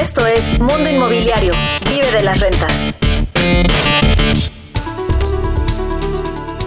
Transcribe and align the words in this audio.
Esto 0.00 0.26
es 0.26 0.58
Mundo 0.58 0.88
Inmobiliario. 0.88 1.52
Vive 1.86 2.10
de 2.10 2.22
las 2.22 2.40
rentas. 2.40 2.94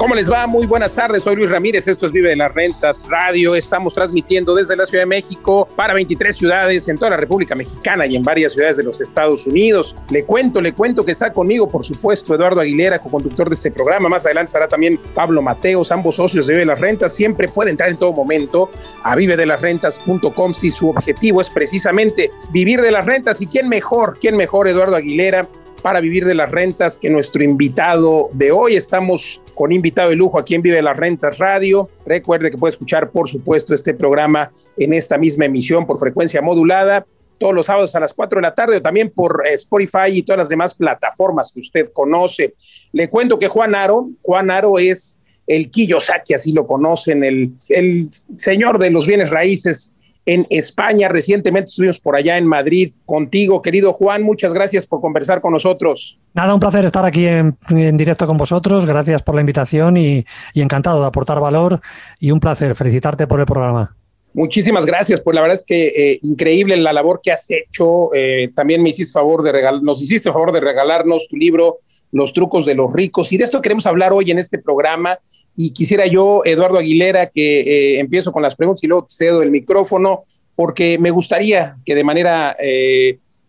¿Cómo 0.03 0.15
les 0.15 0.29
va? 0.29 0.45
Muy 0.47 0.67
buenas 0.67 0.93
tardes. 0.93 1.23
Soy 1.23 1.37
Luis 1.37 1.49
Ramírez. 1.49 1.87
Esto 1.87 2.07
es 2.07 2.11
Vive 2.11 2.27
de 2.27 2.35
las 2.35 2.53
Rentas 2.53 3.07
Radio. 3.09 3.55
Estamos 3.55 3.93
transmitiendo 3.93 4.53
desde 4.53 4.75
la 4.75 4.85
Ciudad 4.85 5.03
de 5.03 5.07
México 5.07 5.65
para 5.77 5.93
23 5.93 6.35
ciudades 6.35 6.89
en 6.89 6.97
toda 6.97 7.11
la 7.11 7.15
República 7.15 7.55
Mexicana 7.55 8.05
y 8.05 8.17
en 8.17 8.21
varias 8.21 8.51
ciudades 8.51 8.75
de 8.75 8.83
los 8.83 8.99
Estados 8.99 9.47
Unidos. 9.47 9.95
Le 10.09 10.25
cuento, 10.25 10.59
le 10.59 10.73
cuento 10.73 11.05
que 11.05 11.13
está 11.13 11.31
conmigo, 11.31 11.69
por 11.69 11.85
supuesto, 11.85 12.35
Eduardo 12.35 12.59
Aguilera, 12.59 12.99
co-conductor 12.99 13.47
de 13.47 13.55
este 13.55 13.71
programa. 13.71 14.09
Más 14.09 14.25
adelante 14.25 14.47
estará 14.47 14.67
también 14.67 14.99
Pablo 15.15 15.41
Mateos, 15.41 15.89
ambos 15.89 16.15
socios 16.15 16.47
de 16.47 16.53
Vive 16.55 16.65
de 16.65 16.71
las 16.73 16.81
Rentas. 16.81 17.15
Siempre 17.15 17.47
puede 17.47 17.71
entrar 17.71 17.87
en 17.87 17.95
todo 17.95 18.11
momento 18.11 18.69
a 19.03 19.15
vivedelasrentas.com 19.15 20.53
si 20.53 20.69
su 20.69 20.89
objetivo 20.89 21.39
es 21.39 21.49
precisamente 21.49 22.29
vivir 22.51 22.81
de 22.81 22.91
las 22.91 23.05
rentas. 23.05 23.39
¿Y 23.39 23.47
quién 23.47 23.69
mejor? 23.69 24.17
¿Quién 24.19 24.35
mejor, 24.35 24.67
Eduardo 24.67 24.97
Aguilera? 24.97 25.47
Para 25.83 25.99
vivir 25.99 26.25
de 26.25 26.33
las 26.33 26.49
rentas 26.49 26.97
que 26.97 27.09
nuestro 27.09 27.43
invitado 27.43 28.29
de 28.33 28.51
hoy. 28.51 28.75
Estamos 28.75 29.41
con 29.53 29.71
invitado 29.71 30.09
de 30.09 30.15
lujo 30.15 30.39
aquí 30.39 30.55
en 30.55 30.61
Vive 30.61 30.81
las 30.81 30.97
Rentas 30.97 31.37
Radio. 31.37 31.89
Recuerde 32.05 32.49
que 32.49 32.57
puede 32.57 32.71
escuchar, 32.71 33.11
por 33.11 33.29
supuesto, 33.29 33.75
este 33.75 33.93
programa 33.93 34.51
en 34.77 34.93
esta 34.93 35.17
misma 35.17 35.45
emisión 35.45 35.85
por 35.85 35.99
frecuencia 35.99 36.41
modulada 36.41 37.05
todos 37.37 37.53
los 37.53 37.65
sábados 37.65 37.93
a 37.95 37.99
las 37.99 38.13
4 38.13 38.37
de 38.37 38.41
la 38.41 38.55
tarde 38.55 38.77
o 38.77 38.81
también 38.81 39.09
por 39.09 39.43
eh, 39.45 39.53
Spotify 39.53 40.07
y 40.13 40.23
todas 40.23 40.37
las 40.37 40.49
demás 40.49 40.73
plataformas 40.73 41.51
que 41.51 41.59
usted 41.59 41.91
conoce. 41.91 42.53
Le 42.93 43.09
cuento 43.09 43.37
que 43.37 43.49
Juan 43.49 43.75
Aro, 43.75 44.09
Juan 44.21 44.49
Aro 44.49 44.79
es 44.79 45.19
el 45.45 45.69
Kiyosaki, 45.69 46.33
así 46.35 46.53
lo 46.53 46.65
conocen, 46.65 47.23
el, 47.25 47.51
el 47.67 48.09
señor 48.37 48.79
de 48.79 48.91
los 48.91 49.05
bienes 49.05 49.29
raíces 49.29 49.92
en 50.25 50.45
España. 50.49 51.09
Recientemente 51.09 51.69
estuvimos 51.69 51.99
por 51.99 52.15
allá 52.15 52.37
en 52.37 52.47
Madrid 52.47 52.93
contigo, 53.05 53.61
querido 53.61 53.93
Juan. 53.93 54.23
Muchas 54.23 54.53
gracias 54.53 54.85
por 54.85 55.01
conversar 55.01 55.41
con 55.41 55.53
nosotros. 55.53 56.19
Nada, 56.33 56.53
un 56.53 56.59
placer 56.59 56.85
estar 56.85 57.05
aquí 57.05 57.27
en, 57.27 57.57
directo 57.97 58.25
con 58.25 58.37
vosotros. 58.37 58.85
Gracias 58.85 59.21
por 59.21 59.35
la 59.35 59.41
invitación 59.41 59.97
y, 59.97 60.25
encantado 60.55 61.01
de 61.01 61.07
aportar 61.07 61.39
valor 61.39 61.81
y 62.19 62.31
un 62.31 62.39
placer 62.39 62.75
felicitarte 62.75 63.27
por 63.27 63.39
el 63.39 63.45
programa. 63.45 63.95
Muchísimas 64.35 64.87
gracias, 64.87 65.21
pues 65.21 65.35
la 65.35 65.41
verdad 65.41 65.59
es 65.59 65.63
que 65.63 65.93
eh, 65.95 66.19
increíble 66.23 66.75
la 66.77 66.91
labor 66.91 67.21
que 67.21 67.31
has 67.31 67.45
hecho. 67.51 68.11
Eh, 68.15 68.49
también 68.55 68.81
me 68.81 68.89
hiciste 68.89 69.13
favor 69.13 69.43
de 69.43 69.53
nos 69.83 70.01
hiciste 70.01 70.31
favor 70.31 70.51
de 70.51 70.59
regalarnos 70.59 71.27
tu 71.27 71.37
libro, 71.37 71.77
Los 72.11 72.33
trucos 72.33 72.65
de 72.65 72.73
los 72.73 72.91
ricos. 72.91 73.31
Y 73.31 73.37
de 73.37 73.43
esto 73.43 73.61
queremos 73.61 73.85
hablar 73.85 74.11
hoy 74.11 74.31
en 74.31 74.39
este 74.39 74.57
programa. 74.57 75.19
Y 75.55 75.69
quisiera 75.69 76.07
yo, 76.07 76.41
Eduardo 76.45 76.79
Aguilera, 76.79 77.27
que 77.27 77.59
eh, 77.61 77.99
empiezo 77.99 78.31
con 78.31 78.41
las 78.41 78.55
preguntas 78.55 78.83
y 78.83 78.87
luego 78.87 79.05
cedo 79.07 79.43
el 79.43 79.51
micrófono, 79.51 80.21
porque 80.55 80.97
me 80.97 81.11
gustaría 81.11 81.77
que 81.85 81.93
de 81.93 82.03
manera 82.03 82.57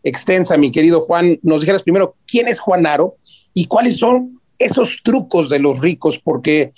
extensa, 0.03 0.59
mi 0.59 0.71
querido 0.71 1.01
Juan, 1.01 1.39
nos 1.43 1.63
dijeras 1.63 1.83
primero 1.83 2.15
quién 2.27 2.47
es 2.47 2.61
Juan 2.61 2.87
Aro 2.87 3.17
y 3.55 3.67
cuáles 3.67 3.97
son 3.97 4.39
esos 4.59 5.01
trucos 5.03 5.49
de 5.49 5.61
los 5.61 5.81
ricos, 5.81 6.19
porque 6.19 6.73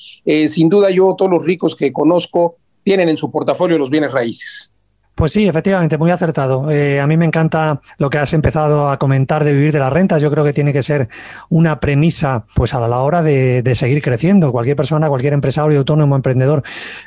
sin 0.48 0.68
duda 0.68 0.90
yo, 0.90 1.14
todos 1.16 1.30
los 1.30 1.44
ricos 1.44 1.74
que 1.74 1.92
conozco, 1.92 2.56
tienen 2.86 3.08
en 3.08 3.16
su 3.16 3.32
portafolio 3.32 3.78
los 3.78 3.90
bienes 3.90 4.12
raíces. 4.12 4.72
Pues 5.16 5.32
sí, 5.32 5.48
efectivamente, 5.48 5.98
muy 5.98 6.12
acertado. 6.12 6.70
Eh, 6.70 7.00
a 7.00 7.06
mí 7.08 7.16
me 7.16 7.24
encanta 7.24 7.80
lo 7.98 8.10
que 8.10 8.18
has 8.18 8.32
empezado 8.32 8.90
a 8.90 8.98
comentar 8.98 9.42
de 9.42 9.52
vivir 9.52 9.72
de 9.72 9.80
las 9.80 9.92
rentas. 9.92 10.22
Yo 10.22 10.30
creo 10.30 10.44
que 10.44 10.52
tiene 10.52 10.72
que 10.72 10.84
ser 10.84 11.08
una 11.48 11.80
premisa, 11.80 12.44
pues 12.54 12.74
a 12.74 12.86
la 12.86 12.98
hora 12.98 13.22
de, 13.22 13.62
de, 13.62 13.74
seguir 13.74 14.02
creciendo. 14.02 14.52
Cualquier 14.52 14.76
persona, 14.76 15.08
cualquier 15.08 15.32
empresario, 15.32 15.78
autónomo, 15.78 16.14
emprendedor, 16.14 16.62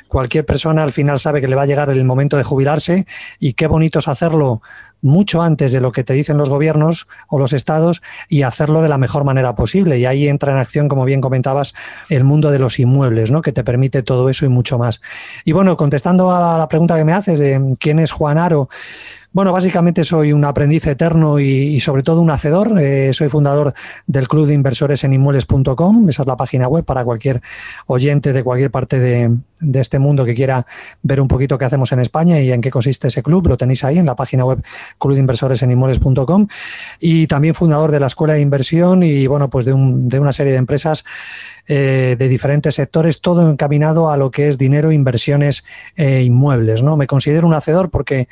cualquier 0.08 0.44
persona 0.44 0.82
al 0.82 0.92
final 0.92 1.18
sabe 1.18 1.40
que 1.40 1.48
le 1.48 1.56
va 1.56 1.62
a 1.62 1.66
llegar 1.66 1.88
el 1.88 2.04
momento 2.04 2.36
de 2.36 2.42
jubilarse 2.42 3.06
y 3.38 3.54
qué 3.54 3.68
bonito 3.68 4.00
es 4.00 4.08
hacerlo 4.08 4.60
mucho 5.02 5.42
antes 5.42 5.72
de 5.72 5.80
lo 5.80 5.92
que 5.92 6.04
te 6.04 6.12
dicen 6.14 6.36
los 6.36 6.48
gobiernos 6.48 7.06
o 7.28 7.38
los 7.38 7.52
estados 7.52 8.02
y 8.28 8.42
hacerlo 8.42 8.82
de 8.82 8.88
la 8.88 8.98
mejor 8.98 9.24
manera 9.24 9.54
posible. 9.54 9.98
Y 9.98 10.06
ahí 10.06 10.28
entra 10.28 10.52
en 10.52 10.58
acción, 10.58 10.88
como 10.88 11.04
bien 11.04 11.20
comentabas, 11.20 11.74
el 12.08 12.24
mundo 12.24 12.50
de 12.50 12.58
los 12.58 12.78
inmuebles, 12.78 13.30
¿no? 13.30 13.42
que 13.42 13.52
te 13.52 13.64
permite 13.64 14.02
todo 14.02 14.28
eso 14.28 14.46
y 14.46 14.48
mucho 14.48 14.78
más. 14.78 15.00
Y 15.44 15.52
bueno, 15.52 15.76
contestando 15.76 16.30
a 16.30 16.58
la 16.58 16.68
pregunta 16.68 16.96
que 16.96 17.04
me 17.04 17.12
haces 17.12 17.38
de 17.38 17.74
quién 17.78 17.98
es 17.98 18.12
Juan 18.12 18.38
Aro, 18.38 18.68
bueno, 19.32 19.52
básicamente 19.52 20.02
soy 20.02 20.32
un 20.32 20.44
aprendiz 20.44 20.88
eterno 20.88 21.38
y, 21.38 21.78
sobre 21.78 22.02
todo 22.02 22.20
un 22.20 22.30
hacedor. 22.30 22.80
Eh, 22.80 23.12
soy 23.12 23.28
fundador 23.28 23.74
del 24.08 24.26
Club 24.26 24.46
de 24.48 24.54
Inversores 24.54 25.04
en 25.04 25.12
Inmuebles.com. 25.12 26.08
Esa 26.08 26.22
es 26.22 26.26
la 26.26 26.36
página 26.36 26.66
web 26.66 26.84
para 26.84 27.04
cualquier 27.04 27.40
oyente 27.86 28.32
de 28.32 28.42
cualquier 28.42 28.72
parte 28.72 28.98
de, 28.98 29.30
este 29.78 30.00
mundo 30.00 30.24
que 30.24 30.34
quiera 30.34 30.66
ver 31.02 31.20
un 31.20 31.28
poquito 31.28 31.58
qué 31.58 31.64
hacemos 31.64 31.92
en 31.92 32.00
España 32.00 32.40
y 32.40 32.50
en 32.50 32.60
qué 32.60 32.72
consiste 32.72 33.06
ese 33.06 33.22
club. 33.22 33.46
Lo 33.46 33.56
tenéis 33.56 33.84
ahí 33.84 33.98
en 33.98 34.06
la 34.06 34.16
página 34.16 34.44
web 34.44 34.64
Club 34.98 35.14
de 35.14 35.20
Inversores 35.20 35.62
en 35.62 35.70
Inmuebles.com. 35.70 36.48
Y 36.98 37.28
también 37.28 37.54
fundador 37.54 37.92
de 37.92 38.00
la 38.00 38.08
Escuela 38.08 38.34
de 38.34 38.40
Inversión 38.40 39.04
y, 39.04 39.28
bueno, 39.28 39.48
pues 39.48 39.64
de, 39.64 39.72
de 39.76 40.18
una 40.18 40.32
serie 40.32 40.52
de 40.52 40.58
empresas 40.58 41.04
eh, 41.66 42.16
de 42.18 42.28
diferentes 42.28 42.74
sectores, 42.74 43.20
todo 43.20 43.50
encaminado 43.50 44.10
a 44.10 44.16
lo 44.16 44.30
que 44.30 44.48
es 44.48 44.58
dinero, 44.58 44.92
inversiones 44.92 45.64
e 45.96 46.22
inmuebles. 46.22 46.82
¿no? 46.82 46.96
Me 46.96 47.06
considero 47.06 47.46
un 47.46 47.54
hacedor 47.54 47.90
porque 47.90 48.28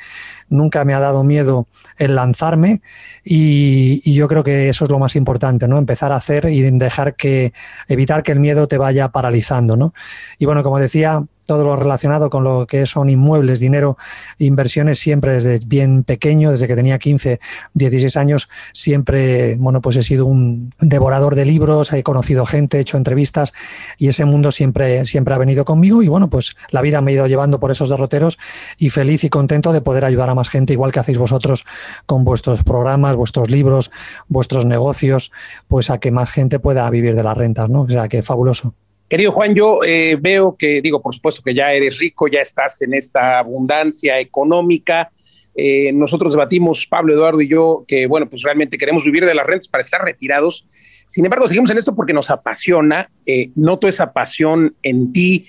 nunca 0.49 0.83
me 0.85 0.93
ha 0.93 0.99
dado 0.99 1.23
miedo 1.23 1.67
el 1.97 2.15
lanzarme 2.15 2.81
y, 3.23 4.01
y, 4.03 4.13
yo 4.13 4.27
creo 4.27 4.43
que 4.43 4.69
eso 4.69 4.85
es 4.85 4.89
lo 4.89 4.99
más 4.99 5.15
importante, 5.15 5.67
¿no? 5.67 5.77
Empezar 5.77 6.11
a 6.11 6.15
hacer 6.15 6.45
y 6.45 6.61
dejar 6.71 7.15
que, 7.15 7.53
evitar 7.87 8.23
que 8.23 8.31
el 8.31 8.39
miedo 8.39 8.67
te 8.67 8.77
vaya 8.77 9.09
paralizando, 9.09 9.77
¿no? 9.77 9.93
Y 10.39 10.45
bueno, 10.45 10.63
como 10.63 10.79
decía, 10.79 11.23
todo 11.49 11.63
lo 11.63 11.75
relacionado 11.75 12.29
con 12.29 12.43
lo 12.43 12.67
que 12.67 12.85
son 12.85 13.09
inmuebles, 13.09 13.59
dinero, 13.59 13.97
inversiones, 14.37 14.99
siempre 14.99 15.33
desde 15.33 15.57
bien 15.65 16.03
pequeño, 16.03 16.51
desde 16.51 16.67
que 16.67 16.75
tenía 16.75 16.99
15, 16.99 17.39
16 17.73 18.17
años, 18.17 18.49
siempre, 18.71 19.55
bueno, 19.55 19.81
pues 19.81 19.95
he 19.95 20.03
sido 20.03 20.27
un 20.27 20.71
devorador 20.79 21.33
de 21.33 21.45
libros, 21.45 21.91
he 21.91 22.03
conocido 22.03 22.45
gente, 22.45 22.77
he 22.77 22.81
hecho 22.81 22.97
entrevistas 22.97 23.51
y 23.97 24.09
ese 24.09 24.25
mundo 24.25 24.51
siempre, 24.51 25.07
siempre 25.07 25.33
ha 25.33 25.39
venido 25.39 25.65
conmigo 25.65 26.03
y 26.03 26.07
bueno, 26.07 26.29
pues 26.29 26.55
la 26.69 26.83
vida 26.83 27.01
me 27.01 27.09
ha 27.09 27.13
ido 27.15 27.25
llevando 27.25 27.59
por 27.59 27.71
esos 27.71 27.89
derroteros 27.89 28.37
y 28.77 28.91
feliz 28.91 29.23
y 29.23 29.29
contento 29.29 29.73
de 29.73 29.81
poder 29.81 30.05
ayudar 30.05 30.29
a 30.29 30.35
más 30.35 30.49
gente, 30.49 30.73
igual 30.73 30.91
que 30.91 30.99
hacéis 30.99 31.17
vosotros 31.17 31.65
con 32.05 32.25
vuestros 32.25 32.63
programas, 32.63 33.15
vuestros 33.15 33.49
libros, 33.49 33.89
vuestros 34.27 34.67
negocios, 34.67 35.31
pues 35.67 35.89
a 35.89 35.97
que 35.97 36.11
más 36.11 36.29
gente 36.29 36.59
pueda 36.59 36.87
vivir 36.91 37.15
de 37.15 37.23
las 37.23 37.35
rentas, 37.35 37.71
¿no? 37.71 37.81
O 37.81 37.89
sea, 37.89 38.07
que 38.07 38.21
fabuloso. 38.21 38.75
Querido 39.09 39.31
Juan, 39.31 39.55
yo 39.55 39.79
eh, 39.83 40.17
veo 40.21 40.55
que, 40.55 40.81
digo, 40.83 41.01
por 41.01 41.15
supuesto 41.15 41.41
que 41.43 41.55
ya 41.55 41.73
eres 41.73 41.97
rico, 41.97 42.27
ya 42.27 42.41
estás 42.41 42.79
en 42.83 42.93
esta 42.93 43.39
abundancia 43.39 44.19
económica. 44.19 45.09
Eh, 45.55 45.91
nosotros 45.93 46.33
debatimos, 46.33 46.85
Pablo, 46.85 47.13
Eduardo 47.13 47.41
y 47.41 47.47
yo, 47.47 47.85
que, 47.87 48.05
bueno, 48.05 48.29
pues 48.29 48.43
realmente 48.43 48.77
queremos 48.77 49.03
vivir 49.03 49.25
de 49.25 49.33
las 49.33 49.47
rentas 49.47 49.67
para 49.67 49.81
estar 49.81 50.03
retirados. 50.03 50.67
Sin 51.07 51.25
embargo, 51.25 51.47
seguimos 51.47 51.71
en 51.71 51.79
esto 51.79 51.95
porque 51.95 52.13
nos 52.13 52.29
apasiona. 52.29 53.09
Eh, 53.25 53.49
noto 53.55 53.87
esa 53.87 54.13
pasión 54.13 54.75
en 54.83 55.11
ti. 55.11 55.47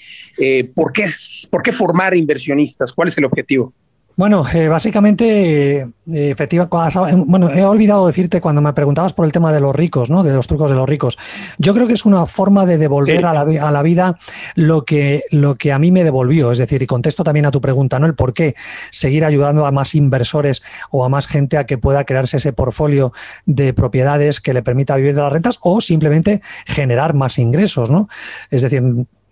¿por, 0.75 0.91
qué, 0.95 1.05
¿Por 1.51 1.63
qué 1.63 1.73
formar 1.73 2.17
inversionistas? 2.17 2.95
¿Cuál 2.95 3.09
es 3.09 3.19
el 3.19 3.27
objetivo? 3.27 3.75
Bueno, 4.21 4.45
eh, 4.53 4.69
básicamente, 4.69 5.79
eh, 5.81 6.31
efectivamente, 6.31 6.77
bueno, 7.25 7.49
he 7.49 7.65
olvidado 7.65 8.07
decirte 8.07 8.43
cuando 8.43 8.61
me 8.61 8.75
preguntabas 8.75 9.15
por 9.15 9.25
el 9.25 9.33
tema 9.33 9.51
de 9.51 9.61
los 9.61 9.75
ricos, 9.75 10.11
¿no? 10.11 10.23
De 10.23 10.35
los 10.35 10.47
trucos 10.47 10.69
de 10.71 10.77
los 10.77 10.87
ricos. 10.87 11.17
Yo 11.57 11.73
creo 11.73 11.87
que 11.87 11.95
es 11.95 12.05
una 12.05 12.27
forma 12.27 12.67
de 12.67 12.77
devolver 12.77 13.25
a, 13.25 13.33
la, 13.33 13.41
a, 13.67 13.71
la, 13.71 13.83
vida 13.83 14.19
lo 14.57 14.85
que, 14.85 15.23
lo 15.31 15.55
que 15.55 15.73
a 15.73 15.79
mí 15.79 15.91
me 15.91 16.05
devolvió. 16.05 16.53
Es 16.53 16.59
decir, 16.59 16.83
y 16.83 16.87
contesto 16.87 17.25
también 17.25 17.47
a 17.47 17.51
tu 17.51 17.63
pregunta, 17.63 17.99
¿no? 17.99 18.05
El 18.05 18.15
por 18.15 18.35
qué 18.35 18.57
seguir 18.91 19.25
ayudando 19.25 19.65
a 19.65 19.73
más 19.73 19.95
inversores 19.95 20.63
o 20.91 21.03
a 21.03 21.09
más 21.09 21.27
gente 21.27 21.57
a 21.57 21.65
que 21.65 21.79
pueda 21.79 22.05
crearse 22.05 22.37
ese 22.37 22.53
portfolio 22.53 23.15
de 23.47 23.73
propiedades 23.73 24.43
que 24.43 24.53
le 24.53 24.63
permita 24.63 24.97
vivir 24.97 25.15
de 25.15 25.23
las 25.23 25.33
rentas 25.33 25.59
o 25.63 25.81
simplemente 25.81 26.43
generar 26.67 27.15
más 27.15 27.39
ingresos, 27.39 27.91
¿no? 27.91 28.11
Es 28.51 28.61
decir, 28.61 28.83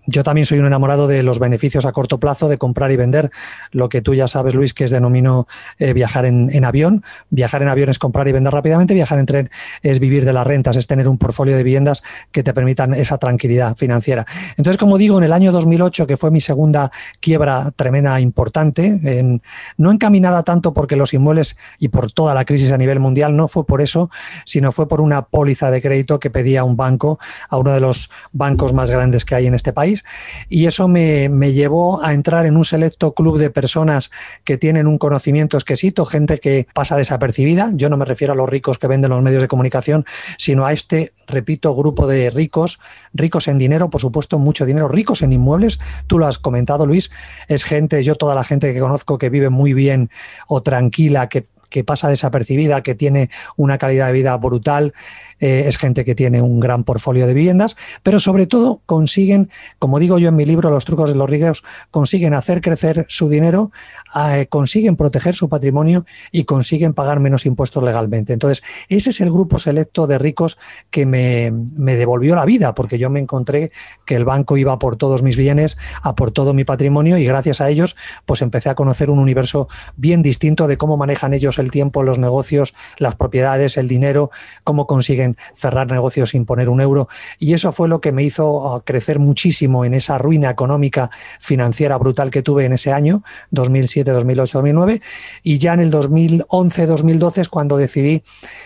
yo 0.09 0.25
también 0.25 0.47
soy 0.47 0.59
un 0.59 0.65
enamorado 0.65 1.07
de 1.07 1.23
los 1.23 1.39
beneficios 1.39 1.85
a 1.85 1.93
corto 1.93 2.19
plazo 2.19 2.49
de 2.49 2.57
comprar 2.57 2.91
y 2.91 2.97
vender, 2.97 3.31
lo 3.73 3.91
que 3.91 4.01
tú 4.01 4.15
ya 4.15 4.27
sabes, 4.27 4.55
Luis, 4.55 4.73
que 4.73 4.85
es 4.85 4.91
denomino 4.91 5.47
eh, 5.79 5.93
viajar 5.93 6.25
en, 6.25 6.65
avión. 6.65 7.05
Viajar 7.29 7.61
en 7.61 7.69
avión 7.69 7.91
es 7.91 7.99
comprar 7.99 8.27
y 8.27 8.33
vender 8.33 8.51
rápidamente, 8.53 8.95
viajar 8.95 9.19
en 9.19 9.27
tren 9.27 9.51
es 9.83 10.01
vivir 10.01 10.25
de 10.25 10.33
las 10.33 10.47
rentas, 10.47 10.77
es 10.77 10.87
tener 10.87 11.09
un 11.09 11.19
portfolio 11.19 11.57
de 11.57 11.63
viviendas 11.63 12.03
que 12.33 12.43
te 12.43 12.55
permitan 12.55 12.95
esa 12.95 13.19
tranquilidad 13.19 13.77
financiera. 13.77 14.25
Entonces, 14.57 14.79
como 14.79 14.97
digo, 14.97 15.19
en 15.19 15.25
el 15.25 15.33
año 15.33 15.53
2008, 15.53 16.07
que 16.07 16.17
fue 16.17 16.31
mi 16.31 16.41
segunda 16.41 16.91
quiebra 17.21 17.71
tremenda 17.77 18.19
importante, 18.19 19.41
no 19.77 19.93
encaminada 19.93 20.43
tanto 20.43 20.73
porque 20.73 20.97
los 20.97 21.13
inmuebles 21.13 21.59
y 21.79 21.89
por 21.89 22.11
toda 22.13 22.33
la 22.33 22.47
crisis 22.47 22.73
a 22.73 22.79
nivel 22.79 22.99
mundial, 22.99 23.37
no 23.37 23.47
fue 23.47 23.67
por 23.67 23.83
eso, 23.83 24.11
sino 24.47 24.73
fue 24.73 24.89
por 24.89 25.03
una 25.03 25.27
póliza 25.27 25.71
de 25.71 25.83
crédito 25.83 26.19
que 26.19 26.31
pedía 26.31 26.65
un 26.65 26.79
banco 26.79 27.19
a 27.51 27.59
uno 27.59 27.73
de 27.73 27.81
los 27.81 28.11
bancos 28.33 28.73
más 28.73 28.91
grandes 28.91 29.27
que 29.27 29.35
hay 29.35 29.47
en 29.47 29.55
este 29.55 29.75
país 29.75 29.98
y 30.49 30.67
eso 30.67 30.89
me, 30.89 31.29
llevó 31.53 32.03
a 32.05 32.13
entrar 32.13 32.47
en 32.47 32.57
un 32.57 32.65
selecto 32.65 33.15
club 33.15 33.39
de 33.39 33.51
personas 33.51 34.11
que 34.45 34.59
tienen 34.59 34.87
un 34.87 34.99
conocimiento 34.99 35.57
exquisito, 35.57 36.05
gente 36.05 36.39
que 36.39 36.67
pasa 36.75 36.97
desapercibida. 36.97 37.71
Yo 37.75 37.89
no 37.89 37.97
me 37.97 38.05
refiero 38.05 38.33
a 38.33 38.37
los 38.37 38.49
ricos 38.49 38.79
que 38.79 38.87
venden 38.87 39.11
los 39.11 39.23
medios 39.23 39.43
de 39.43 39.49
comunicación, 39.49 40.05
sino 40.37 40.67
a 40.67 40.73
este, 40.73 41.13
repito, 41.27 41.75
grupo 41.75 42.07
de 42.07 42.31
ricos, 42.31 42.81
ricos 43.15 43.49
en 43.49 43.59
dinero, 43.59 43.91
por 43.91 44.01
supuesto, 44.01 44.39
mucho 44.39 44.67
dinero, 44.67 44.89
ricos 44.89 45.23
en 45.23 45.33
inmuebles. 45.33 45.79
Tú 46.07 46.19
lo 46.19 46.27
has 46.27 46.39
comentado, 46.39 46.87
Luis. 46.87 47.11
Es 47.49 47.65
gente, 47.65 48.03
yo 48.05 48.17
toda 48.17 48.35
la 48.35 48.45
gente 48.45 48.73
que 48.73 48.81
conozco 48.81 49.19
que 49.19 49.31
vive 49.31 49.49
muy 49.49 49.73
bien 49.73 50.11
o 50.47 50.63
tranquila, 50.63 51.29
que 51.29 51.47
que 51.69 51.85
pasa 51.85 52.09
desapercibida, 52.09 52.83
que 52.83 52.95
tiene 52.95 53.31
una 53.57 53.79
calidad 53.79 54.07
de 54.09 54.13
vida 54.13 54.37
brutal, 54.37 54.93
eh, 55.41 55.65
es 55.67 55.77
gente 55.77 56.05
que 56.05 56.15
tiene 56.15 56.43
un 56.43 56.61
gran 56.61 56.85
portfolio 56.85 57.27
de 57.27 57.35
viviendas, 57.35 57.77
pero 58.03 58.21
sobre 58.21 58.47
todo 58.47 58.83
consiguen, 58.87 59.51
como 59.79 59.99
digo 59.99 60.19
yo 60.19 60.29
en 60.29 60.37
mi 60.37 60.45
libro, 60.45 60.71
Los 60.71 60.85
trucos 60.85 61.11
de 61.11 61.17
los 61.17 61.29
ricos, 61.31 61.63
consiguen 61.91 62.35
hacer 62.35 62.61
crecer 62.61 63.07
su 63.09 63.29
dinero, 63.29 63.71
eh, 64.17 64.47
consiguen 64.49 64.97
proteger 64.97 65.35
su 65.35 65.49
patrimonio 65.49 66.05
y 66.33 66.45
consiguen 66.45 66.95
pagar 66.95 67.21
menos 67.21 67.47
impuestos 67.47 67.83
legalmente. 67.83 68.33
Entonces, 68.33 68.65
ese 68.89 69.11
es 69.11 69.21
el 69.21 69.31
grupo 69.31 69.59
selecto 69.59 70.07
de 70.07 70.19
ricos 70.19 70.59
que 70.91 71.07
me, 71.07 71.51
me 71.51 71.95
devolvió 71.97 72.35
la 72.35 72.45
vida, 72.45 72.75
porque 72.75 72.99
yo 72.99 73.11
me 73.11 73.21
encontré 73.21 73.71
que 74.05 74.15
el 74.15 74.25
banco 74.25 74.57
iba 74.57 74.79
por 74.79 74.97
todos 74.97 75.23
mis 75.23 75.37
bienes, 75.37 75.79
a 76.03 76.15
por 76.15 76.31
todo 76.31 76.55
mi 76.55 76.65
patrimonio 76.65 77.19
y 77.19 77.25
gracias 77.25 77.61
a 77.61 77.69
ellos, 77.69 77.97
pues 78.27 78.43
empecé 78.43 78.71
a 78.71 78.75
conocer 78.75 79.11
un 79.11 79.19
universo 79.19 79.69
bien 79.97 80.23
distinto 80.23 80.67
de 80.67 80.77
cómo 80.77 80.97
manejan 80.97 81.35
ellos 81.35 81.58
el 81.59 81.71
tiempo, 81.71 82.03
los 82.03 82.19
negocios, 82.19 82.75
las 82.99 83.17
propiedades, 83.17 83.77
el 83.77 83.89
dinero, 83.89 84.31
cómo 84.65 84.87
consiguen 84.87 85.37
cerrar 85.55 85.91
negocios 85.91 86.31
sin 86.31 86.45
poner 86.45 86.69
un 86.69 86.81
euro. 86.81 87.09
Y 87.39 87.55
eso 87.55 87.73
fue 87.73 87.89
lo 87.89 88.01
que 88.01 88.13
me 88.13 88.23
hizo 88.23 88.75
ah, 88.75 88.83
crecer 88.85 89.19
muchísimo 89.19 89.85
en 89.85 89.95
esa 89.95 90.19
ruina 90.19 90.51
económica 90.51 91.11
financiera 91.41 91.97
brutal 91.99 92.31
que 92.31 92.43
tuve 92.43 92.65
en 92.65 92.73
ese 92.73 92.93
año, 92.93 93.23
2007, 93.51 94.11
2008, 94.11 94.59
2009. 94.59 95.03
Y 95.43 95.59
ya 95.59 95.75
en 95.75 95.81
el 95.81 95.91
2011, 95.91 96.87
2012 96.87 97.41
es 97.43 97.49
cuando 97.49 97.77
decidí, 97.77 98.23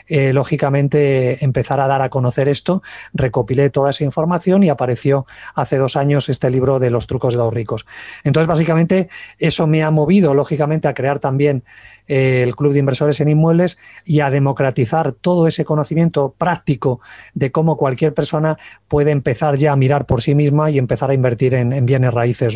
eh, 0.06 0.32
lógicamente, 0.32 1.44
empezar 1.44 1.80
a 1.80 1.86
dar 1.86 2.02
a 2.02 2.08
conocer 2.08 2.48
esto. 2.48 2.82
Recopilé 3.12 3.70
toda 3.70 3.90
esa 3.90 4.04
información 4.04 4.62
y 4.62 4.68
apareció 4.68 5.26
hace 5.54 5.76
dos 5.76 5.96
años 5.96 6.28
este 6.28 6.50
libro 6.50 6.78
de 6.78 6.90
los 6.90 7.06
trucos 7.06 7.34
de 7.34 7.38
los 7.38 7.52
ricos. 7.52 7.86
Entonces, 8.24 8.46
básicamente, 8.46 9.08
eso 9.38 9.66
me 9.66 9.82
ha 9.82 9.90
movido, 9.90 10.34
lógicamente, 10.34 10.88
a 10.88 10.94
crear 10.94 11.18
también 11.18 11.64
el 12.12 12.54
Club 12.56 12.72
de 12.72 12.80
Inversores 12.80 13.20
en 13.20 13.28
Inmuebles 13.28 13.78
y 14.04 14.20
a 14.20 14.30
democratizar 14.30 15.12
todo 15.12 15.46
ese 15.46 15.64
conocimiento 15.64 16.34
práctico 16.36 17.00
de 17.34 17.50
cómo 17.50 17.76
cualquier 17.76 18.12
persona 18.12 18.58
puede 18.88 19.10
empezar 19.10 19.56
ya 19.56 19.72
a 19.72 19.76
mirar 19.76 20.04
por 20.04 20.20
sí 20.20 20.34
misma 20.34 20.70
y 20.70 20.78
empezar 20.78 21.10
a 21.10 21.14
invertir 21.14 21.54
en, 21.54 21.86
bienes 21.86 22.12
raíces. 22.12 22.54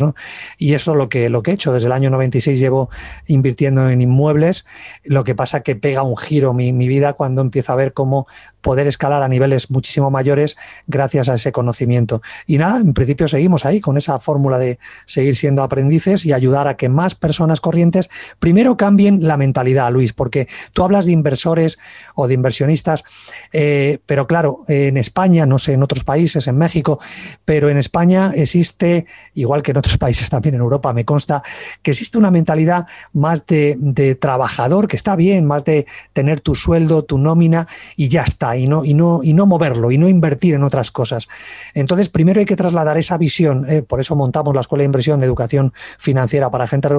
Y 0.57 0.73
eso 0.73 0.91
es 0.91 0.97
lo 0.97 1.09
que, 1.09 1.29
lo 1.29 1.41
que 1.41 1.51
he 1.51 1.53
hecho. 1.55 1.73
Desde 1.73 1.87
el 1.87 1.93
año 1.93 2.09
96 2.09 2.59
llevo 2.59 2.89
invirtiendo 3.25 3.89
en 3.89 4.01
inmuebles. 4.01 4.65
Lo 5.03 5.23
que 5.23 5.33
pasa 5.33 5.63
que 5.63 5.75
pega 5.75 6.03
un 6.03 6.17
giro 6.17 6.53
mi, 6.53 6.71
mi 6.73 6.87
vida 6.87 7.13
cuando 7.13 7.41
empiezo 7.41 7.73
a 7.73 7.75
ver 7.75 7.93
cómo 7.93 8.27
poder 8.67 8.85
escalar 8.85 9.23
a 9.23 9.29
niveles 9.29 9.71
muchísimo 9.71 10.11
mayores 10.11 10.57
gracias 10.87 11.29
a 11.29 11.35
ese 11.35 11.53
conocimiento. 11.53 12.21
Y 12.47 12.57
nada, 12.57 12.79
en 12.81 12.93
principio 12.93 13.29
seguimos 13.29 13.65
ahí 13.65 13.79
con 13.79 13.95
esa 13.95 14.19
fórmula 14.19 14.59
de 14.59 14.77
seguir 15.05 15.37
siendo 15.37 15.63
aprendices 15.63 16.25
y 16.25 16.33
ayudar 16.33 16.67
a 16.67 16.75
que 16.75 16.89
más 16.89 17.15
personas 17.15 17.61
corrientes 17.61 18.09
primero 18.39 18.75
cambien 18.75 19.25
la 19.25 19.37
mentalidad, 19.37 19.89
Luis, 19.89 20.11
porque 20.11 20.49
tú 20.73 20.83
hablas 20.83 21.05
de 21.05 21.13
inversores 21.13 21.79
o 22.13 22.27
de 22.27 22.33
inversionistas, 22.33 23.05
eh, 23.53 23.99
pero 24.05 24.27
claro, 24.27 24.63
en 24.67 24.97
España, 24.97 25.45
no 25.45 25.59
sé, 25.59 25.71
en 25.71 25.81
otros 25.81 26.03
países, 26.03 26.45
en 26.47 26.57
México, 26.57 26.99
pero 27.45 27.69
en 27.69 27.77
España 27.77 28.33
existe, 28.35 29.05
igual 29.33 29.63
que 29.63 29.71
en 29.71 29.77
otros 29.77 29.97
países 30.05 30.29
también 30.29 30.55
en 30.55 30.59
Europa, 30.61 30.91
me 30.91 31.05
consta, 31.05 31.41
que 31.81 31.91
existe 31.91 32.17
una 32.17 32.31
mentalidad 32.31 32.85
más 33.13 33.45
de, 33.45 33.77
de 33.79 34.15
trabajador, 34.15 34.89
que 34.89 34.97
está 34.97 35.15
bien, 35.15 35.45
más 35.45 35.63
de 35.63 35.87
tener 36.11 36.41
tu 36.41 36.53
sueldo, 36.53 37.05
tu 37.05 37.17
nómina 37.17 37.69
y 37.95 38.09
ya 38.09 38.23
está, 38.23 38.56
y 38.57 38.67
no, 38.67 38.83
y 38.83 38.93
no, 38.93 39.21
y 39.23 39.33
no 39.33 39.45
moverlo, 39.45 39.91
y 39.91 39.97
no 39.97 40.09
invertir 40.09 40.55
en 40.55 40.63
otras 40.63 40.91
cosas. 40.91 41.27
Entonces, 41.73 42.09
primero 42.09 42.39
hay 42.39 42.45
que 42.45 42.55
trasladar 42.55 42.97
esa 42.97 43.17
visión, 43.17 43.65
eh, 43.69 43.81
por 43.81 43.99
eso 43.99 44.15
montamos 44.15 44.53
la 44.53 44.61
Escuela 44.61 44.81
de 44.81 44.87
Inversión 44.87 45.19
de 45.19 45.25
Educación 45.25 45.73
Financiera 45.97 46.51
para 46.51 46.67
gente 46.67 46.89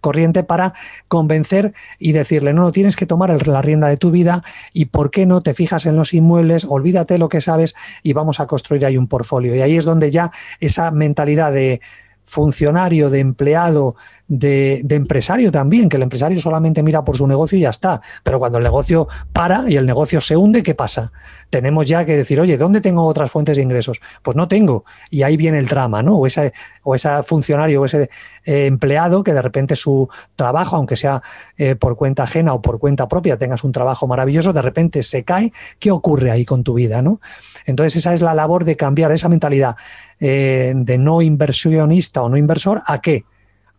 corriente, 0.00 0.44
para 0.44 0.74
convencer 1.08 1.74
y 1.98 2.12
decirle, 2.12 2.52
no, 2.52 2.60
no, 2.60 2.72
tienes 2.72 2.96
que 2.96 3.06
tomar 3.06 3.46
la 3.46 3.62
rienda 3.62 3.88
de 3.88 3.96
tu 3.96 4.10
vida 4.10 4.44
y 4.72 4.86
por 4.86 5.10
qué 5.10 5.26
no 5.26 5.42
te 5.42 5.54
fijas 5.54 5.86
en 5.86 5.96
los 5.96 6.14
inmuebles, 6.14 6.66
olvídate 6.68 7.18
lo 7.18 7.28
que 7.28 7.40
sabes 7.40 7.74
y 8.02 8.12
vamos 8.12 8.40
a 8.40 8.46
construir 8.46 8.84
ahí 8.86 8.96
un 8.96 9.08
portfolio. 9.08 9.54
Y 9.54 9.60
ahí 9.60 9.76
es 9.76 9.84
donde 9.84 10.10
ya 10.10 10.30
esa 10.60 10.90
mentalidad 10.90 11.52
de 11.52 11.80
funcionario, 12.30 13.10
de 13.10 13.18
empleado, 13.18 13.96
de, 14.28 14.86
empresario 14.88 15.50
también, 15.50 15.88
que 15.88 15.96
el 15.96 16.04
empresario 16.04 16.40
solamente 16.40 16.84
mira 16.84 17.04
por 17.04 17.16
su 17.16 17.26
negocio 17.26 17.58
y 17.58 17.62
ya 17.62 17.70
está. 17.70 18.00
Pero 18.22 18.38
cuando 18.38 18.58
el 18.58 18.64
negocio 18.64 19.08
para 19.32 19.68
y 19.68 19.76
el 19.76 19.84
negocio 19.84 20.20
se 20.20 20.36
hunde, 20.36 20.62
¿qué 20.62 20.76
pasa? 20.76 21.10
Tenemos 21.50 21.86
ya 21.86 22.04
que 22.04 22.16
decir, 22.16 22.40
oye, 22.40 22.56
¿dónde 22.56 22.80
tengo 22.80 23.04
otras 23.04 23.32
fuentes 23.32 23.56
de 23.56 23.64
ingresos? 23.64 24.00
Pues 24.22 24.36
no 24.36 24.46
tengo. 24.46 24.84
Y 25.10 25.24
ahí 25.24 25.36
viene 25.36 25.58
el 25.58 25.66
drama, 25.66 26.02
¿no? 26.02 26.16
O 26.16 26.26
ese, 26.28 26.52
o 26.84 26.94
ese 26.94 27.22
funcionario 27.24 27.82
o 27.82 27.84
ese 27.86 28.08
eh, 28.44 28.66
empleado 28.66 29.24
que 29.24 29.34
de 29.34 29.42
repente 29.42 29.74
su 29.74 30.08
trabajo, 30.36 30.76
aunque 30.76 30.96
sea 30.96 31.22
eh, 31.58 31.74
por 31.74 31.96
cuenta 31.96 32.22
ajena 32.22 32.54
o 32.54 32.62
por 32.62 32.78
cuenta 32.78 33.08
propia, 33.08 33.36
tengas 33.36 33.64
un 33.64 33.72
trabajo 33.72 34.06
maravilloso, 34.06 34.52
de 34.52 34.62
repente 34.62 35.02
se 35.02 35.24
cae. 35.24 35.52
¿Qué 35.80 35.90
ocurre 35.90 36.30
ahí 36.30 36.44
con 36.44 36.62
tu 36.62 36.74
vida, 36.74 37.02
no? 37.02 37.20
Entonces 37.66 37.96
esa 37.96 38.14
es 38.14 38.20
la 38.20 38.34
labor 38.34 38.64
de 38.64 38.76
cambiar 38.76 39.10
esa 39.10 39.28
mentalidad 39.28 39.74
eh, 40.20 40.72
de 40.76 40.98
no 40.98 41.22
inversionista 41.22 42.22
o 42.22 42.28
no 42.28 42.36
inversor 42.36 42.82
a 42.86 43.00
qué? 43.00 43.24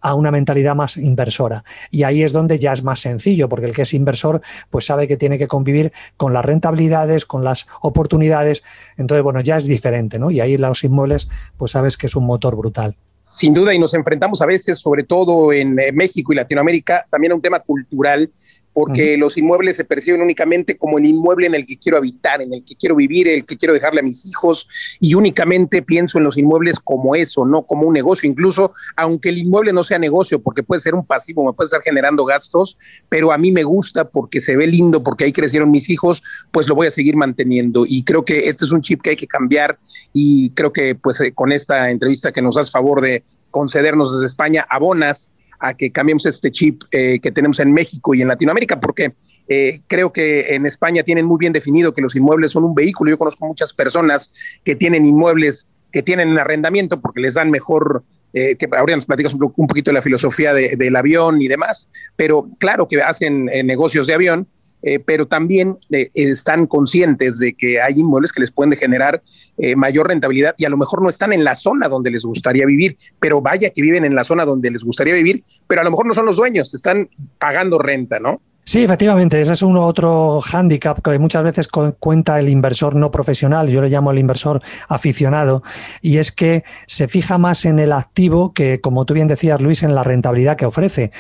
a 0.02 0.16
una 0.16 0.32
mentalidad 0.32 0.76
más 0.76 0.98
inversora. 0.98 1.64
Y 1.92 2.04
ahí 2.04 2.24
es 2.24 2.34
donde 2.34 2.60
ya 2.60 2.74
es 2.74 2.84
más 2.84 3.00
sencillo, 3.00 3.48
porque 3.48 3.68
el 3.68 3.76
que 3.76 3.84
es 3.84 3.94
inversor 3.94 4.42
pues 4.70 4.86
sabe 4.86 5.08
que 5.08 5.16
tiene 5.16 5.38
que 5.38 5.48
convivir 5.48 5.94
con 6.18 6.34
las 6.34 6.44
rentabilidades, 6.44 7.26
con 7.26 7.44
las 7.44 7.68
oportunidades. 7.82 8.64
Entonces, 8.98 9.24
bueno, 9.24 9.42
ya 9.42 9.58
es 9.58 9.66
diferente, 9.66 10.20
¿no? 10.20 10.32
Y 10.32 10.40
ahí 10.40 10.58
los 10.58 10.84
inmuebles, 10.84 11.30
pues 11.58 11.72
sabes 11.72 11.98
que 11.98 12.08
es 12.08 12.16
un 12.16 12.26
motor 12.26 12.56
brutal. 12.56 12.98
Sin 13.32 13.54
duda, 13.54 13.74
y 13.74 13.80
nos 13.80 13.94
enfrentamos 13.94 14.42
a 14.42 14.46
veces, 14.46 14.80
sobre 14.80 15.06
todo 15.06 15.54
en 15.54 15.80
eh, 15.80 15.94
México 15.94 16.34
y 16.34 16.36
Latinoamérica, 16.36 17.08
también 17.10 17.32
a 17.32 17.36
un 17.36 17.42
tema 17.42 17.62
cultural 17.62 18.30
porque 18.74 19.18
los 19.18 19.38
inmuebles 19.38 19.76
se 19.76 19.84
perciben 19.84 20.22
únicamente 20.22 20.78
como 20.78 20.98
el 20.98 21.06
inmueble 21.06 21.48
en 21.48 21.56
el 21.56 21.66
que 21.66 21.78
quiero 21.78 21.98
habitar, 21.98 22.42
en 22.42 22.54
el 22.54 22.64
que 22.64 22.76
quiero 22.76 22.96
vivir, 22.96 23.28
el 23.28 23.46
que 23.46 23.58
quiero 23.58 23.74
dejarle 23.74 24.00
a 24.00 24.04
mis 24.04 24.26
hijos, 24.26 24.68
y 25.00 25.14
únicamente 25.14 25.82
pienso 25.82 26.18
en 26.18 26.24
los 26.24 26.38
inmuebles 26.38 26.80
como 26.80 27.16
eso, 27.16 27.46
no 27.46 27.64
como 27.64 27.88
un 27.88 27.94
negocio, 27.94 28.30
incluso 28.30 28.74
aunque 28.96 29.30
el 29.30 29.40
inmueble 29.40 29.74
no 29.74 29.84
sea 29.84 30.00
negocio, 30.00 30.42
porque 30.42 30.64
puede 30.64 30.82
ser 30.82 30.96
un 30.96 31.06
pasivo, 31.06 31.46
me 31.46 31.54
puede 31.54 31.66
estar 31.66 31.82
generando 31.82 32.26
gastos, 32.26 32.78
pero 33.10 33.32
a 33.32 33.38
mí 33.38 33.52
me 33.52 33.64
gusta 33.64 34.10
porque 34.10 34.40
se 34.40 34.56
ve 34.56 34.68
lindo, 34.68 35.04
porque 35.04 35.26
ahí 35.26 35.32
crecieron 35.32 35.72
mis 35.72 35.90
hijos, 35.90 36.24
pues 36.52 36.68
lo 36.68 36.76
voy 36.76 36.88
a 36.88 36.92
seguir 36.92 37.16
manteniendo. 37.16 37.86
Y 37.88 38.04
creo 38.04 38.24
que 38.24 38.48
este 38.48 38.66
es 38.66 38.72
un 38.72 38.82
chip 38.82 39.02
que 39.02 39.12
hay 39.12 39.16
que 39.16 39.28
cambiar 39.28 39.80
y 40.14 40.52
creo 40.52 40.72
que 40.72 40.96
pues 40.96 41.20
eh, 41.22 41.34
con 41.34 41.52
esta 41.52 41.90
entrevista 41.90 42.32
que 42.32 42.42
nos 42.42 42.56
das 42.56 42.72
favor 42.72 43.02
de 43.02 43.24
concedernos 43.50 44.14
desde 44.14 44.28
España, 44.28 44.66
abonas 44.70 45.32
a 45.62 45.76
que 45.76 45.92
cambiemos 45.92 46.26
este 46.26 46.52
chip 46.52 46.84
eh, 46.92 47.20
que 47.22 47.32
tenemos 47.32 47.60
en 47.60 47.72
México 47.72 48.16
y 48.16 48.22
en 48.22 48.28
Latinoamérica, 48.28 48.80
porque 48.80 49.14
eh, 49.48 49.82
creo 49.88 50.12
que 50.12 50.56
en 50.56 50.66
España 50.66 51.04
tienen 51.04 51.26
muy 51.26 51.38
bien 51.38 51.54
definido 51.54 51.94
que 51.94 52.02
los 52.02 52.16
inmuebles 52.16 52.52
son 52.52 52.64
un 52.64 52.74
vehículo. 52.74 53.12
Yo 53.12 53.18
conozco 53.18 53.46
muchas 53.46 53.72
personas 53.72 54.60
que 54.64 54.76
tienen 54.76 55.06
inmuebles 55.06 55.68
que 55.92 56.02
tienen 56.02 56.38
arrendamiento 56.38 57.00
porque 57.00 57.22
les 57.22 57.36
dan 57.36 57.52
mejor 57.52 58.04
eh, 58.34 58.56
que 58.56 58.68
ahora 58.76 58.96
nos 58.96 59.06
platicas 59.06 59.34
un, 59.34 59.68
poquito 59.68 59.92
de 59.92 59.96
la 59.96 60.02
filosofía 60.02 60.54
del 60.54 60.96
avión 60.96 61.42
y 61.42 61.50
demás, 61.50 61.90
pero 62.16 62.50
claro 62.60 62.88
que 62.88 63.02
hacen 63.02 63.46
negocios 63.46 64.08
de 64.08 64.14
avión, 64.14 64.48
eh, 64.84 65.00
pero 65.00 65.28
también 65.28 65.78
eh, 65.92 66.10
están 66.14 66.68
conscientes 66.68 67.40
de 67.40 67.54
que 67.54 67.82
hay 67.82 68.00
inmuebles 68.00 68.32
que 68.32 68.42
les 68.42 68.52
pueden 68.52 68.74
generar 68.74 69.22
eh, 69.58 69.76
mayor 69.76 70.08
rentabilidad 70.08 70.56
y 70.58 70.66
a 70.66 70.70
lo 70.70 70.78
mejor 70.78 71.02
no 71.02 71.10
están 71.10 71.34
en 71.34 71.44
la 71.44 71.56
zona 71.56 71.88
donde 71.88 72.12
les 72.12 72.24
gustaría 72.24 72.66
vivir, 72.66 72.98
pero 73.20 73.42
vaya 73.42 73.70
que 73.70 73.82
viven 73.82 74.06
en 74.06 74.16
la 74.16 74.24
zona 74.24 74.46
donde 74.46 74.72
les 74.72 74.84
gustaría 74.84 75.14
vivir, 75.14 75.44
pero 75.68 75.82
a 75.82 75.84
lo 75.84 75.92
mejor 75.92 76.06
no 76.08 76.14
son 76.14 76.26
los 76.26 76.38
dueños, 76.38 76.74
están 76.74 77.10
pagando 77.38 77.78
renta, 77.78 78.20
¿no? 78.20 78.42
Sí, 78.64 78.84
efectivamente, 78.84 79.42
ese 79.42 79.54
es 79.54 79.64
un 79.64 79.76
otro 79.76 80.40
hándicap 80.40 81.02
que 81.02 81.18
muchas 81.18 81.44
veces 81.44 81.68
cuenta 81.68 82.40
el 82.40 82.48
inversor 82.48 82.96
no 82.96 83.10
profesional, 83.10 83.68
yo 83.68 83.82
le 83.82 83.90
llamo 83.90 84.12
el 84.12 84.20
inversor 84.20 84.62
aficionado, 84.88 85.64
y 86.02 86.18
es 86.18 86.32
que 86.32 86.64
se 86.86 87.08
fija 87.08 87.40
más 87.40 87.66
en 87.66 87.80
el 87.80 87.92
activo 87.92 88.54
que, 88.54 88.80
como 88.80 89.06
tú 89.06 89.16
bien 89.16 89.28
decías, 89.28 89.60
Luis, 89.62 89.82
en 89.82 89.96
la 89.96 90.04
rentabilidad 90.04 90.58
que 90.58 90.68
ofrece. 90.68 91.12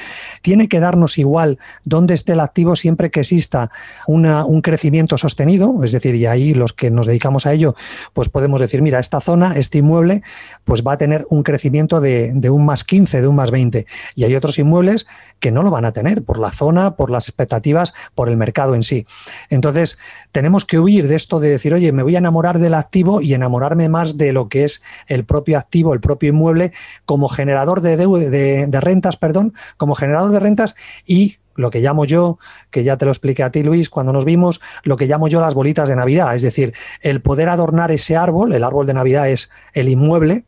Tiene 0.43 0.69
que 0.69 0.79
darnos 0.79 1.17
igual 1.17 1.57
dónde 1.83 2.13
esté 2.13 2.33
el 2.33 2.41
activo 2.41 2.75
siempre 2.75 3.09
que 3.09 3.21
exista 3.21 3.71
un 4.05 4.61
crecimiento 4.61 5.17
sostenido, 5.17 5.83
es 5.83 5.91
decir, 5.91 6.13
y 6.15 6.27
ahí 6.27 6.53
los 6.53 6.73
que 6.73 6.91
nos 6.91 7.07
dedicamos 7.07 7.47
a 7.47 7.53
ello, 7.53 7.75
pues 8.13 8.29
podemos 8.29 8.61
decir, 8.61 8.83
mira, 8.83 8.99
esta 8.99 9.19
zona, 9.19 9.57
este 9.57 9.79
inmueble, 9.79 10.21
pues 10.63 10.83
va 10.85 10.93
a 10.93 10.97
tener 10.97 11.25
un 11.29 11.41
crecimiento 11.41 12.01
de, 12.01 12.33
de 12.35 12.49
un 12.51 12.65
más 12.65 12.83
15, 12.83 13.19
de 13.19 13.27
un 13.27 13.35
más 13.35 13.49
20, 13.49 13.87
y 14.15 14.23
hay 14.25 14.35
otros 14.35 14.59
inmuebles 14.59 15.07
que 15.39 15.51
no 15.51 15.63
lo 15.63 15.71
van 15.71 15.85
a 15.85 15.91
tener 15.91 16.23
por 16.23 16.39
la 16.39 16.51
zona, 16.51 16.95
por 16.95 17.09
las 17.09 17.30
expectativas 17.31 17.93
por 18.15 18.29
el 18.29 18.37
mercado 18.37 18.75
en 18.75 18.83
sí. 18.83 19.05
Entonces, 19.49 19.97
tenemos 20.31 20.65
que 20.65 20.79
huir 20.79 21.07
de 21.07 21.15
esto 21.15 21.39
de 21.39 21.49
decir, 21.49 21.73
oye, 21.73 21.91
me 21.91 22.03
voy 22.03 22.15
a 22.15 22.19
enamorar 22.19 22.59
del 22.59 22.73
activo 22.73 23.21
y 23.21 23.33
enamorarme 23.33 23.89
más 23.89 24.17
de 24.17 24.33
lo 24.33 24.49
que 24.49 24.63
es 24.63 24.81
el 25.07 25.25
propio 25.25 25.57
activo, 25.57 25.93
el 25.93 25.99
propio 25.99 26.29
inmueble, 26.29 26.71
como 27.05 27.29
generador 27.29 27.81
de, 27.81 27.97
de, 27.97 28.81
rentas, 28.81 29.17
perdón, 29.17 29.53
como 29.77 29.95
generador 29.95 30.31
de 30.31 30.39
rentas 30.39 30.75
y 31.05 31.37
lo 31.55 31.69
que 31.69 31.81
llamo 31.81 32.05
yo, 32.05 32.39
que 32.69 32.83
ya 32.83 32.97
te 32.97 33.05
lo 33.05 33.11
expliqué 33.11 33.43
a 33.43 33.51
ti 33.51 33.61
Luis 33.61 33.89
cuando 33.89 34.13
nos 34.13 34.25
vimos, 34.25 34.61
lo 34.83 34.97
que 34.97 35.05
llamo 35.05 35.27
yo 35.27 35.41
las 35.41 35.53
bolitas 35.53 35.87
de 35.89 35.95
Navidad, 35.95 36.33
es 36.33 36.41
decir, 36.41 36.73
el 37.01 37.21
poder 37.21 37.49
adornar 37.49 37.91
ese 37.91 38.15
árbol, 38.15 38.53
el 38.53 38.63
árbol 38.63 38.87
de 38.87 38.93
Navidad 38.93 39.29
es 39.29 39.51
el 39.73 39.89
inmueble, 39.89 40.45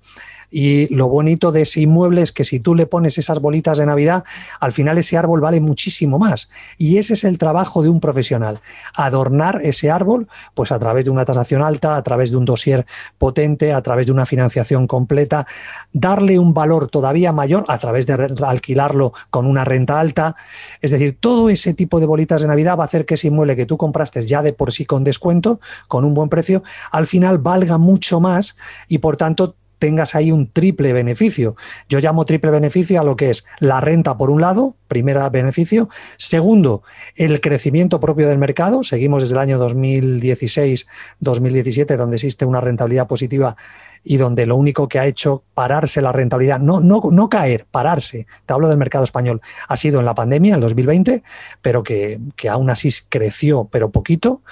Y 0.56 0.94
lo 0.94 1.10
bonito 1.10 1.52
de 1.52 1.64
ese 1.64 1.82
inmueble 1.82 2.22
es 2.22 2.32
que 2.32 2.44
si 2.44 2.60
tú 2.60 2.76
le 2.76 2.86
pones 2.86 3.18
esas 3.18 3.42
bolitas 3.42 3.80
de 3.80 3.88
Navidad, 3.88 4.24
al 4.60 4.72
final 4.72 5.00
ese 5.00 5.18
árbol 5.18 5.42
vale 5.42 5.60
muchísimo 5.60 6.20
más. 6.20 6.48
Y 6.78 7.00
ese 7.00 7.16
es 7.16 7.24
el 7.24 7.40
trabajo 7.40 7.82
de 7.82 7.90
un 7.90 8.00
profesional, 8.00 8.62
adornar 8.94 9.62
ese 9.64 9.90
árbol 9.90 10.28
pues 10.54 10.72
a 10.72 10.78
través 10.78 11.06
de 11.06 11.12
una 11.12 11.26
tasación 11.26 11.64
alta, 11.64 11.96
a 11.96 12.04
través 12.04 12.30
de 12.30 12.38
un 12.38 12.46
dossier 12.46 12.86
potente, 13.18 13.74
a 13.74 13.82
través 13.82 14.06
de 14.06 14.12
una 14.12 14.28
financiación 14.28 14.86
completa, 14.86 15.48
darle 15.92 16.38
un 16.38 16.54
valor 16.54 16.88
todavía 16.88 17.32
mayor 17.32 17.66
a 17.68 17.80
través 17.80 18.06
de 18.06 18.14
alquilarlo 18.46 19.12
con 19.32 19.48
una 19.48 19.66
renta 19.66 20.00
alta. 20.00 20.36
Es 20.82 20.92
decir, 20.92 21.18
todo 21.20 21.50
ese 21.50 21.74
tipo 21.74 22.00
de 22.00 22.06
bolitas 22.06 22.44
de 22.44 22.48
Navidad 22.48 22.78
va 22.78 22.84
a 22.84 22.86
hacer 22.86 23.08
que 23.08 23.16
ese 23.16 23.30
inmueble 23.30 23.56
que 23.56 23.66
tú 23.66 23.78
compraste 23.78 24.22
ya 24.22 24.44
de 24.44 24.54
por 24.54 24.72
sí 24.72 24.86
con 24.86 25.04
descuento, 25.04 25.60
con 25.88 26.06
un 26.06 26.14
buen 26.14 26.30
precio, 26.30 26.62
al 26.92 27.08
final 27.08 27.40
valga 27.40 27.80
mucho 27.80 28.20
más 28.20 28.56
y 28.88 29.00
por 29.00 29.18
tanto 29.18 29.56
tengas 29.84 30.16
ahí 30.16 30.32
un 30.32 30.48
triple 30.48 30.94
beneficio. 30.94 31.58
Yo 31.90 32.00
llamo 32.00 32.24
triple 32.24 32.52
beneficio 32.52 33.02
a 33.02 33.04
lo 33.04 33.18
que 33.18 33.32
es 33.32 33.44
la 33.60 33.82
renta 33.82 34.18
por 34.18 34.30
un 34.30 34.40
lado, 34.40 34.78
primer 34.88 35.20
beneficio. 35.30 35.90
Segundo, 36.16 36.84
el 37.18 37.42
crecimiento 37.42 38.00
propio 38.00 38.30
del 38.30 38.38
mercado. 38.38 38.86
Seguimos 38.86 39.24
desde 39.24 39.36
el 39.36 39.40
año 39.40 39.60
2016-2017, 39.60 41.98
donde 41.98 42.16
existe 42.16 42.46
una 42.46 42.62
rentabilidad 42.62 43.08
positiva 43.08 43.58
y 44.06 44.16
donde 44.16 44.46
lo 44.46 44.56
único 44.56 44.88
que 44.88 45.00
ha 45.00 45.06
hecho 45.06 45.44
pararse 45.54 46.02
la 46.02 46.14
rentabilidad, 46.14 46.62
no, 46.62 46.80
no, 46.80 47.02
no 47.12 47.28
caer, 47.28 47.66
pararse, 47.70 48.26
te 48.46 48.54
hablo 48.54 48.70
del 48.70 48.78
mercado 48.78 49.04
español, 49.04 49.42
ha 49.68 49.76
sido 49.76 50.00
en 50.00 50.06
la 50.06 50.16
pandemia, 50.16 50.56
el 50.56 50.62
2020, 50.62 51.24
pero 51.62 51.84
que, 51.84 52.22
que 52.38 52.48
aún 52.48 52.70
así 52.70 52.90
creció, 53.10 53.68
pero 53.70 53.92
poquito 53.92 54.44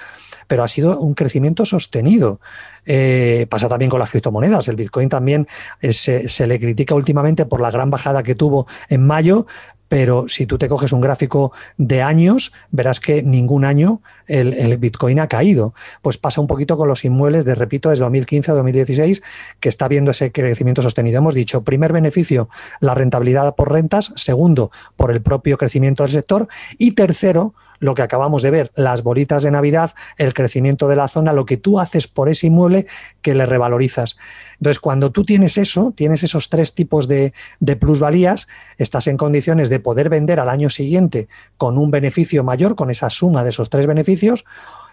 pero 0.52 0.64
ha 0.64 0.68
sido 0.68 1.00
un 1.00 1.14
crecimiento 1.14 1.64
sostenido. 1.64 2.38
Eh, 2.84 3.46
pasa 3.48 3.70
también 3.70 3.90
con 3.90 3.98
las 3.98 4.10
criptomonedas. 4.10 4.68
El 4.68 4.76
Bitcoin 4.76 5.08
también 5.08 5.48
eh, 5.80 5.94
se, 5.94 6.46
le 6.46 6.60
critica 6.60 6.94
últimamente 6.94 7.46
por 7.46 7.62
la 7.62 7.70
gran 7.70 7.88
bajada 7.88 8.22
que 8.22 8.34
tuvo 8.34 8.66
en 8.90 9.02
mayo, 9.06 9.46
pero 9.88 10.28
si 10.28 10.44
tú 10.44 10.58
te 10.58 10.68
coges 10.68 10.92
un 10.92 11.00
gráfico 11.00 11.52
de 11.78 12.02
años, 12.02 12.52
verás 12.70 13.00
que 13.00 13.22
ningún 13.22 13.64
año 13.64 14.02
el, 14.26 14.52
el, 14.52 14.76
Bitcoin 14.76 15.20
ha 15.20 15.26
caído. 15.26 15.72
Pues 16.02 16.18
pasa 16.18 16.42
un 16.42 16.48
poquito 16.48 16.76
con 16.76 16.86
los 16.86 17.02
inmuebles 17.06 17.46
de, 17.46 17.54
repito, 17.54 17.88
desde 17.88 18.04
2015 18.04 18.50
a 18.50 18.54
2016, 18.54 19.22
que 19.58 19.70
está 19.70 19.88
viendo 19.88 20.10
ese 20.10 20.32
crecimiento 20.32 20.82
sostenido. 20.82 21.16
Hemos 21.16 21.32
dicho, 21.32 21.64
primer 21.64 21.94
beneficio, 21.94 22.50
la 22.80 22.94
rentabilidad 22.94 23.54
por 23.54 23.72
rentas, 23.72 24.12
segundo, 24.16 24.70
por 24.98 25.12
el 25.12 25.22
propio 25.22 25.56
crecimiento 25.56 26.02
del 26.02 26.12
sector, 26.12 26.48
y 26.76 26.90
tercero, 26.92 27.54
lo 27.82 27.96
que 27.96 28.02
acabamos 28.02 28.42
de 28.42 28.52
ver, 28.52 28.70
las 28.76 29.02
bolitas 29.02 29.42
de 29.42 29.50
Navidad, 29.50 29.90
el 30.16 30.34
crecimiento 30.34 30.86
de 30.86 30.94
la 30.94 31.08
zona, 31.08 31.32
lo 31.32 31.46
que 31.46 31.56
tú 31.56 31.80
haces 31.80 32.06
por 32.06 32.28
ese 32.28 32.46
inmueble 32.46 32.86
que 33.22 33.34
le 33.34 33.44
revalorizas. 33.44 34.16
Entonces, 34.52 34.78
cuando 34.78 35.10
tú 35.10 35.24
tienes 35.24 35.58
eso, 35.58 35.92
tienes 35.96 36.22
esos 36.22 36.48
tres 36.48 36.74
tipos 36.74 37.08
de, 37.08 37.32
de 37.58 37.74
plusvalías, 37.74 38.46
estás 38.78 39.08
en 39.08 39.16
condiciones 39.16 39.68
de 39.68 39.80
poder 39.80 40.10
vender 40.10 40.38
al 40.38 40.48
año 40.48 40.70
siguiente 40.70 41.26
con 41.56 41.76
un 41.76 41.90
beneficio 41.90 42.44
mayor, 42.44 42.76
con 42.76 42.88
esa 42.88 43.10
suma 43.10 43.42
de 43.42 43.50
esos 43.50 43.68
tres 43.68 43.88
beneficios, 43.88 44.44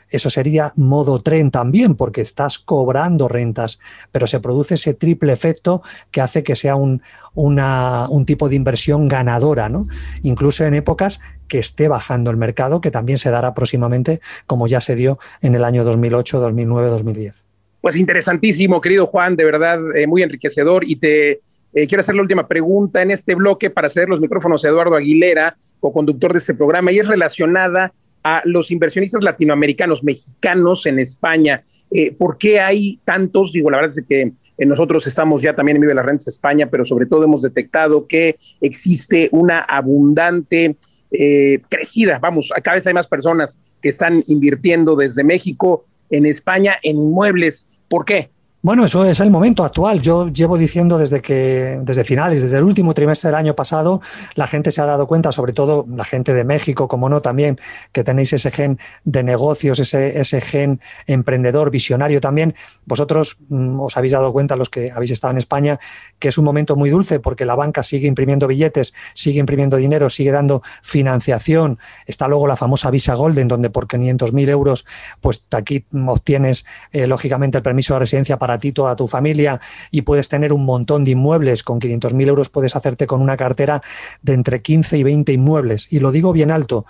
eso 0.10 0.29
sería 0.29 0.74
modo 0.75 1.22
tren 1.22 1.51
también, 1.51 1.96
porque 1.96 2.22
estás 2.22 2.58
cobrando 2.58 3.27
rentas, 3.27 3.79
pero 4.12 4.25
se 4.25 4.39
produce 4.39 4.75
ese 4.75 4.93
triple 4.93 5.31
efecto 5.31 5.84
que 6.10 6.22
hace 6.22 6.43
que 6.43 6.55
sea 6.55 6.75
un, 6.75 7.01
un 7.36 8.25
tipo 8.25 8.50
de 8.50 8.55
inversión 8.55 9.08
ganadora, 9.08 9.69
¿no? 9.69 9.88
incluso 10.24 10.65
en 10.65 10.74
épocas 10.74 11.19
que 11.50 11.60
esté 11.60 11.89
bajando 11.89 12.32
el 12.32 12.38
mercado, 12.38 12.79
que 12.79 12.91
también 12.91 13.18
se 13.18 13.29
dará 13.29 13.53
próximamente, 13.53 14.22
como 14.48 14.68
ya 14.68 14.79
se 14.79 14.96
dio 14.96 15.20
en 15.41 15.56
el 15.56 15.65
año 15.65 15.84
2008, 15.84 16.39
2009, 16.39 16.89
2010. 16.89 17.46
Pues 17.82 17.98
interesantísimo, 17.98 18.79
querido 18.79 19.06
Juan, 19.06 19.36
de 19.36 19.46
verdad 19.46 19.79
eh, 19.96 20.08
muy 20.08 20.22
enriquecedor 20.22 20.84
y 20.86 20.98
te 20.98 21.41
eh, 21.74 21.88
quiero 21.88 22.00
hacer 22.00 22.15
la 22.15 22.22
última 22.22 22.48
pregunta 22.48 23.01
en 23.01 23.12
este 23.12 23.36
bloque 23.36 23.70
para 23.70 23.89
ceder 23.89 24.10
los 24.10 24.20
micrófonos 24.20 24.65
a 24.65 24.70
Eduardo 24.70 24.96
Aguilera, 24.96 25.56
co-conductor 25.79 26.34
de 26.34 26.39
este 26.39 26.56
programa, 26.56 26.91
y 26.91 27.00
es 27.00 27.08
relacionada 27.08 27.94
a 28.24 28.41
los 28.44 28.70
inversionistas 28.72 29.24
latinoamericanos, 29.24 30.03
mexicanos 30.03 30.86
en 30.88 31.00
España. 31.00 31.62
Eh, 31.91 32.12
¿Por 32.12 32.38
qué 32.38 32.60
hay 32.60 33.00
tantos? 33.06 33.53
Digo, 33.53 33.70
la 33.70 33.77
verdad 33.77 33.98
es 33.98 34.06
que 34.06 34.34
nosotros 34.65 35.08
estamos 35.08 35.41
ya 35.41 35.56
también 35.56 35.77
en 35.77 35.82
Vive 35.82 35.94
las 35.94 36.06
Rentas 36.06 36.27
España, 36.27 36.70
pero 36.70 36.84
sobre 36.84 37.06
todo 37.06 37.24
hemos 37.24 37.44
detectado 37.44 38.08
que 38.08 38.36
existe 38.60 39.29
una 39.32 39.60
abundante 39.60 40.75
eh, 41.12 41.62
crecida, 41.70 42.20
vamos, 42.20 42.51
cada 42.63 42.75
vez 42.75 42.86
hay 42.88 42.94
más 42.94 43.08
personas 43.08 43.60
que 43.82 43.89
están 43.89 44.24
invirtiendo 44.28 44.96
desde 44.96 45.24
México 45.24 45.86
en 46.10 46.25
España 46.25 46.75
en 46.84 46.98
inmuebles. 47.00 47.68
¿Por 47.89 48.06
qué? 48.06 48.30
Bueno, 48.62 48.84
eso 48.84 49.06
es 49.06 49.22
el 49.22 49.32
momento 49.32 49.63
actual. 49.63 50.01
Yo 50.01 50.28
llevo 50.28 50.58
diciendo 50.58 50.98
desde 50.98 51.22
que, 51.22 51.80
desde 51.82 52.04
finales, 52.04 52.42
desde 52.42 52.58
el 52.58 52.66
último 52.66 52.94
trimestre 52.94 53.30
del 53.30 53.36
año 53.36 53.56
pasado, 53.56 54.01
la 54.36 54.48
gente 54.48 54.70
se 54.72 54.82
ha 54.82 54.86
dado 54.86 55.08
cuenta, 55.08 55.32
sobre 55.32 55.54
todo 55.54 55.86
la 55.88 56.04
gente 56.04 56.34
de 56.34 56.44
México, 56.44 56.89
como 56.89 57.08
no, 57.08 57.22
también, 57.22 57.58
que 57.94 58.04
tenéis 58.04 58.34
ese 58.34 58.51
gen 58.51 58.78
de 59.06 59.24
negocios, 59.24 59.80
ese, 59.80 60.20
ese 60.20 60.42
gen 60.42 60.82
emprendedor, 61.08 61.72
visionario 61.72 62.20
también. 62.20 62.54
Vosotros 62.84 63.38
mm, 63.48 63.80
os 63.80 63.96
habéis 63.96 64.12
dado 64.12 64.34
cuenta, 64.34 64.58
los 64.58 64.70
que 64.70 64.92
habéis 64.92 65.12
estado 65.12 65.32
en 65.32 65.38
España, 65.38 65.80
que 66.20 66.28
es 66.28 66.38
un 66.38 66.44
momento 66.44 66.75
muy 66.75 66.89
dulce 66.89 67.22
porque 67.22 67.46
la 67.46 67.56
banca 67.56 67.82
sigue 67.82 68.10
imprimiendo 68.10 68.46
billetes, 68.46 68.94
sigue 69.13 69.39
imprimiendo 69.39 69.78
dinero, 69.78 70.10
sigue 70.10 70.32
dando 70.32 70.63
financiación. 70.82 71.80
Está 72.06 72.28
luego 72.28 72.46
la 72.46 72.58
famosa 72.58 72.92
Visa 72.92 73.13
Golden, 73.13 73.48
donde 73.48 73.70
por 73.70 73.88
500.000 73.88 74.50
euros, 74.50 74.86
pues 75.22 75.46
aquí 75.51 75.86
obtienes, 76.08 76.66
eh, 76.92 77.08
lógicamente, 77.08 77.58
el 77.58 77.63
permiso 77.63 77.94
de 77.94 78.01
residencia 78.01 78.38
para 78.38 78.49
para 78.50 78.58
ti, 78.58 78.72
toda 78.72 78.96
tu 78.96 79.08
familia 79.08 79.60
y 79.91 80.01
puedes 80.01 80.27
tener 80.27 80.53
un 80.53 80.65
montón 80.65 81.03
de 81.03 81.12
inmuebles. 81.12 81.62
Con 81.62 81.79
500.000 81.79 82.27
euros 82.27 82.50
puedes 82.50 82.75
hacerte 82.75 83.06
con 83.06 83.22
una 83.22 83.38
cartera 83.38 83.84
de 84.24 84.34
entre 84.34 84.63
15 84.63 84.98
y 84.98 85.03
20 85.03 85.32
inmuebles. 85.34 85.88
Y 85.91 86.00
lo 86.00 86.12
digo 86.12 86.34
bien 86.34 86.50
alto, 86.50 86.88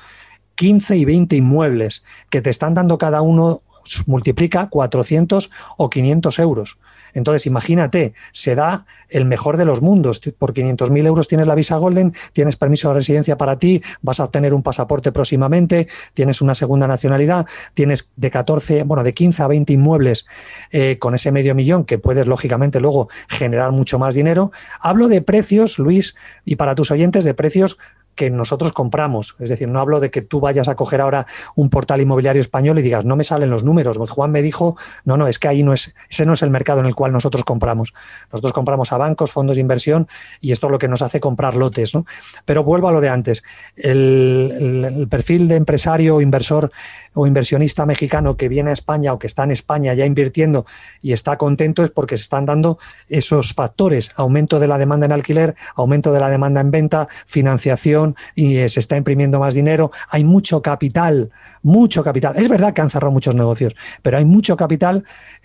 15 0.56 0.96
y 0.96 1.04
20 1.04 1.36
inmuebles 1.36 2.06
que 2.30 2.42
te 2.42 2.50
están 2.50 2.76
dando 2.76 2.98
cada 2.98 3.22
uno 3.22 3.62
multiplica 4.08 4.70
400 4.70 5.52
o 5.76 5.90
500 5.90 6.40
euros. 6.40 6.78
Entonces, 7.14 7.46
imagínate, 7.46 8.14
se 8.32 8.56
da 8.56 8.86
el 9.10 9.26
mejor 9.26 9.58
de 9.58 9.66
los 9.66 9.82
mundos. 9.82 10.20
Por 10.38 10.54
500.000 10.54 11.06
euros 11.06 11.28
tienes 11.28 11.48
la 11.48 11.56
visa 11.56 11.78
Golden, 11.78 12.14
tienes 12.34 12.56
permiso 12.56 12.90
de 12.90 12.96
residencia 12.96 13.38
para 13.38 13.60
ti, 13.60 13.82
vas 14.02 14.20
a 14.20 14.26
obtener 14.26 14.54
un 14.54 14.64
pasaporte 14.64 15.12
próximamente, 15.12 15.88
tienes 16.14 16.42
una 16.42 16.56
segunda 16.56 16.88
nacionalidad, 16.88 17.48
tienes 17.74 18.12
de 18.16 18.32
14, 18.32 18.84
bueno, 18.84 19.04
de 19.04 19.14
15 19.14 19.44
a 19.44 19.48
20 19.48 19.74
inmuebles 19.74 20.28
eh, 20.72 20.98
con 21.00 21.16
ese 21.16 21.32
medio 21.32 21.56
millón 21.56 21.86
que 21.86 21.98
puedes, 21.98 22.28
lógicamente, 22.28 22.80
luego 22.80 23.10
generar 23.28 23.72
mucho 23.72 24.00
más 24.00 24.16
dinero. 24.16 24.52
Hablo 24.80 25.08
de 25.08 25.22
precios, 25.22 25.80
Luis, 25.80 26.16
y 26.46 26.56
para 26.56 26.76
tus 26.76 26.92
oyentes, 26.92 27.24
de 27.24 27.34
precios 27.34 27.78
que 28.20 28.30
nosotros 28.30 28.74
compramos. 28.74 29.38
Es 29.40 29.48
decir, 29.48 29.70
no 29.70 29.80
hablo 29.80 30.02
de 30.02 30.12
que 30.12 30.22
tú 30.22 30.42
vayas 30.42 30.68
a 30.68 30.76
coger 30.76 31.00
ahora 31.00 31.26
un 31.56 31.70
portal 31.70 32.02
inmobiliario 32.02 32.42
español 32.42 32.78
y 32.78 32.82
digas, 32.82 33.06
no 33.06 33.16
me 33.16 33.24
salen 33.24 33.50
los 33.50 33.64
números. 33.64 33.98
Pues 33.98 34.10
Juan 34.10 34.30
me 34.30 34.42
dijo, 34.42 34.76
no, 35.06 35.16
no, 35.16 35.30
es 35.30 35.40
que 35.40 35.48
ahí 35.48 35.64
no 35.64 35.72
es, 35.72 35.96
ese 36.10 36.26
no 36.26 36.34
es 36.34 36.42
el 36.42 36.50
mercado 36.50 36.82
en 36.82 36.86
el 36.86 36.96
cual 36.96 37.14
nosotros 37.14 37.46
compramos. 37.46 37.94
Nosotros 38.30 38.52
compramos 38.52 38.92
a 38.92 38.98
bancos, 38.98 39.32
fondos 39.32 39.56
de 39.56 39.62
inversión 39.62 40.10
y 40.42 40.52
esto 40.52 40.68
es 40.68 40.72
lo 40.72 40.80
que 40.80 40.90
nos 40.90 41.02
hace 41.02 41.22
comprar 41.22 41.56
lotes. 41.56 41.96
¿no? 41.96 42.06
Pero 42.44 42.66
vuelvo 42.66 42.90
a 42.90 42.92
lo 42.92 43.00
de 43.00 43.08
antes. 43.08 43.42
El, 43.78 45.08
perfil 45.10 45.48
de 45.48 45.56
empresario 45.56 46.20
inversor 46.20 46.74
o 47.14 47.26
inversionista 47.26 47.86
mexicano 47.86 48.36
que 48.36 48.50
viene 48.50 48.72
a 48.72 48.74
España 48.74 49.14
o 49.14 49.20
que 49.20 49.28
está 49.28 49.46
en 49.46 49.52
España 49.52 49.94
ya 49.94 50.06
invirtiendo 50.06 50.66
y 51.02 51.14
está 51.14 51.38
contento 51.38 51.86
es 51.86 51.90
porque 51.90 52.18
se 52.18 52.24
están 52.24 52.46
dando 52.46 52.80
esos 53.08 53.54
factores, 53.54 54.12
aumento 54.18 54.60
de 54.60 54.68
la 54.68 54.78
demanda 54.78 55.06
en 55.06 55.14
alquiler, 55.14 55.56
aumento 55.76 56.12
de 56.12 56.20
la 56.20 56.30
demanda 56.30 56.60
en 56.60 56.70
venta, 56.70 57.08
financiación, 57.26 58.09
y 58.36 58.58
eh, 58.58 58.70
se 58.70 58.80
está 58.80 58.98
imprimiendo 58.98 59.40
más 59.40 59.54
dinero. 59.54 59.92
Hay 60.10 60.24
mucho 60.24 60.62
capital, 60.62 61.32
mucho 61.62 62.04
capital. 62.04 62.36
Es 62.38 62.50
verdad 62.50 62.74
que 62.74 62.82
han 62.82 62.90
cerrado 62.90 63.12
muchos 63.12 63.36
negocios, 63.36 63.76
pero 64.02 64.18
hay 64.18 64.26
mucho 64.26 64.58
capital 64.58 65.04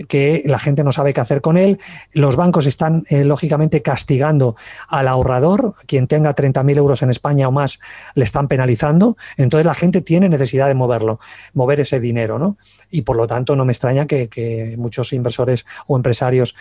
que 0.09 0.43
la 0.47 0.59
gente 0.59 0.85
no 0.85 0.93
sabe 0.93 1.13
qué 1.13 1.21
hacer 1.21 1.41
con 1.41 1.57
él. 1.57 1.79
Los 2.13 2.37
bancos 2.37 2.67
están, 2.67 3.05
eh, 3.09 3.25
lógicamente, 3.25 3.83
castigando 3.83 4.57
al 4.89 5.09
ahorrador. 5.09 5.75
Quien 5.87 6.07
tenga 6.07 6.35
30.000 6.35 6.77
euros 6.77 7.03
en 7.03 7.11
España 7.11 7.49
o 7.49 7.53
más 7.53 7.81
le 8.15 8.25
están 8.25 8.49
penalizando. 8.49 9.17
Entonces 9.37 9.67
la 9.67 9.75
gente 9.75 10.01
tiene 10.01 10.29
necesidad 10.29 10.69
de 10.69 10.75
moverlo, 10.75 11.21
mover 11.53 11.81
ese 11.81 12.01
dinero. 12.01 12.39
¿no? 12.39 12.57
Y 12.91 13.03
por 13.03 13.17
lo 13.17 13.27
tanto 13.27 13.57
no 13.57 13.65
me 13.65 13.73
extraña 13.73 14.07
que, 14.07 14.75
muchos 14.79 15.13
inversores 15.13 15.65
o 15.87 15.97
empresarios 15.97 16.55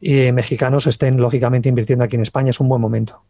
eh, 0.00 0.32
mexicanos 0.32 0.86
estén, 0.86 1.20
lógicamente, 1.20 1.68
invirtiendo 1.68 2.04
aquí 2.04 2.16
en 2.16 2.22
España. 2.22 2.50
Es 2.50 2.60
un 2.60 2.68
buen 2.68 2.80
momento. 2.80 3.22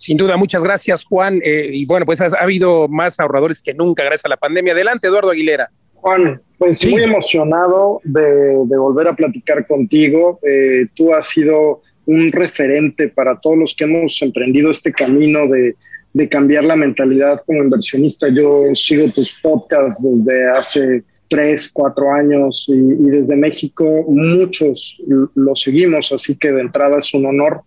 Sin 0.00 0.16
duda, 0.16 0.38
muchas 0.38 0.64
gracias, 0.64 1.04
Juan. 1.04 1.40
Eh, 1.44 1.68
y 1.74 1.84
bueno, 1.84 2.06
pues 2.06 2.22
ha, 2.22 2.28
habido 2.40 2.88
más 2.88 3.20
ahorradores 3.20 3.60
que 3.60 3.74
nunca 3.74 4.02
gracias 4.02 4.24
a 4.24 4.30
la 4.30 4.38
pandemia. 4.38 4.72
Adelante, 4.72 5.08
Eduardo 5.08 5.30
Aguilera. 5.30 5.70
Juan, 5.92 6.40
pues 6.56 6.82
muy 6.86 7.02
emocionado 7.02 8.00
de, 8.04 8.64
volver 8.78 9.08
a 9.08 9.14
platicar 9.14 9.66
contigo. 9.66 10.38
Eh, 10.42 10.86
tú 10.94 11.12
has 11.12 11.26
sido 11.26 11.82
un 12.06 12.32
referente 12.32 13.08
para 13.08 13.38
todos 13.40 13.58
los 13.58 13.74
que 13.74 13.84
hemos 13.84 14.22
emprendido 14.22 14.70
este 14.70 14.90
camino 14.90 15.46
de, 15.46 15.76
de 16.14 16.28
cambiar 16.30 16.64
la 16.64 16.76
mentalidad 16.76 17.42
como 17.44 17.62
inversionista. 17.62 18.28
Yo 18.28 18.74
sigo 18.74 19.10
tus 19.10 19.34
podcasts 19.42 20.02
desde 20.02 20.48
hace 20.48 21.04
tres, 21.30 21.70
cuatro 21.72 22.12
años 22.12 22.66
y, 22.68 22.80
desde 23.10 23.36
México 23.36 23.84
muchos 24.08 25.00
lo 25.34 25.54
seguimos, 25.54 26.10
así 26.12 26.36
que 26.36 26.50
de 26.50 26.62
entrada 26.62 26.98
es 26.98 27.14
un 27.14 27.24
honor. 27.26 27.62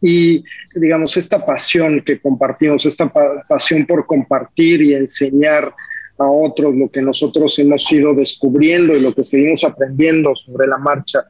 Y 0.00 0.44
digamos, 0.74 1.16
esta 1.16 1.44
pasión 1.44 2.02
que 2.02 2.20
compartimos, 2.20 2.84
esta 2.86 3.10
pasión 3.48 3.86
por 3.86 4.06
compartir 4.06 4.82
y 4.82 4.94
enseñar 4.94 5.74
a 6.18 6.24
otros 6.24 6.74
lo 6.74 6.90
que 6.90 7.02
nosotros 7.02 7.58
hemos 7.58 7.90
ido 7.92 8.14
descubriendo 8.14 8.92
y 8.92 9.02
lo 9.02 9.12
que 9.12 9.22
seguimos 9.22 9.64
aprendiendo 9.64 10.34
sobre 10.34 10.66
la 10.66 10.78
marcha. 10.78 11.24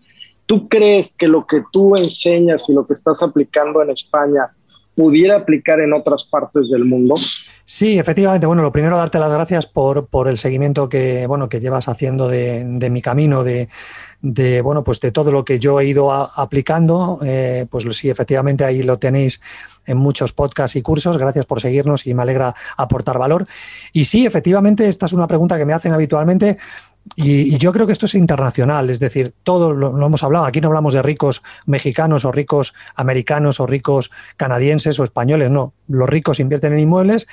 ¿Tú 0.47 0.69
crees 0.69 1.15
que 1.17 1.27
lo 1.27 1.47
que 1.47 1.63
tú 1.73 1.97
enseñas 1.97 2.69
y 2.69 2.75
lo 2.75 2.87
que 2.87 2.95
estás 2.95 3.23
aplicando 3.23 3.83
en 3.83 3.91
España 3.91 4.49
pudiera 4.95 5.37
aplicar 5.37 5.81
en 5.81 5.93
otras 5.93 6.25
partes 6.25 6.71
del 6.71 6.85
mundo? 6.85 7.15
Sí, 7.65 7.99
efectivamente. 7.99 8.47
Bueno, 8.47 8.63
lo 8.63 8.71
primero 8.71 8.97
darte 8.97 9.19
las 9.19 9.33
gracias 9.33 9.67
por, 9.67 10.07
por 10.07 10.29
el 10.29 10.39
seguimiento 10.39 10.89
que, 10.89 11.27
bueno, 11.27 11.49
que 11.49 11.61
llevas 11.61 11.89
haciendo 11.89 12.29
de, 12.29 12.65
de 12.65 12.91
mi 12.91 13.03
camino, 13.03 13.43
de, 13.43 13.69
de, 14.33 14.61
bueno, 14.61 14.83
pues 14.83 15.01
de 15.01 15.13
todo 15.13 15.31
lo 15.31 15.45
que 15.45 15.59
yo 15.59 15.81
he 15.81 15.87
ido 15.87 16.13
aplicando. 16.13 17.21
Eh, 17.25 17.67
pues 17.71 17.85
sí, 17.97 18.11
efectivamente 18.11 18.65
ahí 18.65 18.83
lo 18.83 18.99
tenéis 18.99 19.41
en 19.87 19.97
muchos 19.97 20.33
podcasts 20.33 20.77
y 20.77 20.83
cursos. 20.83 21.17
Gracias 21.17 21.47
por 21.47 21.61
seguirnos 21.61 22.07
y 22.07 22.15
me 22.15 22.23
alegra 22.23 22.55
aportar 22.77 23.19
valor. 23.19 23.47
Y 23.93 24.05
sí, 24.05 24.27
efectivamente, 24.27 24.89
esta 24.89 25.07
es 25.07 25.13
una 25.13 25.27
pregunta 25.27 25.57
que 25.57 25.65
me 25.65 25.73
hacen 25.73 25.93
habitualmente. 25.93 26.59
Y, 27.15 27.57
yo 27.59 27.73
creo 27.73 27.87
que 27.87 27.93
esto 27.93 28.07
es 28.07 28.17
internacional, 28.17 28.91
es 28.91 28.99
decir, 28.99 29.33
todo 29.45 29.73
lo, 29.73 29.93
lo, 29.93 30.07
hemos 30.07 30.25
hablado. 30.25 30.45
Aquí 30.45 30.61
no 30.61 30.69
hablamos 30.69 30.93
de 30.93 31.03
ricos 31.03 31.43
mexicanos 31.65 32.25
o 32.25 32.33
ricos 32.33 32.75
americanos 32.97 33.61
o 33.61 33.67
ricos 33.67 34.11
canadienses 34.37 34.99
o 34.99 35.05
españoles, 35.05 35.51
no. 35.51 35.73
Los 35.87 36.09
ricos 36.09 36.41
invierten 36.41 36.73
en 36.73 36.81
inmuebles 36.81 37.29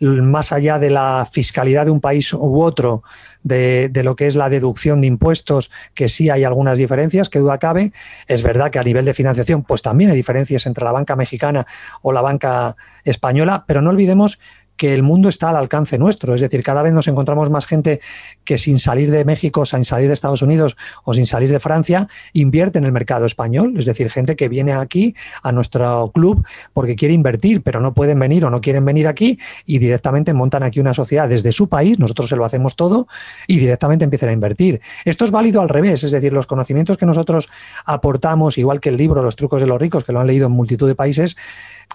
más 0.00 0.52
allá 0.52 0.78
de 0.78 0.90
la 0.90 1.26
fiscalidad 1.30 1.84
de 1.84 1.90
un 1.90 2.00
país 2.00 2.32
u 2.32 2.60
otro, 2.62 3.02
de, 3.42 3.90
lo 4.02 4.16
que 4.16 4.26
es 4.26 4.36
la 4.36 4.48
deducción 4.48 5.00
de 5.00 5.06
impuestos, 5.06 5.70
que 5.94 6.08
sí 6.08 6.30
hay 6.30 6.44
algunas 6.44 6.78
diferencias, 6.78 7.28
que 7.28 7.38
duda 7.38 7.58
cabe. 7.58 7.92
Es 8.26 8.42
verdad 8.42 8.70
que 8.70 8.78
a 8.78 8.84
nivel 8.84 9.04
de 9.04 9.14
financiación, 9.14 9.62
pues 9.62 9.82
también 9.82 10.10
hay 10.10 10.16
diferencias 10.16 10.66
entre 10.66 10.84
la 10.84 10.92
banca 10.92 11.16
mexicana 11.16 11.66
o 12.02 12.12
la 12.12 12.22
banca 12.22 12.76
española, 13.04 13.64
pero 13.66 13.82
no 13.82 13.90
olvidemos 13.90 14.38
que 14.80 14.94
el 14.94 15.02
mundo 15.02 15.28
está 15.28 15.50
al 15.50 15.56
alcance 15.56 15.98
nuestro. 15.98 16.34
Es 16.34 16.40
decir, 16.40 16.62
cada 16.62 16.80
vez 16.80 16.94
nos 16.94 17.06
encontramos 17.06 17.50
más 17.50 17.66
gente 17.66 18.00
que 18.44 18.56
sin 18.56 18.78
salir 18.78 19.10
de 19.10 19.26
México, 19.26 19.66
sin 19.66 19.84
salir 19.84 20.08
de 20.08 20.14
Estados 20.14 20.40
Unidos 20.40 20.78
o 21.04 21.12
sin 21.12 21.26
salir 21.26 21.52
de 21.52 21.60
Francia, 21.60 22.08
invierte 22.32 22.78
en 22.78 22.86
el 22.86 22.92
mercado 22.92 23.26
español. 23.26 23.74
Es 23.76 23.84
decir, 23.84 24.08
gente 24.08 24.36
que 24.36 24.48
viene 24.48 24.72
aquí 24.72 25.14
a 25.42 25.52
nuestro 25.52 26.10
club 26.14 26.46
porque 26.72 26.96
quiere 26.96 27.12
invertir, 27.12 27.60
pero 27.60 27.82
no 27.82 27.92
pueden 27.92 28.18
venir 28.18 28.46
o 28.46 28.48
no 28.48 28.62
quieren 28.62 28.86
venir 28.86 29.06
aquí 29.06 29.38
y 29.66 29.76
directamente 29.80 30.32
montan 30.32 30.62
aquí 30.62 30.80
una 30.80 30.94
sociedad 30.94 31.28
desde 31.28 31.52
su 31.52 31.68
país, 31.68 31.98
nosotros 31.98 32.30
se 32.30 32.36
lo 32.36 32.46
hacemos 32.46 32.74
todo 32.74 33.06
y 33.46 33.58
directamente 33.58 34.04
empiezan 34.04 34.30
a 34.30 34.32
invertir. 34.32 34.80
Esto 35.04 35.26
es 35.26 35.30
válido 35.30 35.60
al 35.60 35.68
revés, 35.68 36.04
es 36.04 36.10
decir, 36.10 36.32
los 36.32 36.46
conocimientos 36.46 36.96
que 36.96 37.04
nosotros 37.04 37.50
aportamos, 37.84 38.56
igual 38.56 38.80
que 38.80 38.88
el 38.88 38.96
libro 38.96 39.22
Los 39.22 39.36
trucos 39.36 39.60
de 39.60 39.66
los 39.66 39.78
ricos, 39.78 40.04
que 40.04 40.12
lo 40.12 40.20
han 40.20 40.26
leído 40.26 40.46
en 40.46 40.52
multitud 40.52 40.88
de 40.88 40.94
países, 40.94 41.36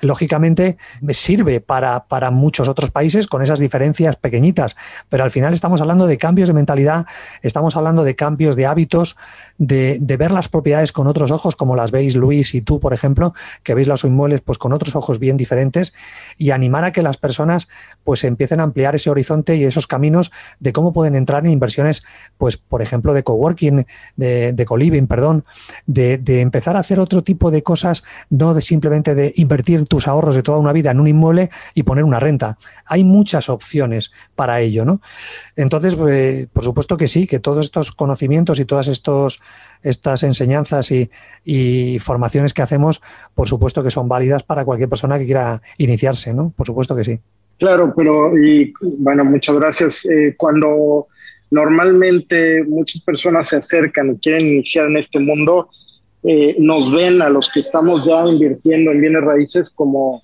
lógicamente 0.01 0.77
sirve 1.11 1.61
para, 1.61 2.05
para, 2.07 2.31
muchos 2.31 2.67
otros 2.67 2.91
países 2.91 3.27
con 3.27 3.41
esas 3.41 3.59
diferencias 3.59 4.17
pequeñitas, 4.17 4.75
pero 5.09 5.23
al 5.23 5.31
final 5.31 5.53
estamos 5.53 5.79
hablando 5.79 6.05
de 6.05 6.17
cambios 6.17 6.49
de 6.49 6.53
mentalidad, 6.53 7.05
estamos 7.41 7.77
hablando 7.77 8.03
de 8.03 8.15
cambios 8.15 8.55
de 8.55 8.65
hábitos, 8.65 9.15
de, 9.57 9.97
de, 10.01 10.17
ver 10.17 10.31
las 10.31 10.49
propiedades 10.49 10.91
con 10.91 11.07
otros 11.07 11.31
ojos, 11.31 11.55
como 11.55 11.75
las 11.75 11.91
veis 11.91 12.15
Luis 12.15 12.55
y 12.55 12.61
tú, 12.61 12.79
por 12.79 12.93
ejemplo, 12.93 13.33
que 13.63 13.73
veis 13.73 13.87
los 13.87 14.03
inmuebles 14.03 14.41
pues 14.41 14.57
con 14.57 14.73
otros 14.73 14.95
ojos 14.95 15.19
bien 15.19 15.37
diferentes 15.37 15.93
y 16.37 16.51
animar 16.51 16.83
a 16.83 16.91
que 16.91 17.01
las 17.01 17.17
personas 17.17 17.69
pues 18.03 18.23
empiecen 18.25 18.59
a 18.59 18.63
ampliar 18.63 18.95
ese 18.95 19.09
horizonte 19.09 19.55
y 19.55 19.63
esos 19.63 19.87
caminos 19.87 20.31
de 20.59 20.73
cómo 20.73 20.91
pueden 20.91 21.15
entrar 21.15 21.45
en 21.45 21.51
inversiones, 21.51 22.03
pues 22.37 22.57
por 22.57 22.81
ejemplo 22.81 23.13
de 23.13 23.23
coworking, 23.23 23.85
de, 24.17 24.51
de 24.51 24.65
co-living, 24.65 25.07
perdón, 25.07 25.45
de, 25.85 26.17
de 26.17 26.41
empezar 26.41 26.75
a 26.75 26.79
hacer 26.79 26.99
otro 26.99 27.23
tipo 27.23 27.49
de 27.49 27.63
cosas, 27.63 28.03
no 28.29 28.53
de 28.53 28.61
simplemente 28.61 29.15
de 29.15 29.33
invertir 29.37 29.84
tus 29.87 30.07
ahorros 30.07 30.35
de 30.35 30.43
toda 30.43 30.57
una 30.57 30.73
vida 30.73 30.91
en 30.91 30.99
un 30.99 31.07
inmueble 31.07 31.49
y 31.73 31.83
poner 31.83 32.03
una 32.03 32.19
renta. 32.19 32.57
Hay 32.85 33.03
muchas 33.03 33.49
opciones 33.49 34.11
para 34.35 34.61
ello, 34.61 34.85
¿no? 34.85 35.01
Entonces, 35.55 35.95
pues, 35.95 36.47
por 36.47 36.63
supuesto 36.63 36.97
que 36.97 37.07
sí, 37.07 37.27
que 37.27 37.39
todos 37.39 37.65
estos 37.65 37.91
conocimientos 37.91 38.59
y 38.59 38.65
todas 38.65 38.87
estos, 38.87 39.41
estas 39.83 40.23
enseñanzas 40.23 40.91
y, 40.91 41.09
formaciones 41.99 42.53
que 42.53 42.61
hacemos, 42.61 43.01
por 43.33 43.47
supuesto 43.47 43.83
que 43.83 43.91
son 43.91 44.07
válidas 44.07 44.43
para 44.43 44.65
cualquier 44.65 44.89
persona 44.89 45.17
que 45.17 45.25
quiera 45.25 45.61
iniciarse, 45.77 46.33
¿no? 46.33 46.53
Por 46.55 46.67
supuesto 46.67 46.95
que 46.95 47.03
sí. 47.03 47.19
Claro, 47.57 47.93
pero 47.95 48.37
y 48.37 48.73
bueno, 48.81 49.23
muchas 49.23 49.55
gracias. 49.55 50.05
Eh, 50.05 50.35
cuando 50.37 51.07
normalmente 51.51 52.63
muchas 52.65 53.01
personas 53.01 53.47
se 53.47 53.57
acercan 53.57 54.11
y 54.11 54.19
quieren 54.19 54.47
iniciar 54.47 54.87
en 54.87 54.97
este 54.97 55.19
mundo, 55.19 55.69
eh, 56.27 56.55
nos 56.57 56.91
ven 56.91 57.21
a 57.21 57.29
los 57.29 57.49
que 57.51 57.59
estamos 57.59 58.03
ya 58.05 58.25
invirtiendo 58.25 58.91
en 58.91 58.99
bienes 58.99 59.23
raíces 59.23 59.69
como, 59.69 60.23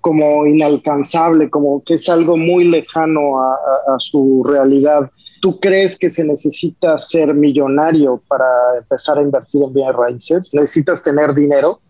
como 0.00 0.46
inalcanzable, 0.46 1.50
como 1.50 1.82
que 1.84 1.94
es 1.94 2.08
algo 2.08 2.38
muy 2.38 2.64
lejano 2.64 3.42
a, 3.42 3.96
su 3.98 4.42
realidad. 4.44 5.10
¿Tú 5.42 5.60
crees 5.60 5.98
que 5.98 6.08
se 6.08 6.24
necesita 6.24 6.98
ser 6.98 7.34
millonario 7.34 8.22
para 8.26 8.46
empezar 8.78 9.18
a 9.18 9.22
invertir 9.22 9.62
en 9.62 9.74
bienes 9.74 9.94
raíces? 9.94 10.54
¿Necesitas 10.54 11.02
tener 11.02 11.34
dinero? 11.34 11.80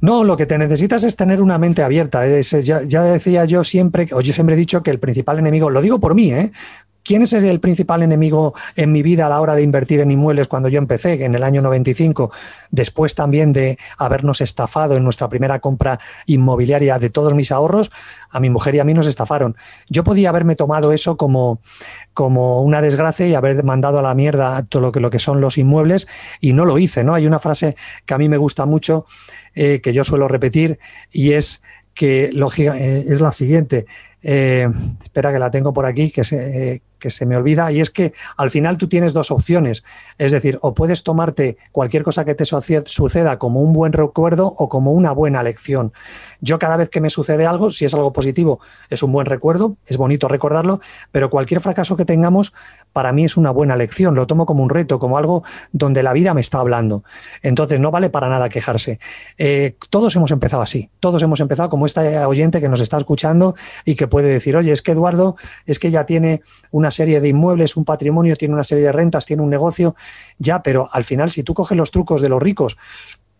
No, 0.00 0.24
lo 0.24 0.36
que 0.36 0.46
te 0.46 0.58
necesitas 0.58 1.04
es 1.04 1.14
tener 1.14 1.40
una 1.40 1.58
mente 1.58 1.82
abierta. 1.82 2.26
ya, 2.26 2.82
ya, 2.82 3.02
decía 3.04 3.44
yo 3.44 3.62
siempre, 3.62 4.08
o 4.12 4.20
yo 4.20 4.32
siempre 4.32 4.56
he 4.56 4.58
dicho 4.58 4.82
que 4.82 4.90
el 4.90 4.98
principal 4.98 5.38
enemigo, 5.38 5.70
lo 5.70 5.80
digo 5.80 6.00
por 6.00 6.16
mí, 6.16 6.32
¿eh? 6.32 6.50
¿Quién 7.06 7.22
es 7.22 7.32
el 7.32 7.60
principal 7.60 8.02
enemigo 8.02 8.52
en 8.74 8.90
mi 8.90 9.00
vida 9.00 9.26
a 9.26 9.28
la 9.28 9.40
hora 9.40 9.54
de 9.54 9.62
invertir 9.62 10.00
en 10.00 10.10
inmuebles 10.10 10.48
cuando 10.48 10.68
yo 10.68 10.78
empecé, 10.78 11.24
en 11.24 11.36
el 11.36 11.44
año 11.44 11.62
95, 11.62 12.32
después 12.72 13.14
también 13.14 13.52
de 13.52 13.78
habernos 13.96 14.40
estafado 14.40 14.96
en 14.96 15.04
nuestra 15.04 15.28
primera 15.28 15.60
compra 15.60 16.00
inmobiliaria 16.26 16.98
de 16.98 17.08
todos 17.08 17.32
mis 17.32 17.52
ahorros? 17.52 17.92
A 18.28 18.40
mi 18.40 18.50
mujer 18.50 18.74
y 18.74 18.80
a 18.80 18.84
mí 18.84 18.92
nos 18.92 19.06
estafaron. 19.06 19.56
Yo 19.88 20.02
podía 20.02 20.30
haberme 20.30 20.56
tomado 20.56 20.92
eso 20.92 21.16
como, 21.16 21.60
como 22.12 22.62
una 22.62 22.82
desgracia 22.82 23.28
y 23.28 23.36
haber 23.36 23.62
mandado 23.62 24.00
a 24.00 24.02
la 24.02 24.16
mierda 24.16 24.64
todo 24.64 24.82
lo 24.82 24.90
que, 24.90 24.98
lo 24.98 25.08
que 25.08 25.20
son 25.20 25.40
los 25.40 25.58
inmuebles 25.58 26.08
y 26.40 26.54
no 26.54 26.64
lo 26.64 26.76
hice. 26.76 27.04
¿no? 27.04 27.14
Hay 27.14 27.24
una 27.24 27.38
frase 27.38 27.76
que 28.04 28.14
a 28.14 28.18
mí 28.18 28.28
me 28.28 28.36
gusta 28.36 28.66
mucho, 28.66 29.06
eh, 29.54 29.80
que 29.80 29.92
yo 29.92 30.02
suelo 30.02 30.26
repetir, 30.26 30.80
y 31.12 31.34
es 31.34 31.62
que 31.96 32.30
eh, 32.32 33.04
es 33.08 33.20
la 33.20 33.32
siguiente. 33.32 33.86
Eh, 34.22 34.68
espera 35.00 35.32
que 35.32 35.38
la 35.38 35.50
tengo 35.50 35.72
por 35.72 35.86
aquí, 35.86 36.10
que 36.10 36.24
se, 36.24 36.82
que 36.98 37.10
se 37.10 37.26
me 37.26 37.36
olvida, 37.36 37.70
y 37.72 37.80
es 37.80 37.90
que 37.90 38.12
al 38.36 38.50
final 38.50 38.78
tú 38.78 38.88
tienes 38.88 39.12
dos 39.12 39.30
opciones. 39.30 39.84
Es 40.18 40.32
decir, 40.32 40.58
o 40.62 40.74
puedes 40.74 41.02
tomarte 41.02 41.56
cualquier 41.72 42.02
cosa 42.02 42.24
que 42.24 42.34
te 42.34 42.44
suceda 42.44 43.38
como 43.38 43.60
un 43.60 43.72
buen 43.72 43.92
recuerdo 43.92 44.46
o 44.46 44.68
como 44.68 44.92
una 44.92 45.12
buena 45.12 45.42
lección. 45.42 45.92
Yo 46.40 46.58
cada 46.58 46.76
vez 46.76 46.88
que 46.88 47.00
me 47.00 47.10
sucede 47.10 47.46
algo, 47.46 47.70
si 47.70 47.84
es 47.84 47.94
algo 47.94 48.12
positivo, 48.12 48.60
es 48.90 49.02
un 49.02 49.12
buen 49.12 49.26
recuerdo, 49.26 49.76
es 49.86 49.96
bonito 49.96 50.28
recordarlo, 50.28 50.80
pero 51.10 51.30
cualquier 51.30 51.60
fracaso 51.60 51.96
que 51.96 52.04
tengamos, 52.04 52.52
para 52.92 53.12
mí 53.12 53.24
es 53.24 53.36
una 53.36 53.50
buena 53.50 53.76
lección, 53.76 54.14
lo 54.14 54.26
tomo 54.26 54.46
como 54.46 54.62
un 54.62 54.70
reto, 54.70 54.98
como 54.98 55.18
algo 55.18 55.44
donde 55.72 56.02
la 56.02 56.12
vida 56.12 56.34
me 56.34 56.40
está 56.40 56.58
hablando. 56.58 57.04
Entonces, 57.42 57.80
no 57.80 57.90
vale 57.90 58.10
para 58.10 58.28
nada 58.28 58.48
quejarse. 58.48 58.98
Eh, 59.38 59.76
todos 59.90 60.14
hemos 60.16 60.30
empezado 60.30 60.62
así, 60.62 60.90
todos 61.00 61.22
hemos 61.22 61.40
empezado 61.40 61.68
como 61.68 61.86
esta 61.86 62.28
oyente 62.28 62.60
que 62.60 62.68
nos 62.68 62.80
está 62.80 62.96
escuchando 62.96 63.54
y 63.84 63.96
que 63.96 64.06
puede 64.06 64.28
decir, 64.28 64.56
oye, 64.56 64.72
es 64.72 64.82
que 64.82 64.92
Eduardo, 64.92 65.36
es 65.64 65.78
que 65.78 65.90
ya 65.90 66.06
tiene 66.06 66.42
una 66.70 66.85
serie 66.90 67.20
de 67.20 67.28
inmuebles, 67.28 67.76
un 67.76 67.84
patrimonio, 67.84 68.36
tiene 68.36 68.54
una 68.54 68.64
serie 68.64 68.84
de 68.84 68.92
rentas, 68.92 69.26
tiene 69.26 69.42
un 69.42 69.50
negocio, 69.50 69.94
ya, 70.38 70.62
pero 70.62 70.88
al 70.92 71.04
final 71.04 71.30
si 71.30 71.42
tú 71.42 71.54
coges 71.54 71.76
los 71.76 71.90
trucos 71.90 72.20
de 72.20 72.28
los 72.28 72.42
ricos, 72.42 72.76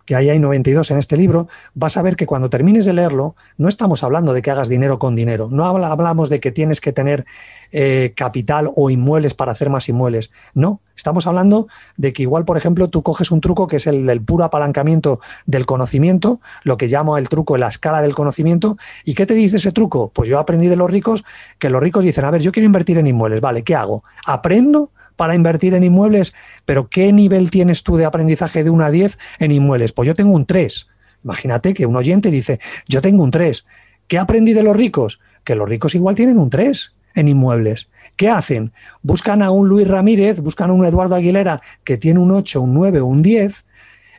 que 0.07 0.15
ahí 0.15 0.31
hay 0.31 0.39
92 0.39 0.91
en 0.93 0.99
este 0.99 1.17
libro, 1.17 1.49
vas 1.75 1.97
a 1.97 2.03
ver 2.03 2.17
que 2.17 2.27
cuando 2.27 2.49
termines 2.49 2.87
de 2.87 2.95
leerlo, 2.95 3.35
no 3.59 3.69
estamos 3.69 4.03
hablando 4.03 4.33
de 4.33 4.41
que 4.41 4.51
hagas 4.51 4.69
dinero 4.69 4.99
con 4.99 5.15
dinero, 5.15 5.49
no 5.51 5.67
hablamos 5.67 6.31
de 6.31 6.41
que 6.41 6.53
tienes 6.53 6.81
que 6.81 6.93
tener 6.93 7.27
eh, 7.73 8.13
capital 8.17 8.71
o 8.75 8.89
inmuebles 8.89 9.35
para 9.35 9.53
hacer 9.53 9.69
más 9.69 9.89
inmuebles, 9.89 10.31
no, 10.55 10.81
estamos 10.95 11.27
hablando 11.27 11.67
de 11.97 12.13
que 12.13 12.23
igual, 12.23 12.45
por 12.45 12.57
ejemplo, 12.57 12.89
tú 12.89 13.03
coges 13.03 13.31
un 13.31 13.41
truco 13.41 13.67
que 13.67 13.77
es 13.77 13.87
el 13.87 14.07
del 14.07 14.23
puro 14.23 14.45
apalancamiento 14.45 15.21
del 15.45 15.67
conocimiento, 15.67 16.41
lo 16.63 16.77
que 16.77 16.87
llamo 16.87 17.19
el 17.19 17.29
truco, 17.29 17.59
la 17.59 17.69
escala 17.69 18.01
del 18.01 18.15
conocimiento, 18.15 18.79
¿y 19.05 19.15
qué 19.15 19.27
te 19.27 19.35
dice 19.35 19.57
ese 19.57 19.73
truco? 19.73 20.11
Pues 20.15 20.29
yo 20.29 20.39
aprendí 20.39 20.69
de 20.69 20.77
los 20.77 20.91
ricos 20.91 21.25
que 21.59 21.69
los 21.69 21.83
ricos 21.83 22.05
dicen, 22.05 22.25
a 22.25 22.31
ver, 22.31 22.41
yo 22.41 22.53
quiero 22.53 22.67
invertir 22.67 22.99
en 22.99 23.09
inmuebles, 23.09 23.41
vale, 23.41 23.65
¿qué 23.65 23.75
hago? 23.75 24.05
¿Aprendo? 24.25 24.93
Para 25.17 25.35
invertir 25.35 25.75
en 25.75 25.85
inmuebles, 25.85 26.35
pero 26.65 26.89
¿qué 26.89 27.13
nivel 27.13 27.51
tienes 27.51 27.83
tú 27.83 27.97
de 27.97 28.05
aprendizaje 28.05 28.63
de 28.63 28.71
1 28.71 28.85
a 28.85 28.91
10 28.91 29.19
en 29.39 29.53
inmuebles? 29.53 29.93
Pues 29.93 30.07
yo 30.07 30.15
tengo 30.15 30.35
un 30.35 30.47
3. 30.47 30.89
Imagínate 31.25 31.75
que 31.75 31.87
un 31.87 31.97
oyente 31.97 32.31
dice, 32.31 32.61
yo 32.87 33.01
tengo 33.01 33.25
un 33.25 33.31
3. 33.31 33.65
¿Qué 34.07 34.19
aprendí 34.19 34.53
de 34.53 34.63
los 34.63 34.77
ricos? 34.77 35.21
Que 35.43 35.57
los 35.57 35.69
ricos 35.69 35.95
igual 35.95 36.15
tienen 36.15 36.39
un 36.39 36.51
3 36.51 36.95
en 37.15 37.29
inmuebles. 37.29 37.89
¿Qué 38.15 38.29
hacen? 38.29 38.73
Buscan 39.03 39.43
a 39.43 39.51
un 39.51 39.69
Luis 39.69 39.89
Ramírez, 39.89 40.41
buscan 40.41 40.71
a 40.71 40.75
un 40.75 40.85
Eduardo 40.85 41.15
Aguilera 41.15 41.61
que 41.83 41.97
tiene 41.97 42.21
un 42.21 42.31
8, 42.31 42.61
un 42.61 42.75
9, 42.75 43.03
un 43.03 43.23
10 43.23 43.65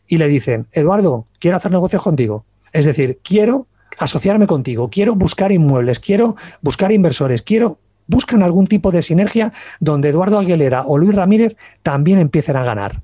y 0.08 0.18
le 0.18 0.28
dicen, 0.28 0.68
Eduardo, 0.72 1.28
quiero 1.40 1.58
hacer 1.58 1.72
negocios 1.72 2.02
contigo. 2.02 2.46
Es 2.74 2.86
decir, 2.86 3.20
quiero 3.24 3.68
asociarme 4.00 4.48
contigo, 4.48 4.90
quiero 4.90 5.16
buscar 5.16 5.52
inmuebles, 5.52 6.00
quiero 6.00 6.36
buscar 6.62 6.92
inversores, 6.92 7.42
quiero 7.42 7.80
buscan 8.08 8.44
algún 8.44 8.68
tipo 8.68 8.92
de 8.92 9.04
sinergia 9.04 9.54
donde 9.80 10.10
Eduardo 10.10 10.40
Aguilera 10.40 10.84
o 10.86 10.98
Luis 10.98 11.16
Ramírez 11.16 11.56
también 11.84 12.20
empiecen 12.20 12.56
a 12.56 12.64
ganar. 12.64 13.04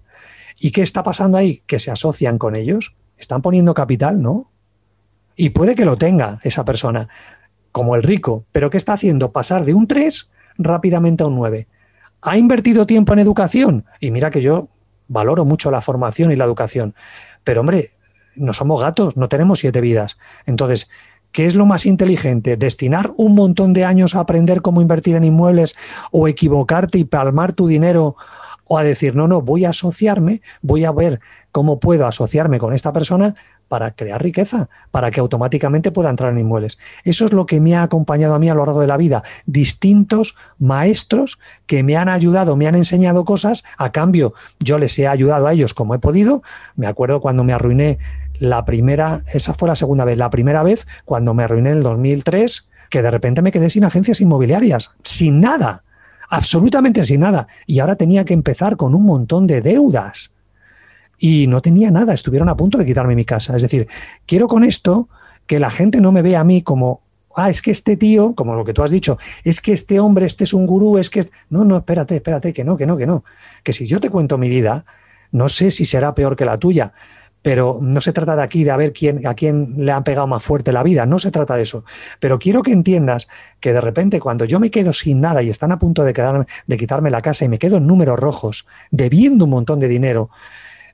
¿Y 0.60 0.72
qué 0.72 0.82
está 0.82 1.04
pasando 1.04 1.38
ahí? 1.38 1.62
Que 1.68 1.80
se 1.80 1.92
asocian 1.92 2.38
con 2.38 2.56
ellos. 2.56 2.96
Están 3.18 3.42
poniendo 3.42 3.74
capital, 3.74 4.22
¿no? 4.22 4.52
Y 5.36 5.50
puede 5.50 5.76
que 5.76 5.86
lo 5.86 5.98
tenga 5.98 6.39
esa 6.44 6.63
persona, 6.63 7.10
como 7.72 7.96
el 7.96 8.04
rico, 8.04 8.46
pero 8.52 8.70
¿qué 8.70 8.78
está 8.78 8.94
haciendo? 8.94 9.32
Pasar 9.32 9.66
de 9.66 9.74
un 9.74 9.88
3 9.88 10.32
rápidamente 10.58 11.24
a 11.24 11.28
un 11.28 11.36
9. 11.36 11.68
¿Ha 12.22 12.38
invertido 12.38 12.86
tiempo 12.86 13.13
en 13.13 13.20
educación? 13.20 13.86
Y 14.00 14.12
mira 14.12 14.30
que 14.30 14.42
yo 14.42 14.70
valoro 15.08 15.44
mucho 15.44 15.72
la 15.72 15.82
formación 15.82 16.32
y 16.32 16.36
la 16.36 16.46
educación. 16.46 16.96
Pero 17.44 17.62
hombre, 17.62 17.92
no 18.36 18.54
somos 18.54 18.82
gatos, 18.82 19.18
no 19.18 19.30
tenemos 19.30 19.60
siete 19.60 19.82
vidas. 19.82 20.18
Entonces, 20.46 20.89
¿qué 21.34 21.46
es 21.46 21.56
lo 21.56 21.65
más 21.65 21.86
inteligente? 21.86 22.56
¿Destinar 22.56 23.12
un 23.17 23.36
montón 23.36 23.74
de 23.74 23.84
años 23.84 24.15
a 24.15 24.22
aprender 24.22 24.62
cómo 24.62 24.82
invertir 24.82 25.15
en 25.17 25.26
inmuebles 25.26 25.76
o 26.12 26.30
equivocarte 26.30 27.00
y 27.00 27.04
palmar 27.04 27.52
tu 27.52 27.67
dinero 27.67 28.15
o 28.65 28.78
a 28.78 28.84
decir, 28.84 29.15
no, 29.15 29.28
no, 29.28 29.41
voy 29.41 29.65
a 29.65 29.69
asociarme, 29.69 30.41
voy 30.62 30.86
a 30.86 30.91
ver 30.91 31.19
cómo 31.52 31.80
puedo 31.80 32.08
asociarme 32.08 32.60
con 32.60 32.74
esta 32.74 32.93
persona 32.93 33.36
para 33.67 33.91
crear 33.91 34.22
riqueza, 34.22 34.69
para 34.91 35.12
que 35.12 35.19
automáticamente 35.19 35.91
pueda 35.91 36.10
entrar 36.10 36.32
en 36.32 36.39
inmuebles. 36.39 36.78
Eso 37.04 37.26
es 37.26 37.34
lo 37.34 37.46
que 37.46 37.60
me 37.60 37.76
ha 37.76 37.84
acompañado 37.84 38.36
a 38.36 38.39
mí 38.39 38.50
a 38.50 38.56
lo 38.56 38.65
largo 38.65 38.82
de 38.82 38.88
la 38.88 38.98
vida. 38.98 39.24
Distintos 39.46 40.36
maestros 40.60 41.39
que 41.65 41.84
me 41.84 41.98
han 41.98 42.10
ayudado, 42.10 42.56
me 42.56 42.67
han 42.67 42.76
enseñado 42.76 43.26
cosas, 43.26 43.63
a 43.78 43.91
cambio 43.91 44.34
yo 44.60 44.78
les 44.78 44.98
he 45.00 45.08
ayudado 45.08 45.48
a 45.48 45.54
ellos 45.54 45.74
como 45.74 45.96
he 45.96 46.00
podido. 46.00 46.43
Me 46.76 46.88
acuerdo 46.88 47.19
cuando 47.19 47.43
me 47.43 47.54
arruiné 47.54 48.00
la 48.39 48.65
primera, 48.65 49.24
esa 49.34 49.54
fue 49.54 49.67
la 49.67 49.76
segunda 49.76 50.06
vez, 50.06 50.17
la 50.17 50.30
primera 50.30 50.63
vez 50.63 50.88
cuando 51.06 51.34
me 51.34 51.43
arruiné 51.43 51.72
en 51.72 51.78
el 51.78 51.84
2003, 51.84 52.69
que 52.89 53.02
de 53.02 53.12
repente 53.12 53.41
me 53.41 53.52
quedé 53.52 53.69
sin 53.69 53.84
agencias 53.84 54.22
inmobiliarias, 54.22 54.91
sin 55.04 55.39
nada, 55.39 55.84
absolutamente 56.30 57.06
sin 57.06 57.22
nada. 57.22 57.48
Y 57.65 57.80
ahora 57.80 57.96
tenía 57.96 58.26
que 58.26 58.34
empezar 58.34 58.78
con 58.78 58.96
un 58.96 59.04
montón 59.04 59.48
de 59.48 59.62
deudas 59.62 60.34
y 61.17 61.48
no 61.48 61.62
tenía 61.62 61.91
nada, 61.91 62.13
estuvieron 62.13 62.50
a 62.50 62.58
punto 62.58 62.78
de 62.78 62.86
quitarme 62.86 63.15
mi 63.15 63.26
casa. 63.26 63.56
Es 63.56 63.62
decir, 63.62 63.88
quiero 64.26 64.48
con 64.48 64.63
esto 64.63 65.10
que 65.48 65.60
la 65.60 65.72
gente 65.72 66.02
no 66.02 66.12
me 66.12 66.22
vea 66.22 66.41
a 66.41 66.43
mí 66.43 66.62
como, 66.62 67.02
ah, 67.36 67.50
es 67.50 67.62
que 67.62 67.72
este 67.72 67.98
tío, 67.98 68.36
como 68.36 68.56
lo 68.56 68.63
que 68.63 68.74
tú 68.74 68.84
has 68.84 68.91
dicho, 68.91 69.17
es 69.43 69.62
que 69.62 69.74
este 69.74 70.00
hombre, 70.00 70.26
este 70.26 70.43
es 70.43 70.54
un 70.54 70.65
gurú, 70.65 70.98
es 70.98 71.10
que... 71.10 71.28
No, 71.50 71.65
no, 71.65 71.78
espérate, 71.78 72.15
espérate, 72.15 72.54
que 72.54 72.63
no, 72.63 72.78
que 72.78 72.86
no, 72.86 72.98
que 72.98 73.08
no. 73.08 73.24
Que 73.63 73.74
si 73.74 73.88
yo 73.88 74.00
te 74.00 74.10
cuento 74.10 74.38
mi 74.38 74.50
vida, 74.50 74.86
no 75.32 75.50
sé 75.50 75.72
si 75.72 75.86
será 75.86 76.13
peor 76.13 76.36
que 76.36 76.46
la 76.46 76.58
tuya, 76.58 76.93
pero 77.43 77.77
no 77.82 78.01
se 78.01 78.13
trata 78.13 78.36
de 78.36 78.41
aquí 78.41 78.63
de 78.63 78.71
a 78.71 78.77
ver 78.77 78.93
quién, 78.93 79.27
a 79.27 79.36
quién 79.36 79.75
le 79.77 79.91
ha 79.91 80.03
pegado 80.03 80.25
más 80.25 80.41
fuerte 80.41 80.71
la 80.71 80.82
vida, 80.82 81.06
no 81.06 81.19
se 81.19 81.29
trata 81.29 81.56
de 81.56 81.62
eso. 81.62 81.84
Pero 82.19 82.39
quiero 82.39 82.63
que 82.63 82.71
entiendas 82.71 83.27
que 83.60 83.73
de 83.73 83.82
repente 83.82 84.19
cuando 84.19 84.45
yo 84.45 84.60
me 84.60 84.71
quedo 84.71 84.93
sin 84.93 85.21
nada 85.21 85.43
y 85.43 85.49
están 85.49 85.71
a 85.71 85.77
punto 85.77 86.03
de, 86.03 86.45
de 86.65 86.77
quitarme 86.77 87.12
la 87.12 87.21
casa 87.21 87.45
y 87.45 87.49
me 87.49 87.60
quedo 87.60 87.77
en 87.77 87.86
números 87.86 88.19
rojos, 88.19 88.65
debiendo 88.89 89.45
un 89.45 89.51
montón 89.51 89.79
de 89.79 89.89
dinero, 89.89 90.29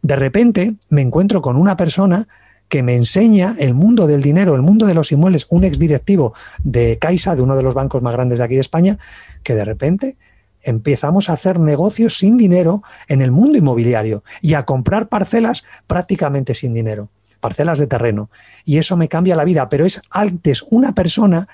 de 0.01 0.15
repente 0.15 0.73
me 0.89 1.01
encuentro 1.01 1.41
con 1.41 1.55
una 1.55 1.77
persona 1.77 2.27
que 2.67 2.83
me 2.83 2.95
enseña 2.95 3.55
el 3.59 3.73
mundo 3.73 4.07
del 4.07 4.21
dinero, 4.21 4.55
el 4.55 4.61
mundo 4.61 4.85
de 4.85 4.93
los 4.93 5.11
inmuebles, 5.11 5.47
un 5.49 5.63
exdirectivo 5.63 6.33
de 6.63 6.97
Caixa, 6.99 7.35
de 7.35 7.41
uno 7.41 7.55
de 7.55 7.63
los 7.63 7.73
bancos 7.73 8.01
más 8.01 8.13
grandes 8.13 8.39
de 8.39 8.45
aquí 8.45 8.55
de 8.55 8.61
España, 8.61 8.97
que 9.43 9.55
de 9.55 9.65
repente 9.65 10.17
empezamos 10.63 11.29
a 11.29 11.33
hacer 11.33 11.59
negocios 11.59 12.17
sin 12.17 12.37
dinero 12.37 12.83
en 13.07 13.21
el 13.21 13.31
mundo 13.31 13.57
inmobiliario 13.57 14.23
y 14.41 14.53
a 14.53 14.65
comprar 14.65 15.09
parcelas 15.09 15.63
prácticamente 15.87 16.53
sin 16.53 16.73
dinero, 16.73 17.09
parcelas 17.39 17.79
de 17.79 17.87
terreno. 17.87 18.29
Y 18.65 18.77
eso 18.77 18.97
me 18.97 19.07
cambia 19.07 19.35
la 19.35 19.45
vida, 19.45 19.69
pero 19.69 19.85
es 19.85 20.01
antes 20.09 20.63
una 20.69 20.93
persona 20.93 21.47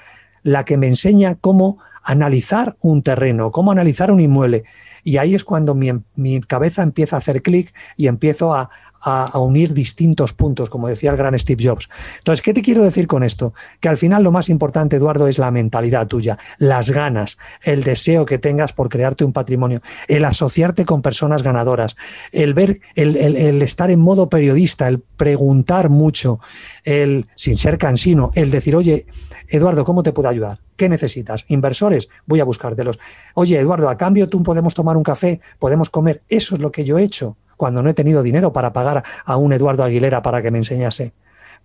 la 0.43 0.65
que 0.65 0.77
me 0.77 0.87
enseña 0.87 1.35
cómo 1.35 1.79
analizar 2.03 2.77
un 2.81 3.01
terreno, 3.01 3.51
cómo 3.51 3.71
analizar 3.71 4.11
un 4.11 4.21
inmuele. 4.21 4.63
Y 5.03 5.17
ahí 5.17 5.35
es 5.35 5.43
cuando 5.43 5.73
mi, 5.73 5.91
mi 6.15 6.39
cabeza 6.41 6.83
empieza 6.83 7.15
a 7.15 7.19
hacer 7.19 7.41
clic 7.41 7.73
y 7.97 8.07
empiezo 8.07 8.53
a, 8.53 8.69
a, 9.05 9.39
unir 9.39 9.73
distintos 9.73 10.33
puntos, 10.33 10.69
como 10.69 10.87
decía 10.87 11.11
el 11.11 11.17
gran 11.17 11.37
Steve 11.37 11.63
Jobs. 11.63 11.89
Entonces, 12.17 12.41
¿qué 12.41 12.53
te 12.53 12.63
quiero 12.63 12.83
decir 12.83 13.05
con 13.05 13.23
esto? 13.23 13.53
Que 13.79 13.87
al 13.87 13.97
final 13.97 14.23
lo 14.23 14.31
más 14.31 14.49
importante, 14.49 14.95
Eduardo, 14.95 15.27
es 15.27 15.37
la 15.37 15.51
mentalidad 15.51 16.07
tuya, 16.07 16.39
las 16.57 16.89
ganas, 16.89 17.37
el 17.61 17.83
deseo 17.83 18.25
que 18.25 18.39
tengas 18.39 18.73
por 18.73 18.89
crearte 18.89 19.23
un 19.23 19.31
patrimonio, 19.31 19.81
el 20.07 20.25
asociarte 20.25 20.85
con 20.85 21.03
personas 21.03 21.43
ganadoras, 21.43 21.95
el 22.31 22.55
ver, 22.55 22.79
el, 22.95 23.15
el 23.15 23.61
estar 23.61 23.91
en 23.91 23.99
modo 23.99 24.27
periodista, 24.27 24.87
el 24.87 24.99
preguntar 24.99 25.89
mucho, 25.89 26.39
el, 26.83 27.27
sin 27.35 27.57
ser 27.57 27.77
cansino, 27.77 28.31
el 28.33 28.49
decir, 28.49 28.75
oye, 28.75 29.05
Eduardo, 29.47 29.85
¿cómo 29.85 30.01
te 30.01 30.13
puedo 30.13 30.29
ayudar? 30.29 30.59
¿Qué 30.75 30.89
necesitas? 30.89 31.45
¿Inversores? 31.47 32.09
Voy 32.25 32.39
a 32.39 32.43
buscártelos. 32.43 32.99
Oye, 33.35 33.59
Eduardo, 33.59 33.89
a 33.89 33.97
cambio 33.97 34.27
tú 34.27 34.41
podemos 34.41 34.73
tomar 34.73 34.97
un 34.97 35.03
café, 35.03 35.39
podemos 35.59 35.89
comer. 35.89 36.23
Eso 36.27 36.55
es 36.55 36.61
lo 36.61 36.71
que 36.71 36.83
yo 36.83 36.97
he 36.97 37.03
hecho 37.03 37.37
cuando 37.57 37.83
no 37.83 37.89
he 37.89 37.93
tenido 37.93 38.23
dinero 38.23 38.53
para 38.53 38.73
pagar 38.73 39.03
a 39.25 39.37
un 39.37 39.53
Eduardo 39.53 39.83
Aguilera 39.83 40.21
para 40.21 40.41
que 40.41 40.51
me 40.51 40.57
enseñase. 40.57 41.13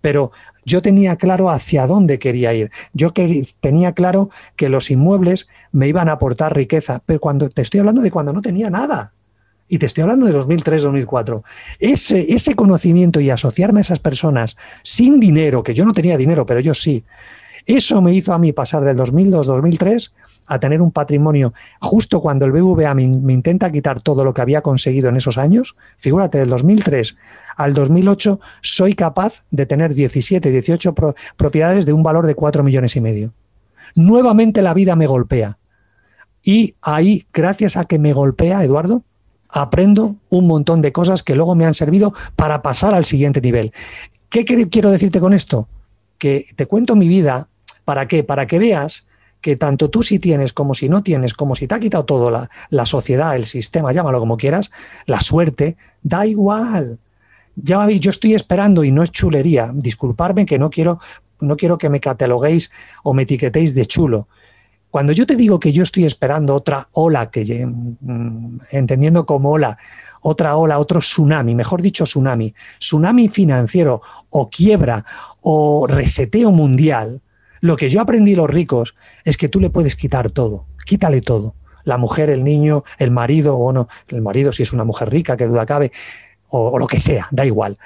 Pero 0.01 0.31
yo 0.65 0.81
tenía 0.81 1.15
claro 1.15 1.49
hacia 1.49 1.85
dónde 1.87 2.19
quería 2.19 2.53
ir. 2.53 2.71
Yo 2.93 3.13
tenía 3.59 3.93
claro 3.93 4.29
que 4.55 4.67
los 4.67 4.89
inmuebles 4.89 5.47
me 5.71 5.87
iban 5.87 6.09
a 6.09 6.13
aportar 6.13 6.55
riqueza. 6.55 7.01
Pero 7.05 7.19
cuando 7.19 7.49
te 7.49 7.61
estoy 7.61 7.79
hablando 7.79 8.01
de 8.01 8.11
cuando 8.11 8.33
no 8.33 8.41
tenía 8.41 8.69
nada. 8.69 9.13
Y 9.67 9.77
te 9.77 9.85
estoy 9.85 10.01
hablando 10.01 10.25
de 10.25 10.37
2003-2004. 10.37 11.43
Ese, 11.79 12.33
ese 12.33 12.55
conocimiento 12.55 13.21
y 13.21 13.29
asociarme 13.29 13.79
a 13.79 13.81
esas 13.81 13.99
personas 13.99 14.57
sin 14.83 15.19
dinero, 15.19 15.63
que 15.63 15.73
yo 15.73 15.85
no 15.85 15.93
tenía 15.93 16.17
dinero, 16.17 16.45
pero 16.45 16.59
yo 16.59 16.73
sí, 16.73 17.05
eso 17.65 18.01
me 18.01 18.13
hizo 18.13 18.33
a 18.33 18.39
mí 18.39 18.51
pasar 18.53 18.83
del 18.83 18.97
2002-2003 18.97 20.11
a 20.51 20.59
tener 20.59 20.81
un 20.81 20.91
patrimonio 20.91 21.53
justo 21.79 22.19
cuando 22.19 22.45
el 22.45 22.51
BVA 22.51 22.93
me, 22.93 23.03
intenta 23.03 23.71
quitar 23.71 24.01
todo 24.01 24.25
lo 24.25 24.33
que 24.33 24.41
había 24.41 24.61
conseguido 24.61 25.07
en 25.07 25.15
esos 25.15 25.37
años. 25.37 25.77
Figúrate, 25.97 26.39
del 26.39 26.49
2003 26.49 27.15
al 27.55 27.73
2008 27.73 28.41
soy 28.61 28.93
capaz 28.93 29.45
de 29.49 29.65
tener 29.65 29.93
17, 29.93 30.51
18 30.51 30.93
propiedades 31.37 31.85
de 31.85 31.93
un 31.93 32.03
valor 32.03 32.27
de 32.27 32.35
4 32.35 32.63
millones 32.63 32.97
y 32.97 33.01
medio. 33.01 33.33
Nuevamente 33.95 34.61
la 34.61 34.73
vida 34.73 34.97
me 34.97 35.07
golpea. 35.07 35.57
Y 36.43 36.75
ahí, 36.81 37.25
gracias 37.31 37.77
a 37.77 37.85
que 37.85 37.97
me 37.97 38.11
golpea, 38.11 38.61
Eduardo, 38.61 39.03
aprendo 39.47 40.17
un 40.29 40.47
montón 40.47 40.81
de 40.81 40.91
cosas 40.91 41.23
que 41.23 41.35
luego 41.35 41.55
me 41.55 41.65
han 41.65 41.73
servido 41.73 42.13
para 42.35 42.61
pasar 42.61 42.93
al 42.93 43.05
siguiente 43.05 43.39
nivel. 43.39 43.71
¿Qué 44.27 44.43
quiero 44.43 44.91
decirte 44.91 45.21
con 45.21 45.31
esto? 45.31 45.69
Que 46.17 46.45
te 46.57 46.65
cuento 46.65 46.97
mi 46.97 47.07
vida 47.07 47.47
¿Para 47.85 48.07
qué? 48.07 48.23
Para 48.23 48.47
que 48.47 48.59
veas 48.59 49.07
que 49.41 49.55
tanto 49.55 49.89
tú 49.89 50.03
si 50.03 50.19
tienes 50.19 50.53
como 50.53 50.73
si 50.73 50.87
no 50.87 51.03
tienes, 51.03 51.33
como 51.33 51.55
si 51.55 51.67
te 51.67 51.75
ha 51.75 51.79
quitado 51.79 52.05
todo, 52.05 52.31
la, 52.31 52.49
la 52.69 52.85
sociedad, 52.85 53.35
el 53.35 53.45
sistema, 53.45 53.91
llámalo 53.91 54.19
como 54.19 54.37
quieras, 54.37 54.71
la 55.05 55.21
suerte, 55.21 55.77
da 56.03 56.25
igual. 56.25 56.99
Ya 57.55 57.87
yo 57.89 58.11
estoy 58.11 58.33
esperando 58.33 58.83
y 58.83 58.91
no 58.91 59.03
es 59.03 59.11
chulería. 59.11 59.71
Disculparme 59.73 60.45
que 60.45 60.57
no 60.57 60.69
quiero, 60.69 60.99
no 61.39 61.57
quiero 61.57 61.77
que 61.77 61.89
me 61.89 61.99
cataloguéis 61.99 62.71
o 63.03 63.13
me 63.13 63.23
etiquetéis 63.23 63.75
de 63.75 63.85
chulo. 63.85 64.27
Cuando 64.91 65.13
yo 65.13 65.25
te 65.25 65.37
digo 65.37 65.57
que 65.59 65.71
yo 65.71 65.83
estoy 65.83 66.03
esperando 66.03 66.53
otra 66.53 66.89
ola, 66.91 67.31
que 67.31 67.65
mm, 67.65 68.59
entendiendo 68.71 69.25
como 69.25 69.51
ola, 69.51 69.77
otra 70.21 70.57
ola, 70.57 70.79
otro 70.79 70.99
tsunami, 70.99 71.55
mejor 71.55 71.81
dicho 71.81 72.03
tsunami, 72.03 72.53
tsunami 72.77 73.29
financiero 73.29 74.01
o 74.29 74.49
quiebra 74.49 75.05
o 75.41 75.87
reseteo 75.87 76.51
mundial, 76.51 77.21
lo 77.61 77.77
que 77.77 77.89
yo 77.89 78.01
aprendí 78.01 78.35
los 78.35 78.49
ricos 78.49 78.95
es 79.23 79.37
que 79.37 79.47
tú 79.47 79.59
le 79.59 79.69
puedes 79.69 79.95
quitar 79.95 80.31
todo, 80.31 80.65
quítale 80.85 81.21
todo. 81.21 81.55
La 81.83 81.97
mujer, 81.97 82.29
el 82.29 82.43
niño, 82.43 82.83
el 82.97 83.11
marido, 83.11 83.55
o 83.55 83.71
no, 83.71 83.87
el 84.09 84.21
marido 84.21 84.51
si 84.51 84.63
es 84.63 84.73
una 84.73 84.83
mujer 84.83 85.09
rica, 85.09 85.37
que 85.37 85.47
duda 85.47 85.65
cabe, 85.65 85.91
o, 86.49 86.69
o 86.69 86.79
lo 86.79 86.87
que 86.87 86.99
sea, 86.99 87.27
da 87.31 87.45
igual. 87.45 87.77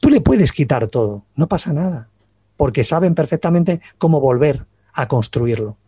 Tú 0.00 0.10
le 0.10 0.20
puedes 0.20 0.52
quitar 0.52 0.88
todo, 0.88 1.24
no 1.36 1.48
pasa 1.48 1.72
nada, 1.72 2.08
porque 2.56 2.84
saben 2.84 3.14
perfectamente 3.14 3.80
cómo 3.98 4.20
volver 4.20 4.66
a 4.92 5.08
construirlo. 5.08 5.78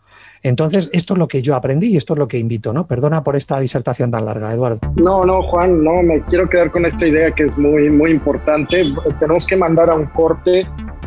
Entonces, 0.43 0.91
esto 0.93 1.15
es 1.15 1.19
lo 1.19 1.29
que 1.29 1.43
yo 1.43 1.57
aprendí 1.57 1.89
y 1.89 1.97
esto 1.97 2.13
es 2.13 2.19
lo 2.19 2.29
que 2.29 2.39
invito, 2.39 2.73
¿no? 2.73 2.87
Perdona 2.87 3.25
por 3.25 3.37
esta 3.37 3.59
disertación 3.59 4.11
tan 4.11 4.25
larga, 4.25 4.53
Eduardo. 4.53 4.79
No, 4.97 5.25
no, 5.25 5.43
Juan, 5.43 5.83
no, 5.83 6.03
me 6.03 6.23
quiero 6.27 6.49
quedar 6.49 6.71
con 6.71 6.87
esta 6.87 7.07
idea 7.07 7.33
que 7.33 7.45
es 7.45 7.59
muy, 7.59 7.91
muy 7.91 8.13
importante. 8.13 8.85
Tenemos 9.19 9.47
que 9.47 9.57
mandar 9.57 9.91
a 9.91 9.97
un 9.97 10.07
corte 10.07 10.67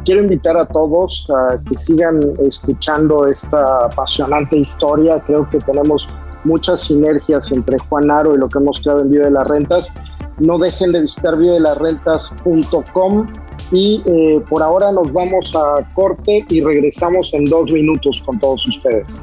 quiero 0.10 0.24
invitar 0.24 0.58
a 0.58 0.66
todos 0.66 1.30
a 1.30 1.60
que 1.64 1.78
sigan 1.78 2.20
escuchando 2.44 3.28
esta 3.28 3.86
apasionante 3.86 4.58
historia. 4.58 5.22
Creo 5.28 5.48
que 5.48 5.60
tenemos 5.60 6.08
muchas 6.46 6.82
sinergias 6.82 7.52
entre 7.52 7.78
Juan 7.78 8.10
Aro 8.10 8.34
y 8.34 8.40
lo 8.40 8.50
que 8.50 8.58
hemos 8.58 8.80
creado 8.80 9.02
en 9.02 9.12
Vive 9.12 9.26
de 9.26 9.30
las 9.30 9.48
Rentas. 9.48 9.94
No 10.40 10.58
dejen 10.58 10.94
de 10.94 11.02
visitar 11.02 11.38
vivedelasrentas.com 11.38 13.28
y 13.72 14.02
eh, 14.08 14.44
por 14.50 14.64
ahora 14.64 14.92
nos 14.92 15.14
vamos 15.14 15.54
a 15.56 15.88
corte 15.94 16.44
y 16.50 16.62
regresamos 16.62 17.30
en 17.34 17.46
dos 17.46 17.72
minutos 17.72 18.24
con 18.26 18.40
todos 18.40 18.68
ustedes. 18.68 19.22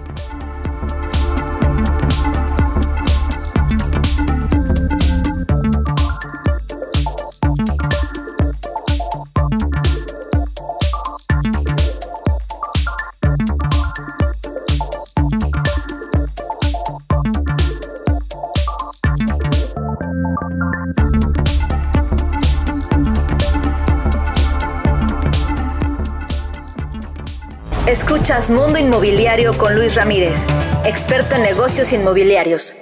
Escuchas 28.26 28.50
Mundo 28.50 28.76
Inmobiliario 28.76 29.56
con 29.56 29.76
Luis 29.76 29.94
Ramírez, 29.94 30.48
experto 30.84 31.36
en 31.36 31.42
negocios 31.42 31.92
inmobiliarios. 31.92 32.74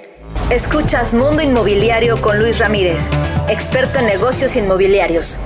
Escuchas 0.49 1.13
Mundo 1.13 1.43
Inmobiliario 1.43 2.19
con 2.19 2.39
Luis 2.39 2.57
Ramírez, 2.57 3.11
experto 3.47 3.99
en 3.99 4.07
negocios 4.07 4.55
inmobiliarios. 4.55 5.37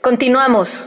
Continuamos. 0.00 0.86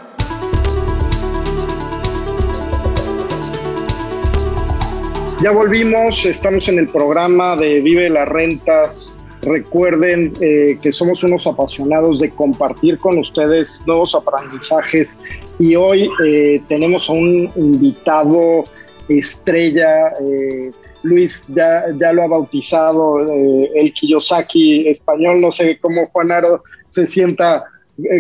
Ya 5.41 5.51
volvimos, 5.51 6.25
estamos 6.25 6.69
en 6.69 6.79
el 6.79 6.87
programa 6.87 7.57
de 7.57 7.81
Vive 7.81 8.09
las 8.09 8.29
Rentas. 8.29 9.17
Recuerden 9.41 10.33
eh, 10.39 10.77
que 10.81 10.91
somos 10.91 11.23
unos 11.23 11.47
apasionados 11.47 12.19
de 12.19 12.29
compartir 12.29 12.99
con 12.99 13.17
ustedes 13.17 13.81
nuevos 13.87 14.13
aprendizajes 14.13 15.19
y 15.57 15.75
hoy 15.75 16.09
eh, 16.23 16.61
tenemos 16.67 17.09
a 17.09 17.13
un 17.13 17.49
invitado 17.55 18.65
estrella. 19.09 20.09
Eh, 20.21 20.71
Luis 21.01 21.47
ya, 21.47 21.85
ya 21.99 22.13
lo 22.13 22.21
ha 22.21 22.27
bautizado, 22.27 23.25
el 23.73 23.91
Kiyosaki 23.93 24.87
español. 24.87 25.41
No 25.41 25.49
sé 25.49 25.79
cómo 25.81 26.05
Juanaro 26.09 26.63
se 26.89 27.07
sienta 27.07 27.63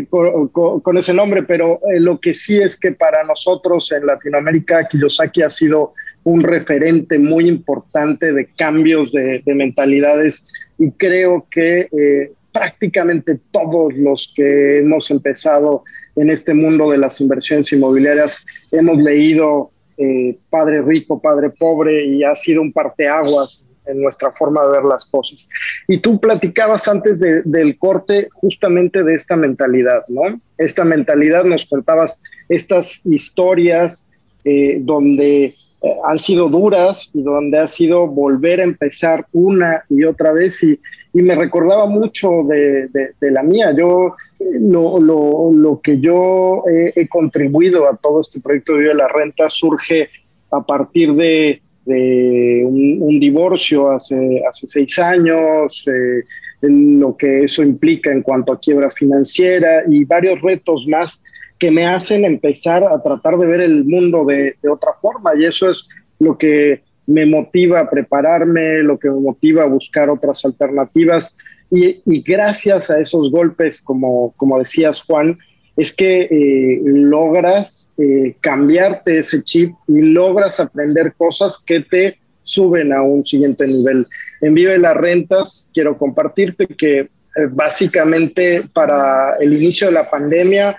con, 0.09 0.97
ese 0.97 1.13
nombre, 1.13 1.43
pero 1.43 1.79
lo 1.99 2.19
que 2.19 2.33
sí 2.33 2.59
es 2.59 2.79
que 2.79 2.93
para 2.93 3.23
nosotros 3.23 3.91
en 3.91 4.07
Latinoamérica, 4.07 4.87
Kiyosaki 4.87 5.43
ha 5.43 5.51
sido 5.51 5.93
un 6.23 6.43
referente 6.43 7.17
muy 7.17 7.47
importante 7.47 8.31
de 8.31 8.47
cambios 8.57 9.11
de, 9.11 9.41
mentalidades 9.45 10.47
y 10.77 10.91
creo 10.91 11.47
que 11.49 11.87
eh, 11.91 12.31
prácticamente 12.51 13.39
todos 13.51 13.93
los 13.95 14.31
que 14.35 14.79
hemos 14.79 15.09
empezado 15.09 15.83
en 16.15 16.29
este 16.29 16.53
mundo 16.53 16.91
de 16.91 16.97
las 16.97 17.21
inversiones 17.21 17.71
inmobiliarias 17.71 18.45
hemos 18.71 18.97
leído 18.97 19.71
eh, 19.97 20.37
Padre 20.49 20.81
Rico, 20.81 21.21
Padre 21.21 21.49
Pobre 21.49 22.05
y 22.05 22.23
ha 22.23 22.35
sido 22.35 22.61
un 22.61 22.71
parteaguas 22.71 23.67
en 23.85 24.01
nuestra 24.01 24.31
forma 24.31 24.63
de 24.65 24.71
ver 24.71 24.83
las 24.83 25.05
cosas. 25.05 25.47
Y 25.87 25.99
tú 25.99 26.19
platicabas 26.19 26.87
antes 26.87 27.19
del 27.19 27.77
corte 27.77 28.29
justamente 28.33 29.03
de 29.03 29.15
esta 29.15 29.35
mentalidad, 29.35 30.03
¿no? 30.07 30.39
Esta 30.57 30.83
mentalidad, 30.83 31.43
nos 31.43 31.65
contabas 31.65 32.21
estas 32.49 33.05
historias 33.05 34.09
eh, 34.43 34.77
donde 34.81 35.55
eh, 35.81 35.95
han 36.07 36.17
sido 36.17 36.49
duras 36.49 37.09
y 37.13 37.23
donde 37.23 37.57
ha 37.57 37.67
sido 37.67 38.07
volver 38.07 38.59
a 38.59 38.63
empezar 38.63 39.25
una 39.31 39.83
y 39.89 40.03
otra 40.03 40.31
vez 40.31 40.63
y, 40.63 40.79
y 41.13 41.21
me 41.21 41.35
recordaba 41.35 41.87
mucho 41.87 42.43
de, 42.47 42.87
de, 42.87 43.31
la 43.31 43.43
mía. 43.43 43.75
Yo, 43.75 44.15
lo, 44.39 44.99
lo, 44.99 45.51
lo 45.51 45.81
que 45.81 45.99
yo 45.99 46.63
he, 46.69 47.07
contribuido 47.07 47.89
a 47.89 47.97
todo 47.97 48.21
este 48.21 48.39
proyecto 48.39 48.73
de 48.73 48.79
Vive 48.79 48.93
la 48.93 49.07
Renta 49.07 49.49
surge 49.49 50.09
a 50.51 50.61
partir 50.61 51.13
de, 51.13 51.61
de 51.85 52.63
un, 52.65 53.19
divorcio 53.19 53.91
hace, 53.91 54.41
hace 54.47 54.67
seis 54.67 54.99
años, 54.99 55.85
eh, 55.87 56.23
lo 56.61 57.17
que 57.17 57.45
eso 57.45 57.63
implica 57.63 58.11
en 58.11 58.21
cuanto 58.21 58.53
a 58.53 58.59
quiebra 58.59 58.91
financiera 58.91 59.83
y 59.89 60.05
varios 60.05 60.41
retos 60.41 60.85
más 60.87 61.23
que 61.61 61.69
me 61.69 61.85
hacen 61.85 62.25
empezar 62.25 62.83
a 62.83 63.03
tratar 63.03 63.37
de 63.37 63.45
ver 63.45 63.61
el 63.61 63.85
mundo 63.85 64.25
de, 64.25 64.55
otra 64.67 64.93
forma 64.99 65.35
y 65.37 65.45
eso 65.45 65.69
es 65.69 65.87
lo 66.17 66.35
que 66.35 66.81
me 67.05 67.27
motiva 67.27 67.81
a 67.81 67.89
prepararme, 67.89 68.81
lo 68.81 68.97
que 68.97 69.11
me 69.11 69.19
motiva 69.19 69.61
a 69.61 69.67
buscar 69.67 70.09
otras 70.09 70.43
alternativas 70.43 71.37
y, 71.69 72.01
gracias 72.23 72.89
a 72.89 72.99
esos 72.99 73.29
golpes, 73.29 73.79
como, 73.79 74.33
como 74.37 74.57
decías 74.57 75.03
Juan, 75.03 75.37
es 75.77 75.93
que 75.93 76.21
eh, 76.23 76.81
logras 76.83 77.93
eh, 77.99 78.35
cambiarte 78.41 79.19
ese 79.19 79.43
chip 79.43 79.71
y 79.87 80.01
logras 80.01 80.59
aprender 80.59 81.13
cosas 81.15 81.59
que 81.63 81.81
te 81.81 82.17
suben 82.41 82.91
a 82.91 83.03
un 83.03 83.23
siguiente 83.23 83.67
nivel. 83.67 84.07
En 84.41 84.55
Vive 84.55 84.79
las 84.79 84.97
Rentas, 84.97 85.69
quiero 85.75 85.95
compartirte 85.95 86.65
que 86.65 87.01
eh, 87.01 87.09
básicamente 87.51 88.63
para 88.73 89.35
el 89.39 89.53
inicio 89.53 89.87
de 89.87 89.93
la 89.93 90.09
pandemia 90.09 90.75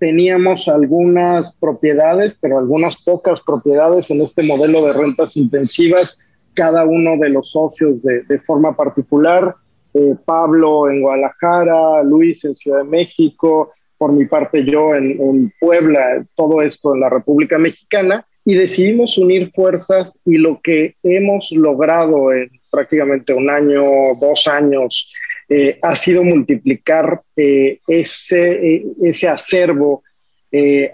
teníamos 0.00 0.66
algunas 0.66 1.52
propiedades, 1.56 2.36
pero 2.40 2.58
algunas 2.58 2.96
pocas 3.04 3.40
propiedades 3.46 4.10
en 4.10 4.22
este 4.22 4.42
modelo 4.42 4.84
de 4.84 4.94
rentas 4.94 5.36
intensivas, 5.36 6.18
cada 6.54 6.84
uno 6.84 7.18
de 7.18 7.28
los 7.28 7.52
socios 7.52 8.02
de, 8.02 8.38
forma 8.40 8.74
particular, 8.74 9.54
eh, 9.92 10.14
Pablo 10.24 10.90
en 10.90 11.02
Guadalajara, 11.02 12.02
Luis 12.02 12.44
en 12.44 12.54
Ciudad 12.54 12.78
de 12.78 12.84
México, 12.84 13.72
por 13.98 14.12
mi 14.12 14.24
parte 14.24 14.64
yo 14.64 14.94
en, 14.94 15.04
en 15.04 15.52
Puebla, 15.60 16.24
todo 16.34 16.62
esto 16.62 16.94
en 16.94 17.02
la 17.02 17.10
República 17.10 17.58
Mexicana, 17.58 18.26
y 18.46 18.54
decidimos 18.54 19.18
unir 19.18 19.50
fuerzas 19.50 20.22
y 20.24 20.38
lo 20.38 20.60
que 20.62 20.94
hemos 21.02 21.52
logrado 21.52 22.32
en 22.32 22.50
prácticamente 22.70 23.34
un 23.34 23.50
año, 23.50 23.82
dos 24.18 24.46
años, 24.46 25.12
eh, 25.52 25.80
ha 25.82 25.96
sido 25.96 26.22
multiplicar 26.22 27.22
eh, 27.36 27.80
ese, 27.88 28.52
eh, 28.52 28.84
ese 29.02 29.28
acervo 29.28 30.04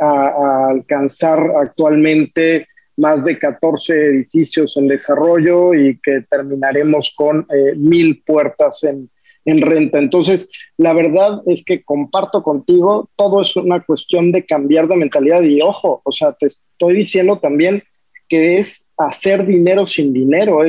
a, 0.00 0.68
alcanzar 0.70 1.40
actualmente 1.60 2.66
más 2.96 3.22
de 3.24 3.38
14 3.38 3.92
edificios 3.92 4.76
en 4.78 4.88
desarrollo 4.88 5.74
y 5.74 5.98
que 6.02 6.22
terminaremos 6.30 7.12
con 7.14 7.46
mil 7.76 8.22
puertas 8.24 8.84
en, 8.84 9.10
en 9.46 9.62
renta. 9.62 9.98
Entonces, 9.98 10.50
la 10.76 10.92
verdad 10.92 11.40
es 11.46 11.64
que 11.64 11.82
comparto 11.82 12.42
contigo, 12.42 13.08
todo 13.16 13.42
es 13.42 13.56
una 13.56 13.82
cuestión 13.82 14.32
de 14.32 14.44
cambiar 14.44 14.88
de 14.88 14.96
mentalidad 14.96 15.42
y 15.42 15.60
ojo, 15.62 16.02
o 16.04 16.12
sea, 16.12 16.32
te 16.32 16.46
estoy 16.46 16.94
diciendo 16.94 17.38
también 17.38 17.82
que 18.28 18.58
es 18.58 18.92
hacer 18.96 19.46
dinero 19.46 19.86
sin 19.86 20.12
dinero. 20.12 20.60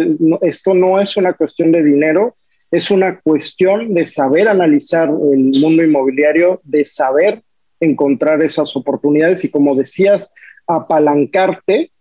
Esto 0.42 0.74
no 0.74 1.02
es 1.02 1.18
una 1.18 1.34
cuestión 1.34 1.72
de 1.72 1.84
dinero, 1.84 2.36
es 2.72 2.92
una 2.92 3.20
cuestión 3.22 3.94
de 3.94 4.06
saber 4.06 4.48
analizar 4.48 5.10
el 5.10 5.52
mundo 5.62 5.84
inmobiliario, 5.84 6.62
de 6.64 6.84
saber 6.84 7.42
encontrar 7.80 8.42
esas 8.42 8.76
oportunidades 8.76 9.44
y 9.46 9.52
como 9.52 9.76
decías, 9.76 10.34
apalancarte 10.66 11.92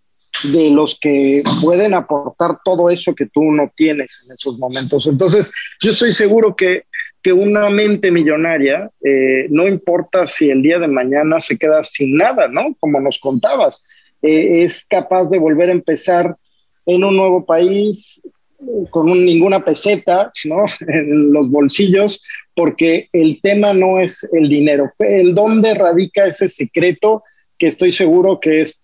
de 0.53 0.71
los 0.71 0.99
que 1.01 1.43
pueden 1.63 1.95
aportar 1.95 2.59
todo 2.65 2.91
eso 2.91 3.15
que 3.15 3.27
tú 3.27 3.43
no 3.53 3.73
tienes 3.75 4.23
en 4.25 4.33
esos 4.33 4.59
momentos. 4.59 5.07
Entonces, 5.07 5.51
yo 5.81 5.93
estoy 5.93 6.13
seguro 6.13 6.55
que, 6.55 6.85
que 7.23 7.33
una 7.33 7.71
mente 7.71 8.11
millonaria, 8.11 8.91
eh, 9.03 9.47
no 9.51 9.67
importa 9.67 10.27
si 10.27 10.51
el 10.51 10.63
día 10.63 10.79
de 10.79 10.89
mañana 10.89 11.41
se 11.41 11.57
queda 11.57 11.83
sin 11.85 12.17
nada, 12.17 12.49
¿no? 12.49 12.75
Como 12.81 13.01
nos 13.01 13.19
contabas, 13.19 13.85
eh, 14.23 14.63
es 14.65 14.87
capaz 14.87 15.31
de 15.31 15.39
volver 15.39 15.71
a 15.71 15.73
empezar 15.73 16.37
en 16.85 17.03
un 17.03 17.17
nuevo 17.17 17.45
país, 17.45 18.21
con 18.91 19.07
ninguna 19.07 19.65
peseta 19.65 20.33
¿no? 20.45 20.65
en 20.89 21.33
los 21.33 21.51
bolsillos, 21.51 22.23
porque 22.55 23.09
el 23.13 23.41
tema 23.41 23.73
no 23.73 24.01
es 24.01 24.29
el 24.33 24.49
dinero. 24.49 24.93
El 24.99 25.35
dónde 25.35 25.75
radica 25.75 26.27
ese 26.27 26.49
secreto 26.49 27.23
que 27.59 27.69
estoy 27.69 27.93
seguro 27.93 28.41
que 28.41 28.63
es 28.63 28.83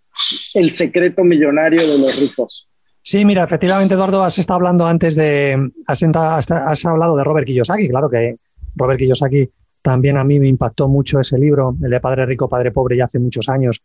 el 0.55 0.71
secreto 0.71 1.25
millonario 1.25 1.87
de 1.87 1.99
los 1.99 2.21
ricos. 2.21 2.69
Sí, 3.03 3.25
mira, 3.25 3.43
efectivamente, 3.43 3.95
Eduardo, 3.95 4.23
has 4.23 4.39
estado 4.39 4.59
hablando 4.59 4.87
antes 4.87 5.17
de, 5.17 5.71
has, 5.87 6.03
has 6.03 6.87
hablado 6.87 7.17
de 7.17 7.25
Robert 7.25 7.47
Kiyosaki, 7.47 7.89
claro 7.89 8.09
que 8.09 8.37
Robert 8.77 8.99
Kiyosaki 8.99 9.49
también 9.83 10.17
a 10.17 10.25
mí 10.25 10.39
me 10.39 10.47
impactó 10.47 10.89
mucho 10.89 11.19
ese 11.19 11.37
libro, 11.37 11.75
el 11.83 11.91
de 11.91 12.01
Padre 12.01 12.25
Rico, 12.27 12.49
Padre 12.49 12.71
Pobre, 12.71 12.97
ya 12.97 13.05
hace 13.05 13.19
muchos 13.19 13.49
años 13.49 13.83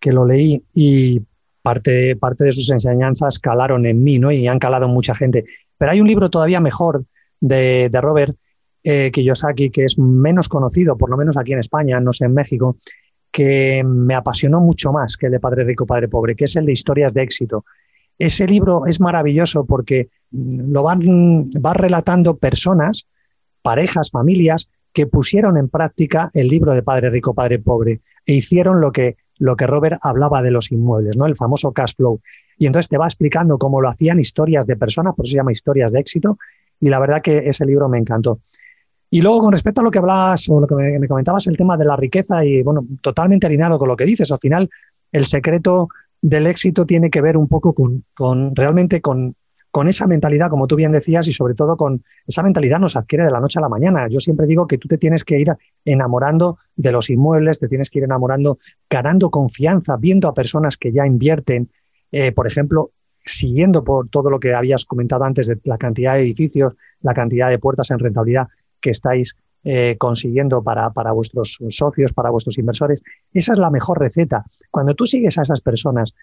que 0.00 0.12
lo 0.12 0.24
leí 0.24 0.62
y 0.74 1.20
parte, 1.62 2.16
parte 2.16 2.44
de 2.44 2.52
sus 2.52 2.70
enseñanzas 2.70 3.38
calaron 3.38 3.86
en 3.86 4.02
mí, 4.02 4.18
¿no? 4.18 4.32
Y 4.32 4.46
han 4.48 4.58
calado 4.58 4.86
en 4.86 4.92
mucha 4.92 5.14
gente. 5.14 5.44
Pero 5.76 5.92
hay 5.92 6.00
un 6.00 6.08
libro 6.08 6.30
todavía 6.30 6.60
mejor 6.60 7.04
de, 7.40 7.88
de 7.90 8.00
Robert 8.00 8.36
eh, 8.82 9.10
Kiyosaki, 9.12 9.70
que 9.70 9.84
es 9.84 9.98
menos 9.98 10.48
conocido, 10.48 10.96
por 10.96 11.10
lo 11.10 11.16
menos 11.16 11.36
aquí 11.36 11.52
en 11.52 11.58
España, 11.58 12.00
no 12.00 12.12
sé, 12.12 12.24
en 12.24 12.34
México, 12.34 12.76
que 13.30 13.82
me 13.84 14.14
apasionó 14.14 14.60
mucho 14.60 14.92
más 14.92 15.16
que 15.16 15.26
el 15.26 15.32
de 15.32 15.40
Padre 15.40 15.64
Rico, 15.64 15.86
Padre 15.86 16.08
Pobre, 16.08 16.34
que 16.34 16.44
es 16.44 16.56
el 16.56 16.66
de 16.66 16.72
Historias 16.72 17.14
de 17.14 17.22
Éxito. 17.22 17.64
Ese 18.18 18.46
libro 18.46 18.86
es 18.86 19.00
maravilloso 19.00 19.64
porque 19.64 20.08
lo 20.30 20.82
van, 20.82 21.50
va 21.64 21.74
relatando 21.74 22.36
personas, 22.36 23.06
parejas, 23.62 24.10
familias, 24.10 24.68
que 24.92 25.06
pusieron 25.06 25.56
en 25.56 25.68
práctica 25.68 26.30
el 26.34 26.48
libro 26.48 26.74
de 26.74 26.82
Padre 26.82 27.10
Rico, 27.10 27.34
Padre 27.34 27.60
Pobre 27.60 28.00
e 28.26 28.34
hicieron 28.34 28.80
lo 28.80 28.90
que 28.92 29.16
lo 29.40 29.56
que 29.56 29.66
Robert 29.66 29.98
hablaba 30.02 30.42
de 30.42 30.50
los 30.50 30.70
inmuebles, 30.70 31.16
¿no? 31.16 31.26
El 31.26 31.34
famoso 31.34 31.72
cash 31.72 31.94
flow. 31.96 32.20
Y 32.58 32.66
entonces 32.66 32.88
te 32.88 32.98
va 32.98 33.06
explicando 33.06 33.58
cómo 33.58 33.80
lo 33.80 33.88
hacían 33.88 34.20
historias 34.20 34.66
de 34.66 34.76
personas, 34.76 35.14
por 35.14 35.24
eso 35.24 35.32
se 35.32 35.36
llama 35.38 35.50
historias 35.50 35.92
de 35.92 36.00
éxito, 36.00 36.38
y 36.78 36.90
la 36.90 36.98
verdad 36.98 37.22
que 37.22 37.48
ese 37.48 37.64
libro 37.64 37.88
me 37.88 37.98
encantó. 37.98 38.40
Y 39.08 39.22
luego, 39.22 39.40
con 39.40 39.52
respecto 39.52 39.80
a 39.80 39.84
lo 39.84 39.90
que 39.90 39.98
hablabas 39.98 40.46
o 40.50 40.60
lo 40.60 40.66
que 40.66 40.74
me, 40.74 41.08
comentabas, 41.08 41.46
el 41.46 41.56
tema 41.56 41.76
de 41.78 41.86
la 41.86 41.96
riqueza, 41.96 42.44
y 42.44 42.62
bueno, 42.62 42.86
totalmente 43.00 43.46
alineado 43.46 43.78
con 43.78 43.88
lo 43.88 43.96
que 43.96 44.04
dices, 44.04 44.30
al 44.30 44.38
final 44.38 44.68
el 45.10 45.24
secreto 45.24 45.88
del 46.20 46.46
éxito 46.46 46.84
tiene 46.84 47.08
que 47.08 47.22
ver 47.22 47.38
un 47.38 47.48
poco 47.48 47.72
con, 47.72 48.04
con 48.14 48.54
realmente 48.54 49.00
con 49.00 49.34
con 49.70 49.88
esa 49.88 50.06
mentalidad, 50.06 50.50
como 50.50 50.66
tú 50.66 50.76
bien 50.76 50.92
decías, 50.92 51.28
y 51.28 51.32
sobre 51.32 51.54
todo 51.54 51.76
con 51.76 52.02
esa 52.26 52.42
mentalidad 52.42 52.78
nos 52.78 52.96
adquiere 52.96 53.24
de 53.24 53.30
la 53.30 53.40
noche 53.40 53.58
a 53.58 53.62
la 53.62 53.68
mañana. 53.68 54.08
Yo 54.08 54.18
siempre 54.18 54.46
digo 54.46 54.66
que 54.66 54.78
tú 54.78 54.88
te 54.88 54.98
tienes 54.98 55.24
que 55.24 55.38
ir 55.38 55.48
enamorando 55.84 56.58
de 56.74 56.92
los 56.92 57.08
inmuebles, 57.10 57.58
te 57.60 57.68
tienes 57.68 57.88
que 57.90 58.00
ir 58.00 58.04
enamorando, 58.04 58.58
ganando 58.88 59.30
confianza, 59.30 59.96
viendo 59.96 60.28
a 60.28 60.34
personas 60.34 60.76
que 60.76 60.90
ya 60.90 61.06
invierten 61.06 61.70
eh, 62.12 62.32
por 62.32 62.46
ejemplo, 62.46 62.90
siguiendo 63.24 63.84
por 63.84 64.08
todo 64.08 64.30
lo 64.30 64.40
que 64.40 64.54
habías 64.54 64.84
comentado 64.84 65.24
antes 65.24 65.46
de 65.46 65.58
la 65.64 65.78
cantidad 65.78 66.14
de 66.14 66.22
edificios, 66.22 66.74
la 67.02 67.14
cantidad 67.14 67.50
de 67.50 67.58
puertas 67.58 67.90
en 67.90 67.98
rentabilidad 67.98 68.48
que 68.80 68.90
estáis 68.90 69.36
eh, 69.62 69.96
consiguiendo 69.98 70.62
para, 70.62 70.90
para, 70.90 71.12
vuestros 71.12 71.58
socios, 71.68 72.12
para 72.12 72.30
vuestros 72.30 72.56
inversores, 72.58 73.02
esa 73.32 73.52
es 73.52 73.58
la 73.58 73.70
mejor 73.70 74.00
receta. 74.00 74.44
Cuando 74.70 74.94
tú 74.94 75.04
sigues 75.04 75.36
a 75.38 75.42
esas 75.42 75.60
personas 75.60 76.14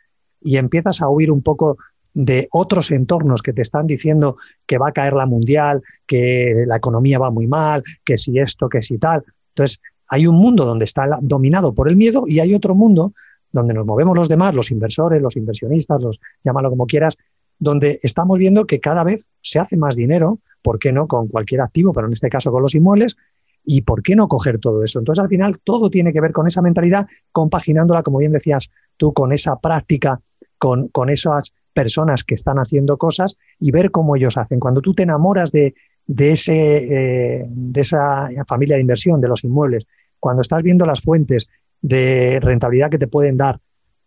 y 0.42 0.58
empiezas 0.58 1.02
a 1.02 1.10
huir 1.10 1.32
un 1.32 1.44
poco 1.44 1.78
de 2.20 2.48
otros 2.52 2.90
entornos 2.90 3.44
que 3.44 3.54
te 3.54 3.62
están 3.62 3.86
diciendo 3.86 4.38
que 4.66 4.80
va 4.80 4.90
a 4.90 4.92
caer 4.92 5.14
la 5.14 5.28
mundial, 5.28 5.84
que 6.08 6.64
la 6.66 6.78
economía 6.78 7.20
va 7.20 7.30
muy 7.30 7.46
mal, 7.46 7.84
que 8.04 8.18
si 8.18 8.40
esto, 8.40 8.68
que 8.70 8.82
si 8.82 8.98
tal. 8.98 9.24
Entonces, 9.50 9.80
hay 10.08 10.26
un 10.26 10.36
mundo 10.36 10.66
donde 10.66 10.86
está 10.86 11.08
dominado 11.22 11.76
por 11.76 11.88
el 11.88 11.96
miedo 11.96 12.24
y 12.26 12.40
hay 12.40 12.56
otro 12.56 12.74
mundo 12.74 13.14
donde 13.52 13.76
nos 13.76 13.86
movemos 13.86 14.18
los 14.18 14.28
demás, 14.28 14.56
los 14.56 14.72
inversores, 14.72 15.22
los 15.22 15.38
inversionistas, 15.38 16.02
los 16.02 16.20
llámalo 16.44 16.72
como 16.72 16.88
quieras, 16.88 17.18
donde 17.60 18.00
estamos 18.02 18.40
viendo 18.40 18.66
que 18.66 18.80
cada 18.80 19.04
vez 19.04 19.30
se 19.44 19.60
hace 19.60 19.78
más 19.78 19.96
dinero, 19.96 20.40
¿por 20.64 20.80
qué 20.80 20.92
no 20.92 21.08
con 21.08 21.28
cualquier 21.28 21.62
activo, 21.62 21.94
pero 21.94 22.08
en 22.08 22.14
este 22.14 22.30
caso 22.30 22.52
con 22.52 22.64
los 22.64 22.74
inmuebles? 22.74 23.16
¿Y 23.64 23.82
por 23.82 24.02
qué 24.02 24.16
no 24.16 24.28
coger 24.28 24.58
todo 24.58 24.84
eso? 24.84 24.98
Entonces, 24.98 25.22
al 25.22 25.30
final, 25.30 25.60
todo 25.64 25.92
tiene 25.92 26.12
que 26.12 26.22
ver 26.22 26.32
con 26.32 26.48
esa 26.48 26.64
mentalidad, 26.64 27.06
compaginándola, 27.32 28.02
como 28.02 28.18
bien 28.18 28.32
decías 28.32 28.72
tú, 28.96 29.14
con 29.14 29.34
esa 29.34 29.60
práctica, 29.60 30.20
con, 30.58 30.88
con 30.88 31.12
esas 31.12 31.54
personas 31.78 32.24
que 32.24 32.34
están 32.34 32.58
haciendo 32.58 32.98
cosas 32.98 33.38
y 33.60 33.70
ver 33.70 33.92
cómo 33.92 34.16
ellos 34.16 34.36
hacen. 34.36 34.60
Cuando 34.60 34.82
tú 34.82 34.96
te 34.96 35.04
enamoras 35.04 35.52
de, 35.52 35.76
de, 36.08 36.32
ese, 36.32 36.56
eh, 36.56 37.46
de 37.48 37.82
esa 37.82 38.30
familia 38.48 38.78
de 38.78 38.82
inversión, 38.82 39.22
de 39.22 39.28
los 39.28 39.44
inmuebles, 39.44 39.86
cuando 40.20 40.42
estás 40.42 40.64
viendo 40.64 40.88
las 40.88 41.02
fuentes 41.02 41.46
de 41.80 42.40
rentabilidad 42.42 42.90
que 42.90 42.98
te 42.98 43.06
pueden 43.06 43.38
dar, 43.38 43.60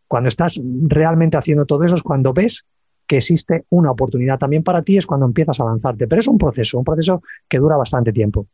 cuando 0.09 0.29
estás 0.29 0.61
realmente 0.83 1.37
haciendo 1.37 1.65
todo 1.65 1.85
eso, 1.85 1.95
es 1.95 2.03
cuando 2.03 2.33
ves 2.33 2.67
que 3.07 3.19
existe 3.19 3.67
una 3.71 3.93
oportunidad 3.93 4.41
también 4.41 4.65
para 4.65 4.83
ti, 4.83 4.97
es 4.97 5.07
cuando 5.07 5.27
empiezas 5.27 5.61
a 5.61 5.65
lanzarte. 5.65 6.09
Pero 6.09 6.19
es 6.19 6.27
un 6.27 6.39
proceso, 6.39 6.77
un 6.77 6.85
proceso 6.85 7.23
que 7.49 7.59
dura 7.59 7.77
bastante 7.77 8.13
tiempo. 8.13 8.49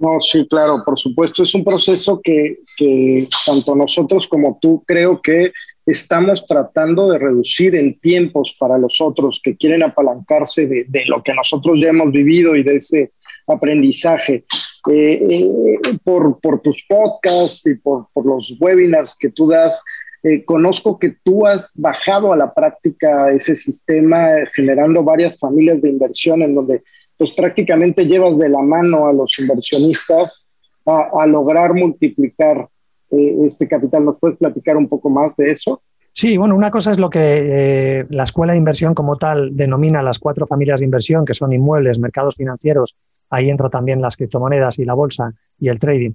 No, 0.00 0.18
sí, 0.18 0.44
claro, 0.48 0.82
por 0.84 0.98
supuesto, 0.98 1.44
es 1.44 1.54
un 1.54 1.62
proceso 1.62 2.20
que, 2.20 2.60
que 2.76 3.28
tanto 3.46 3.76
nosotros 3.76 4.26
como 4.26 4.58
tú 4.60 4.82
creo 4.84 5.20
que 5.20 5.52
estamos 5.90 6.46
tratando 6.46 7.10
de 7.10 7.18
reducir 7.18 7.74
en 7.74 7.98
tiempos 7.98 8.56
para 8.58 8.78
los 8.78 9.00
otros 9.00 9.40
que 9.42 9.56
quieren 9.56 9.82
apalancarse 9.82 10.66
de, 10.66 11.04
lo 11.06 11.22
que 11.22 11.34
nosotros 11.34 11.80
ya 11.80 11.88
hemos 11.88 12.12
vivido 12.12 12.56
y 12.56 12.62
de 12.62 12.76
ese 12.76 13.12
aprendizaje. 13.46 14.44
Eh, 14.90 15.26
eh, 15.28 15.78
por, 16.02 16.40
por, 16.40 16.60
tus 16.62 16.82
podcasts 16.88 17.66
y 17.66 17.74
por, 17.74 18.06
por, 18.14 18.24
los 18.24 18.56
webinars 18.58 19.14
que 19.14 19.28
tú 19.28 19.48
das, 19.48 19.82
eh, 20.22 20.42
conozco 20.44 20.98
que 20.98 21.16
tú 21.22 21.46
has 21.46 21.72
bajado 21.76 22.32
a 22.32 22.36
la 22.36 22.54
práctica 22.54 23.30
ese 23.30 23.54
sistema 23.54 24.30
generando 24.54 25.02
varias 25.02 25.38
familias 25.38 25.82
de 25.82 25.90
inversión 25.90 26.40
en 26.40 26.54
donde 26.54 26.82
pues 27.18 27.32
prácticamente 27.32 28.06
llevas 28.06 28.38
de 28.38 28.48
la 28.48 28.62
mano 28.62 29.06
a 29.06 29.12
los 29.12 29.38
inversionistas 29.38 30.46
a 30.86 31.26
lograr 31.26 31.74
multiplicar 31.74 32.66
este 33.10 33.68
capital. 33.68 34.04
¿Nos 34.04 34.18
puedes 34.18 34.38
platicar 34.38 34.76
un 34.76 34.88
poco 34.88 35.10
más 35.10 35.36
de 35.36 35.52
eso? 35.52 35.82
Sí, 36.12 36.36
bueno, 36.36 36.56
una 36.56 36.70
cosa 36.70 36.90
es 36.90 36.98
lo 36.98 37.08
que 37.08 37.20
eh, 37.20 38.06
la 38.10 38.24
escuela 38.24 38.52
de 38.52 38.58
inversión 38.58 38.94
como 38.94 39.16
tal 39.16 39.56
denomina 39.56 40.02
las 40.02 40.18
cuatro 40.18 40.46
familias 40.46 40.80
de 40.80 40.86
inversión, 40.86 41.24
que 41.24 41.34
son 41.34 41.52
inmuebles, 41.52 41.98
mercados 41.98 42.34
financieros, 42.34 42.96
ahí 43.30 43.48
entra 43.48 43.70
también 43.70 44.00
las 44.00 44.16
criptomonedas 44.16 44.78
y 44.78 44.84
la 44.84 44.94
bolsa 44.94 45.32
y 45.58 45.68
el 45.68 45.78
trading. 45.78 46.12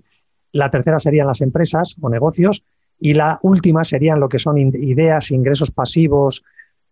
La 0.51 0.69
tercera 0.69 0.99
serían 0.99 1.27
las 1.27 1.41
empresas 1.41 1.95
o 2.01 2.09
negocios 2.09 2.63
y 2.99 3.13
la 3.13 3.39
última 3.41 3.83
serían 3.83 4.19
lo 4.19 4.29
que 4.29 4.39
son 4.39 4.57
ideas, 4.57 5.31
ingresos 5.31 5.71
pasivos, 5.71 6.43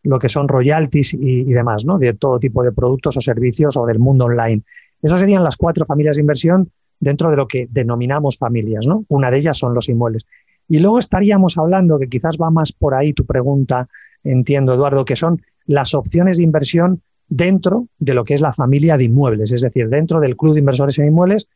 lo 0.03 0.19
que 0.19 0.29
son 0.29 0.47
royalties 0.47 1.13
y, 1.13 1.41
y, 1.41 1.53
demás, 1.53 1.85
¿no? 1.85 1.97
De 1.97 2.13
todo 2.13 2.39
tipo 2.39 2.63
de 2.63 2.71
productos 2.71 3.15
o 3.15 3.21
servicios 3.21 3.77
o 3.77 3.85
del 3.85 3.99
mundo 3.99 4.25
online. 4.25 4.63
Esas 5.01 5.19
serían 5.19 5.43
las 5.43 5.55
cuatro 5.55 5.85
familias 5.85 6.17
de 6.17 6.21
inversión 6.21 6.71
dentro 7.03 7.29
de 7.29 7.35
lo 7.35 7.47
que 7.47 7.67
denominamos 7.69 8.37
familias, 8.37 8.87
¿no? 8.87 9.05
Una 9.09 9.29
de 9.29 9.37
ellas 9.37 9.57
son 9.57 9.73
los 9.73 9.89
inmuebles. 9.89 10.25
Y 10.69 10.79
luego 10.79 10.99
estaríamos 10.99 11.57
hablando, 11.57 11.99
que 11.99 12.07
quizás 12.07 12.37
va 12.41 12.49
más 12.49 12.71
por 12.71 12.95
ahí 12.95 13.13
tu 13.13 13.25
pregunta, 13.25 13.89
entiendo, 14.23 14.73
Eduardo, 14.73 15.03
que 15.03 15.17
son 15.17 15.41
las 15.65 15.93
opciones 15.93 16.37
de 16.37 16.43
inversión 16.43 17.01
dentro 17.27 17.87
de 17.99 18.13
lo 18.13 18.23
que 18.23 18.33
es 18.33 18.41
la 18.41 18.53
familia 18.53 18.97
de 18.97 19.03
inmuebles, 19.03 19.51
es 19.51 19.61
decir, 19.61 19.89
dentro 19.89 20.21
del 20.21 20.37
club 20.37 20.53
de 20.53 20.59
inversores 20.59 20.97
en 20.99 21.07
inmuebles. 21.07 21.47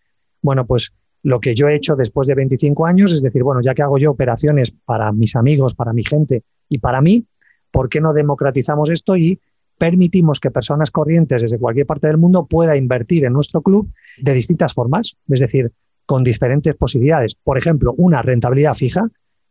Bueno, 0.42 0.66
pues 0.66 0.92
lo 1.24 1.40
que 1.40 1.56
yo 1.56 1.70
he 1.70 1.76
hecho 1.76 1.96
después 1.96 2.28
de 2.28 2.36
25 2.36 2.86
años 2.86 3.14
es 3.14 3.22
decir, 3.22 3.44
bueno, 3.44 3.62
ya 3.62 3.74
que 3.74 3.84
hago 3.84 3.98
yo 3.98 4.12
operaciones 4.12 4.72
para 4.72 5.12
mis 5.14 5.36
amigos, 5.36 5.74
para 5.76 5.94
mi 5.94 6.04
gente 6.04 6.44
y 6.68 6.80
para 6.80 7.02
mí, 7.02 7.26
¿por 7.72 7.88
qué 7.88 8.02
no 8.02 8.14
democratizamos 8.14 8.90
esto 8.90 9.16
y 9.16 9.40
permitimos 9.78 10.40
que 10.40 10.52
personas 10.52 10.92
corrientes 10.92 11.42
desde 11.42 11.60
cualquier 11.60 11.86
parte 11.86 12.08
del 12.08 12.18
mundo 12.18 12.46
pueda 12.46 12.76
invertir 12.76 13.26
en 13.26 13.34
nuestro 13.34 13.62
club 13.62 13.90
de 14.18 14.34
distintas 14.34 14.74
formas? 14.74 15.16
Es 15.30 15.40
decir, 15.40 15.72
con 16.06 16.24
diferentes 16.24 16.76
posibilidades. 16.76 17.36
Por 17.36 17.58
ejemplo, 17.58 17.94
una 17.98 18.22
rentabilidad 18.22 18.74
fija. 18.74 19.08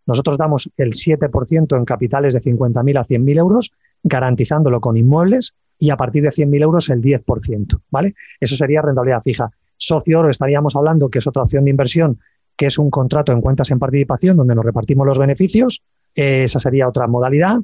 Nosotros 0.06 0.38
damos 0.38 0.70
el 0.76 0.92
7% 0.92 1.76
en 1.76 1.84
capitales 1.84 2.34
de 2.34 2.40
50.000 2.40 2.98
a 2.98 3.04
100.000 3.04 3.38
euros, 3.38 3.72
garantizándolo 4.02 4.80
con 4.80 4.96
inmuebles 4.96 5.54
y 5.78 5.90
a 5.90 5.96
partir 5.96 6.22
de 6.22 6.30
100.000 6.30 6.62
euros 6.62 6.88
el 6.88 7.02
10%. 7.02 7.80
¿vale? 7.90 8.14
Eso 8.40 8.56
sería 8.56 8.82
rentabilidad 8.82 9.22
fija. 9.22 9.50
Socio 9.76 10.20
oro 10.20 10.30
estaríamos 10.30 10.74
hablando 10.76 11.08
que 11.10 11.18
es 11.18 11.26
otra 11.26 11.42
opción 11.42 11.64
de 11.64 11.70
inversión, 11.70 12.18
que 12.56 12.66
es 12.66 12.78
un 12.78 12.90
contrato 12.90 13.32
en 13.32 13.40
cuentas 13.40 13.70
en 13.70 13.78
participación 13.78 14.36
donde 14.36 14.54
nos 14.54 14.64
repartimos 14.64 15.06
los 15.06 15.18
beneficios. 15.18 15.82
Esa 16.14 16.58
sería 16.58 16.88
otra 16.88 17.06
modalidad. 17.06 17.58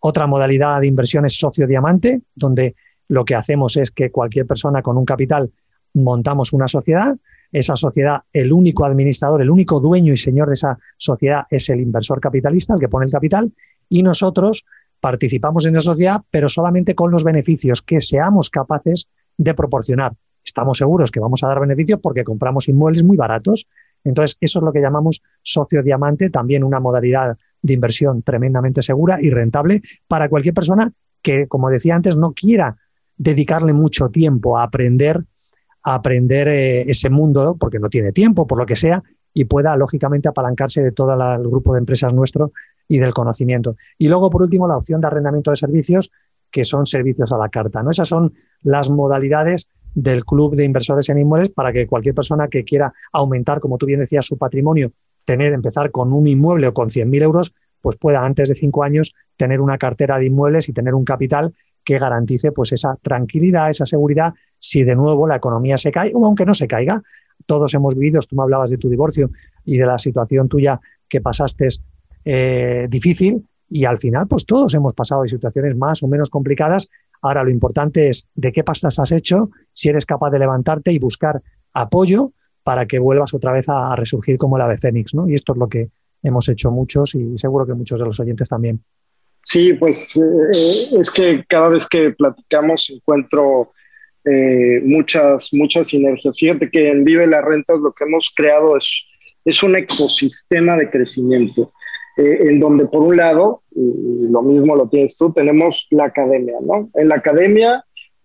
Otra 0.00 0.26
modalidad 0.26 0.80
de 0.80 0.86
inversión 0.86 1.24
es 1.24 1.38
socio 1.38 1.66
diamante, 1.66 2.22
donde 2.34 2.74
lo 3.08 3.24
que 3.24 3.34
hacemos 3.34 3.76
es 3.76 3.90
que 3.90 4.10
cualquier 4.10 4.46
persona 4.46 4.82
con 4.82 4.96
un 4.96 5.04
capital 5.04 5.50
montamos 5.94 6.52
una 6.52 6.68
sociedad 6.68 7.16
esa 7.52 7.76
sociedad, 7.76 8.22
el 8.32 8.52
único 8.52 8.84
administrador, 8.84 9.40
el 9.40 9.50
único 9.50 9.80
dueño 9.80 10.12
y 10.12 10.16
señor 10.16 10.48
de 10.48 10.54
esa 10.54 10.78
sociedad 10.96 11.44
es 11.50 11.68
el 11.70 11.80
inversor 11.80 12.20
capitalista, 12.20 12.74
el 12.74 12.80
que 12.80 12.88
pone 12.88 13.06
el 13.06 13.12
capital, 13.12 13.52
y 13.88 14.02
nosotros 14.02 14.64
participamos 15.00 15.64
en 15.66 15.76
esa 15.76 15.92
sociedad, 15.92 16.22
pero 16.30 16.48
solamente 16.48 16.94
con 16.94 17.10
los 17.10 17.24
beneficios 17.24 17.82
que 17.82 18.00
seamos 18.00 18.50
capaces 18.50 19.08
de 19.36 19.54
proporcionar. 19.54 20.12
Estamos 20.44 20.78
seguros 20.78 21.10
que 21.10 21.20
vamos 21.20 21.42
a 21.42 21.48
dar 21.48 21.60
beneficios 21.60 22.00
porque 22.02 22.24
compramos 22.24 22.68
inmuebles 22.68 23.04
muy 23.04 23.16
baratos. 23.16 23.66
Entonces, 24.04 24.36
eso 24.40 24.58
es 24.58 24.64
lo 24.64 24.72
que 24.72 24.80
llamamos 24.80 25.22
socio 25.42 25.82
diamante, 25.82 26.30
también 26.30 26.64
una 26.64 26.80
modalidad 26.80 27.36
de 27.60 27.72
inversión 27.72 28.22
tremendamente 28.22 28.82
segura 28.82 29.18
y 29.20 29.30
rentable 29.30 29.82
para 30.06 30.28
cualquier 30.28 30.54
persona 30.54 30.92
que, 31.22 31.46
como 31.48 31.70
decía 31.70 31.94
antes, 31.94 32.16
no 32.16 32.32
quiera 32.32 32.76
dedicarle 33.16 33.72
mucho 33.72 34.08
tiempo 34.08 34.56
a 34.56 34.62
aprender 34.62 35.24
aprender 35.82 36.48
eh, 36.48 36.90
ese 36.90 37.10
mundo, 37.10 37.56
porque 37.58 37.78
no 37.78 37.88
tiene 37.88 38.12
tiempo, 38.12 38.46
por 38.46 38.58
lo 38.58 38.66
que 38.66 38.76
sea, 38.76 39.02
y 39.32 39.44
pueda, 39.44 39.76
lógicamente, 39.76 40.28
apalancarse 40.28 40.82
de 40.82 40.92
todo 40.92 41.12
el 41.12 41.48
grupo 41.48 41.74
de 41.74 41.80
empresas 41.80 42.12
nuestro 42.12 42.52
y 42.88 42.98
del 42.98 43.14
conocimiento. 43.14 43.76
Y 43.96 44.08
luego, 44.08 44.30
por 44.30 44.42
último, 44.42 44.66
la 44.66 44.76
opción 44.76 45.00
de 45.00 45.06
arrendamiento 45.06 45.50
de 45.50 45.56
servicios, 45.56 46.10
que 46.50 46.64
son 46.64 46.86
servicios 46.86 47.30
a 47.32 47.38
la 47.38 47.48
carta. 47.48 47.82
¿no? 47.82 47.90
Esas 47.90 48.08
son 48.08 48.34
las 48.62 48.90
modalidades 48.90 49.68
del 49.94 50.24
club 50.24 50.54
de 50.54 50.64
inversores 50.64 51.08
en 51.08 51.18
inmuebles 51.18 51.50
para 51.50 51.72
que 51.72 51.86
cualquier 51.86 52.14
persona 52.14 52.48
que 52.48 52.64
quiera 52.64 52.92
aumentar, 53.12 53.60
como 53.60 53.78
tú 53.78 53.86
bien 53.86 54.00
decías, 54.00 54.26
su 54.26 54.36
patrimonio, 54.38 54.92
tener, 55.24 55.52
empezar 55.52 55.90
con 55.90 56.12
un 56.12 56.26
inmueble 56.26 56.68
o 56.68 56.74
con 56.74 56.88
100.000 56.88 57.22
euros, 57.22 57.54
pues 57.80 57.96
pueda 57.96 58.24
antes 58.24 58.48
de 58.48 58.54
cinco 58.54 58.82
años 58.82 59.14
tener 59.36 59.60
una 59.60 59.78
cartera 59.78 60.18
de 60.18 60.26
inmuebles 60.26 60.68
y 60.68 60.72
tener 60.72 60.94
un 60.94 61.04
capital 61.04 61.54
que 61.84 61.98
garantice 61.98 62.52
pues 62.52 62.72
esa 62.72 62.96
tranquilidad, 63.00 63.70
esa 63.70 63.86
seguridad, 63.86 64.34
si 64.58 64.84
de 64.84 64.94
nuevo 64.94 65.26
la 65.26 65.36
economía 65.36 65.78
se 65.78 65.90
cae 65.90 66.10
o 66.14 66.26
aunque 66.26 66.44
no 66.44 66.54
se 66.54 66.66
caiga. 66.66 67.02
Todos 67.46 67.72
hemos 67.74 67.94
vivido, 67.94 68.20
tú 68.28 68.36
me 68.36 68.42
hablabas 68.42 68.70
de 68.70 68.78
tu 68.78 68.88
divorcio 68.88 69.30
y 69.64 69.78
de 69.78 69.86
la 69.86 69.96
situación 69.98 70.48
tuya 70.48 70.80
que 71.08 71.20
pasaste 71.20 71.68
eh, 72.24 72.86
difícil 72.90 73.42
y 73.70 73.84
al 73.84 73.98
final 73.98 74.26
pues 74.26 74.44
todos 74.44 74.74
hemos 74.74 74.92
pasado 74.92 75.22
de 75.22 75.28
situaciones 75.28 75.76
más 75.76 76.02
o 76.02 76.08
menos 76.08 76.30
complicadas. 76.30 76.88
Ahora 77.22 77.42
lo 77.42 77.50
importante 77.50 78.08
es 78.08 78.28
de 78.34 78.52
qué 78.52 78.64
pastas 78.64 78.98
has 78.98 79.12
hecho, 79.12 79.50
si 79.72 79.88
eres 79.88 80.06
capaz 80.06 80.30
de 80.30 80.38
levantarte 80.38 80.92
y 80.92 80.98
buscar 80.98 81.42
apoyo 81.72 82.32
para 82.62 82.86
que 82.86 82.98
vuelvas 82.98 83.34
otra 83.34 83.52
vez 83.52 83.68
a, 83.68 83.94
resurgir 83.96 84.36
como 84.38 84.56
el 84.56 84.62
ave 84.62 84.76
fénix, 84.76 85.14
¿no? 85.14 85.28
Y 85.28 85.34
esto 85.34 85.52
es 85.52 85.58
lo 85.58 85.68
que 85.68 85.88
hemos 86.22 86.48
hecho 86.48 86.70
muchos 86.70 87.14
y 87.14 87.38
seguro 87.38 87.66
que 87.66 87.74
muchos 87.74 87.98
de 87.98 88.04
los 88.04 88.20
oyentes 88.20 88.48
también. 88.48 88.82
Sí, 89.42 89.72
pues 89.78 90.16
eh, 90.16 90.98
es 91.00 91.10
que 91.10 91.44
cada 91.48 91.68
vez 91.68 91.86
que 91.86 92.10
platicamos 92.10 92.90
encuentro 92.90 93.68
eh, 94.24 94.80
muchas, 94.82 95.48
muchas 95.52 95.88
sinergias. 95.88 96.36
Fíjate 96.38 96.70
que 96.70 96.90
en 96.90 97.04
Vive 97.04 97.26
las 97.26 97.44
Rentas 97.44 97.80
lo 97.80 97.92
que 97.92 98.04
hemos 98.04 98.30
creado 98.34 98.76
es, 98.76 99.06
es 99.44 99.62
un 99.62 99.76
ecosistema 99.76 100.76
de 100.76 100.90
crecimiento, 100.90 101.70
eh, 102.18 102.38
en 102.50 102.60
donde 102.60 102.86
por 102.86 103.02
un 103.02 103.16
lado, 103.16 103.62
y 103.74 104.28
lo 104.30 104.42
mismo 104.42 104.76
lo 104.76 104.88
tienes 104.88 105.16
tú, 105.16 105.32
tenemos 105.32 105.86
la 105.90 106.04
academia, 106.04 106.56
¿no? 106.60 106.90
En 106.94 107.08
la 107.08 107.16
academia 107.16 107.84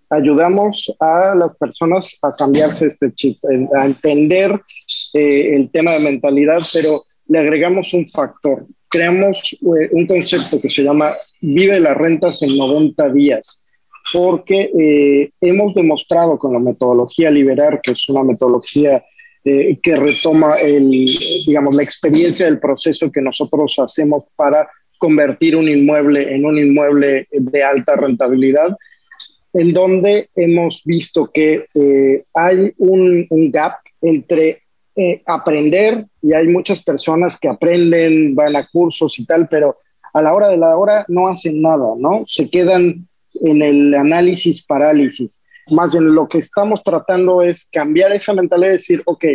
ayudamos 0.09 0.93
a 0.99 1.33
las 1.33 1.57
personas 1.57 2.17
a 2.21 2.31
cambiarse 2.37 2.87
este 2.87 3.13
chip, 3.13 3.39
a 3.75 3.85
entender 3.85 4.59
el 5.13 5.71
tema 5.71 5.91
de 5.91 5.99
mentalidad, 5.99 6.59
pero 6.71 7.01
le 7.29 7.39
agregamos 7.39 7.93
un 7.93 8.07
factor 8.09 8.65
creamos 8.93 9.53
eh, 9.53 9.89
un 9.91 10.05
concepto 10.05 10.61
que 10.61 10.69
se 10.69 10.83
llama 10.83 11.15
Vive 11.41 11.79
las 11.79 11.97
rentas 11.97 12.43
en 12.43 12.55
90 12.55 13.09
días, 13.09 13.65
porque 14.13 14.69
eh, 14.79 15.31
hemos 15.41 15.73
demostrado 15.73 16.37
con 16.37 16.53
la 16.53 16.59
metodología 16.59 17.31
Liberar, 17.31 17.81
que 17.81 17.93
es 17.93 18.07
una 18.07 18.23
metodología 18.23 19.03
eh, 19.45 19.77
que 19.81 19.95
retoma 19.95 20.53
el, 20.61 20.89
digamos, 21.45 21.75
la 21.75 21.83
experiencia 21.83 22.45
del 22.45 22.59
proceso 22.59 23.11
que 23.11 23.21
nosotros 23.21 23.77
hacemos 23.79 24.23
para 24.35 24.67
convertir 24.97 25.55
un 25.55 25.67
inmueble 25.67 26.33
en 26.33 26.45
un 26.45 26.57
inmueble 26.57 27.27
de 27.31 27.63
alta 27.63 27.95
rentabilidad, 27.95 28.75
en 29.51 29.73
donde 29.73 30.29
hemos 30.35 30.81
visto 30.85 31.29
que 31.31 31.65
hay 32.33 32.73
un, 32.77 33.27
un, 33.29 33.51
gap 33.51 33.73
entre 34.01 34.63
eh, 34.95 35.23
aprender 35.25 36.05
y 36.21 36.33
hay 36.33 36.47
muchas 36.47 36.83
personas 36.83 37.35
que 37.35 37.47
aprenden, 37.47 38.35
van 38.35 38.55
a 38.55 38.67
cursos 38.67 39.17
y 39.17 39.25
tal, 39.25 39.47
pero 39.47 39.75
a 40.13 40.21
la 40.21 40.35
hora 40.35 40.49
de 40.49 40.57
la 40.57 40.77
hora 40.77 41.03
no 41.07 41.27
hacen 41.27 41.63
nada, 41.63 41.95
¿no? 41.97 42.21
Se 42.27 42.47
quedan 42.47 42.97
en 43.41 43.61
el 43.63 43.95
análisis 43.95 44.61
parálisis. 44.61 45.41
Más 45.71 45.93
bien 45.93 46.13
lo 46.13 46.27
que 46.27 46.39
estamos 46.39 46.81
tratando 46.83 47.41
es 47.41 47.69
cambiar 47.71 48.11
esa 48.11 48.33
mentalidad 48.33 48.69
y 48.69 48.73
decir, 48.73 49.01
ok, 49.05 49.25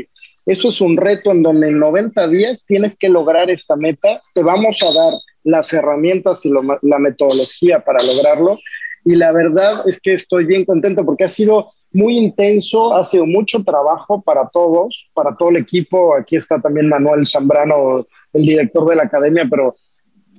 eso 0.47 0.69
es 0.69 0.81
un 0.81 0.97
reto 0.97 1.31
en 1.31 1.43
donde 1.43 1.69
en 1.69 1.79
90 1.79 2.29
días 2.29 2.65
tienes 2.65 2.97
que 2.97 3.09
lograr 3.09 3.51
esta 3.51 3.77
meta, 3.77 4.21
te 4.35 4.43
vamos 4.43 4.83
a 4.83 4.93
dar 4.93 5.13
las 5.45 5.73
herramientas 5.73 6.45
y 6.45 6.51
la 6.83 6.99
metodología 6.99 7.81
para 7.81 8.03
lograrlo. 8.03 8.59
Y 9.05 9.15
la 9.15 9.33
verdad 9.33 9.87
es 9.87 10.01
que 10.01 10.15
estoy 10.15 10.45
bien 10.45 10.65
contento 10.65 11.05
porque 11.05 11.25
ha 11.25 11.29
sido 11.29 11.73
muy 11.93 12.19
intenso, 12.19 12.95
ha 12.95 13.05
sido 13.05 13.27
mucho 13.27 13.63
trabajo 13.65 14.21
para 14.23 14.49
todos, 14.49 15.11
para 15.15 15.37
todo 15.37 15.51
el 15.51 15.57
equipo. 15.57 16.15
Aquí 16.15 16.37
está 16.37 16.61
también 16.61 16.89
Manuel 16.89 17.27
Zambrano, 17.27 18.07
el 18.33 18.43
director 18.43 18.89
de 18.89 18.97
la 18.97 19.05
academia, 19.05 19.47
pero 19.49 19.77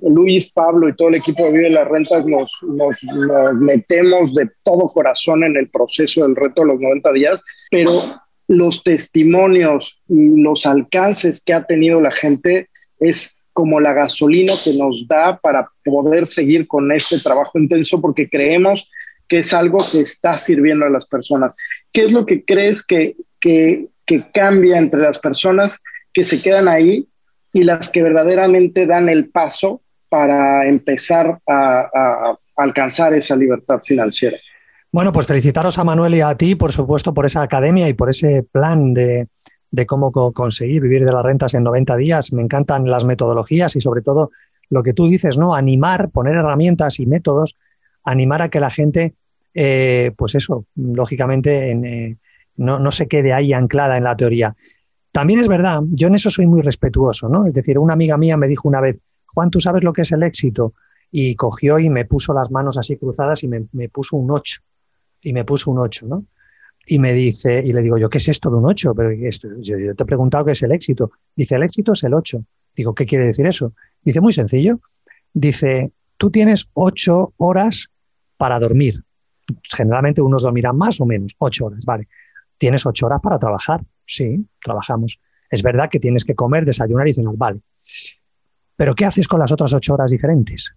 Luis, 0.01 0.51
Pablo 0.51 0.89
y 0.89 0.95
todo 0.95 1.09
el 1.09 1.15
equipo 1.15 1.45
de 1.45 1.51
Vive 1.51 1.69
las 1.69 1.87
Rentas 1.87 2.25
nos, 2.25 2.51
metemos 3.59 4.33
de 4.33 4.49
todo 4.63 4.85
corazón 4.87 5.43
en 5.43 5.57
el 5.57 5.69
proceso 5.69 6.23
del 6.23 6.35
reto 6.35 6.61
de 6.61 6.67
los 6.69 6.79
90 6.79 7.11
días, 7.13 7.41
pero 7.69 7.91
los 8.47 8.83
testimonios 8.83 9.99
y 10.07 10.41
los 10.41 10.65
alcances 10.65 11.43
que 11.43 11.53
ha 11.53 11.65
tenido 11.65 12.01
la 12.01 12.11
gente 12.11 12.69
es 12.99 13.37
como 13.53 13.79
la 13.79 13.93
gasolina 13.93 14.53
que 14.63 14.73
nos 14.75 15.07
da 15.07 15.37
para 15.37 15.69
poder 15.83 16.25
seguir 16.25 16.67
con 16.67 16.91
este 16.91 17.19
trabajo 17.19 17.59
intenso 17.59 17.99
porque 17.99 18.29
creemos 18.29 18.89
que 19.27 19.39
es 19.39 19.53
algo 19.53 19.79
que 19.91 20.01
está 20.01 20.37
sirviendo 20.37 20.85
a 20.85 20.89
las 20.89 21.05
personas. 21.05 21.55
¿Qué 21.93 22.05
es 22.05 22.11
lo 22.11 22.25
que 22.25 22.43
crees 22.43 22.85
que, 22.85 23.15
que, 23.39 23.87
cambia 24.33 24.79
entre 24.79 25.01
las 25.01 25.19
personas 25.19 25.83
que 26.13 26.23
se 26.23 26.41
quedan 26.41 26.67
ahí 26.67 27.07
y 27.53 27.61
las 27.61 27.89
que 27.89 28.01
verdaderamente 28.01 28.87
dan 28.87 29.07
el 29.07 29.29
paso 29.29 29.83
para 30.09 30.67
empezar 30.67 31.39
a, 31.47 32.35
alcanzar 32.55 33.13
esa 33.13 33.35
libertad 33.35 33.79
financiera? 33.83 34.37
Bueno, 34.91 35.11
pues 35.11 35.27
felicitaros 35.27 35.77
a 35.77 35.83
Manuel 35.83 36.15
y 36.15 36.21
a 36.21 36.35
ti, 36.35 36.55
por 36.55 36.71
supuesto, 36.71 37.13
por 37.13 37.25
esa 37.25 37.41
academia 37.41 37.87
y 37.87 37.93
por 37.93 38.09
ese 38.09 38.43
plan 38.51 38.93
de, 38.93 39.27
cómo 39.85 40.11
conseguir 40.11 40.81
vivir 40.81 41.05
de 41.05 41.11
las 41.11 41.23
rentas 41.23 41.53
en 41.53 41.63
90 41.63 41.95
días. 41.95 42.33
Me 42.33 42.41
encantan 42.41 42.89
las 42.89 43.05
metodologías 43.05 43.75
y 43.75 43.81
sobre 43.81 44.01
todo 44.01 44.31
lo 44.69 44.83
que 44.83 44.93
tú 44.93 45.07
dices, 45.07 45.37
¿no? 45.37 45.53
Animar, 45.53 46.09
poner 46.09 46.35
herramientas 46.35 46.99
y 46.99 47.05
métodos 47.05 47.57
animar 48.03 48.41
a 48.41 48.49
que 48.49 48.59
la 48.59 48.69
gente, 48.69 49.15
eh, 49.53 50.11
pues 50.17 50.35
eso, 50.35 50.65
lógicamente, 50.75 51.71
eh, 51.71 52.17
no, 52.57 52.91
se 52.91 53.07
quede 53.07 53.33
ahí 53.33 53.53
anclada 53.53 53.97
en 53.97 54.03
la 54.03 54.15
teoría. 54.15 54.55
También 55.11 55.39
es 55.39 55.47
verdad, 55.47 55.79
yo 55.91 56.07
en 56.07 56.15
eso 56.15 56.29
soy 56.29 56.45
muy 56.45 56.61
respetuoso, 56.61 57.29
¿no? 57.29 57.47
Es 57.47 57.53
decir, 57.53 57.79
una 57.79 57.93
amiga 57.93 58.17
mía 58.17 58.37
me 58.37 58.47
dijo 58.47 58.67
una 58.67 58.81
vez, 58.81 58.97
Juan, 59.33 59.49
¿tú 59.49 59.59
sabes 59.59 59.83
lo 59.83 59.93
que 59.93 60.01
es 60.01 60.11
el 60.11 60.23
éxito? 60.23 60.73
Y 61.11 61.35
cogió 61.35 61.79
y 61.79 61.89
me 61.89 62.05
puso 62.05 62.33
las 62.33 62.51
manos 62.51 62.77
así 62.77 62.97
cruzadas 62.97 63.43
y 63.43 63.47
me, 63.47 63.89
puso 63.89 64.17
un 64.17 64.31
8. 64.31 64.61
Y 65.21 65.33
me 65.33 65.43
puso 65.43 65.71
un 65.71 65.79
8, 65.79 66.07
¿no? 66.07 66.25
Y 66.85 66.99
me 66.99 67.13
dice, 67.13 67.61
y 67.63 67.73
le 67.73 67.81
digo 67.81 67.97
yo, 67.97 68.09
¿qué 68.09 68.17
es 68.19 68.27
esto 68.29 68.49
de 68.49 68.57
un 68.57 68.65
8? 68.65 68.93
Pero 68.95 69.09
esto, 69.11 69.47
yo, 69.59 69.77
yo, 69.77 69.95
te 69.95 70.03
he 70.03 70.05
preguntado 70.05 70.45
qué 70.45 70.51
es 70.51 70.63
el 70.63 70.71
éxito. 70.71 71.11
Dice, 71.35 71.55
el 71.55 71.63
éxito 71.63 71.93
es 71.93 72.03
el 72.03 72.13
8. 72.13 72.43
Digo, 72.75 72.93
¿qué 72.93 73.05
quiere 73.05 73.25
decir 73.25 73.45
eso? 73.45 73.73
Dice, 74.01 74.21
muy 74.21 74.33
sencillo. 74.33 74.79
Dice, 75.33 75.91
tú 76.17 76.31
tienes 76.31 76.69
ocho 76.73 77.33
horas 77.37 77.89
para 78.37 78.59
dormir. 78.59 79.03
Generalmente 79.63 80.21
unos 80.21 80.43
dormirán 80.43 80.77
más 80.77 81.01
o 81.01 81.05
menos, 81.05 81.35
ocho 81.39 81.65
horas, 81.65 81.83
¿vale? 81.85 82.07
¿Tienes 82.57 82.85
ocho 82.85 83.07
horas 83.07 83.19
para 83.21 83.39
trabajar? 83.39 83.81
Sí, 84.05 84.45
trabajamos. 84.61 85.19
Es 85.49 85.63
verdad 85.63 85.89
que 85.89 85.99
tienes 85.99 86.23
que 86.25 86.35
comer, 86.35 86.65
desayunar 86.65 87.07
y 87.07 87.13
cenar, 87.13 87.35
vale. 87.35 87.61
Pero 88.79 88.95
¿qué 88.95 89.03
haces 89.03 89.27
con 89.27 89.41
las 89.41 89.51
otras 89.51 89.73
ocho 89.73 89.93
horas 89.93 90.09
diferentes? 90.09 90.73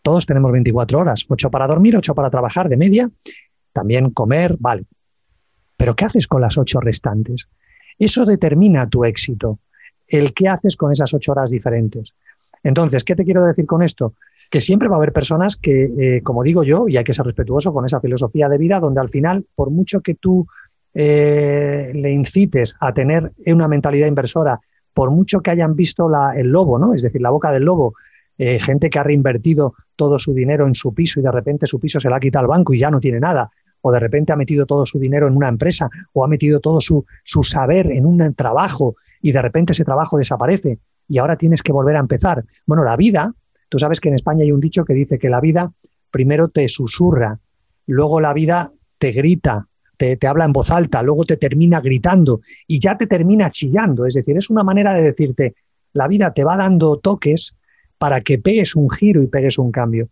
Todos 0.00 0.24
tenemos 0.24 0.50
24 0.50 0.98
horas, 0.98 1.26
ocho 1.28 1.50
para 1.50 1.66
dormir, 1.66 1.94
ocho 1.94 2.14
para 2.14 2.30
trabajar 2.30 2.70
de 2.70 2.78
media, 2.78 3.10
también 3.70 4.12
comer, 4.12 4.56
vale. 4.58 4.86
Pero 5.76 5.94
¿qué 5.94 6.06
haces 6.06 6.26
con 6.26 6.40
las 6.40 6.56
ocho 6.56 6.80
restantes? 6.80 7.46
Eso 7.98 8.24
determina 8.24 8.88
tu 8.88 9.04
éxito, 9.04 9.58
el 10.08 10.32
qué 10.32 10.48
haces 10.48 10.74
con 10.74 10.90
esas 10.90 11.12
ocho 11.12 11.32
horas 11.32 11.50
diferentes. 11.50 12.14
Entonces, 12.62 13.04
¿qué 13.04 13.14
te 13.14 13.24
quiero 13.24 13.44
decir 13.44 13.66
con 13.66 13.82
esto? 13.82 14.14
que 14.50 14.60
siempre 14.60 14.88
va 14.88 14.96
a 14.96 14.98
haber 14.98 15.12
personas 15.12 15.56
que, 15.56 15.84
eh, 15.84 16.22
como 16.22 16.42
digo 16.44 16.62
yo, 16.64 16.86
y 16.86 16.96
hay 16.96 17.04
que 17.04 17.12
ser 17.12 17.26
respetuoso 17.26 17.72
con 17.72 17.84
esa 17.84 18.00
filosofía 18.00 18.48
de 18.48 18.56
vida, 18.56 18.78
donde 18.78 19.00
al 19.00 19.08
final, 19.08 19.44
por 19.54 19.70
mucho 19.70 20.00
que 20.00 20.14
tú 20.14 20.46
eh, 20.94 21.90
le 21.92 22.10
incites 22.12 22.76
a 22.78 22.94
tener 22.94 23.32
una 23.46 23.68
mentalidad 23.68 24.06
inversora, 24.06 24.60
por 24.94 25.10
mucho 25.10 25.40
que 25.40 25.50
hayan 25.50 25.76
visto 25.76 26.08
el 26.34 26.48
lobo, 26.48 26.78
¿no? 26.78 26.94
Es 26.94 27.02
decir, 27.02 27.20
la 27.20 27.30
boca 27.30 27.52
del 27.52 27.64
lobo, 27.64 27.94
eh, 28.38 28.58
gente 28.58 28.88
que 28.88 28.98
ha 28.98 29.02
reinvertido 29.02 29.74
todo 29.96 30.18
su 30.18 30.32
dinero 30.32 30.66
en 30.66 30.74
su 30.74 30.94
piso 30.94 31.20
y 31.20 31.22
de 31.22 31.30
repente 31.30 31.66
su 31.66 31.78
piso 31.78 32.00
se 32.00 32.08
la 32.08 32.16
ha 32.16 32.20
quitado 32.20 32.44
al 32.44 32.48
banco 32.48 32.72
y 32.72 32.78
ya 32.78 32.90
no 32.90 33.00
tiene 33.00 33.20
nada, 33.20 33.50
o 33.80 33.92
de 33.92 34.00
repente 34.00 34.32
ha 34.32 34.36
metido 34.36 34.64
todo 34.64 34.86
su 34.86 34.98
dinero 34.98 35.26
en 35.28 35.36
una 35.36 35.48
empresa, 35.48 35.90
o 36.12 36.24
ha 36.24 36.28
metido 36.28 36.60
todo 36.60 36.80
su, 36.80 37.04
su 37.22 37.42
saber 37.42 37.90
en 37.90 38.06
un 38.06 38.34
trabajo 38.34 38.96
y 39.20 39.32
de 39.32 39.42
repente 39.42 39.72
ese 39.72 39.84
trabajo 39.84 40.16
desaparece 40.16 40.78
y 41.08 41.18
ahora 41.18 41.36
tienes 41.36 41.62
que 41.62 41.72
volver 41.72 41.96
a 41.96 42.00
empezar. 42.00 42.44
Bueno, 42.66 42.82
la 42.82 42.96
vida 42.96 43.34
Tú 43.74 43.80
sabes 43.80 43.98
que 43.98 44.08
en 44.08 44.14
España 44.14 44.44
hay 44.44 44.52
un 44.52 44.60
dicho 44.60 44.84
que 44.84 44.94
dice 44.94 45.18
que 45.18 45.28
la 45.28 45.40
vida 45.40 45.72
primero 46.12 46.46
te 46.46 46.68
susurra, 46.68 47.40
luego 47.86 48.20
la 48.20 48.32
vida 48.32 48.70
te 48.98 49.10
grita, 49.10 49.66
te, 50.18 50.26
habla 50.26 50.44
en 50.44 50.52
voz 50.52 50.70
alta, 50.70 51.02
luego 51.02 51.24
te 51.24 51.36
termina 51.36 51.80
gritando 51.80 52.40
y 52.66 52.80
ya 52.80 52.96
te 52.96 53.06
termina 53.06 53.50
chillando. 53.50 54.06
Es 54.06 54.14
decir, 54.14 54.36
es 54.36 54.50
una 54.50 54.62
manera 54.62 54.94
de 54.94 55.02
decirte, 55.02 55.54
la 55.92 56.08
vida 56.08 56.32
te 56.32 56.44
va 56.44 56.56
dando 56.56 56.98
toques 56.98 57.56
para 57.98 58.20
que 58.20 58.38
pegues 58.38 58.76
un 58.76 58.90
giro 58.90 59.22
y 59.22 59.26
pegues 59.26 59.58
un 59.58 59.70
cambio. 59.70 60.08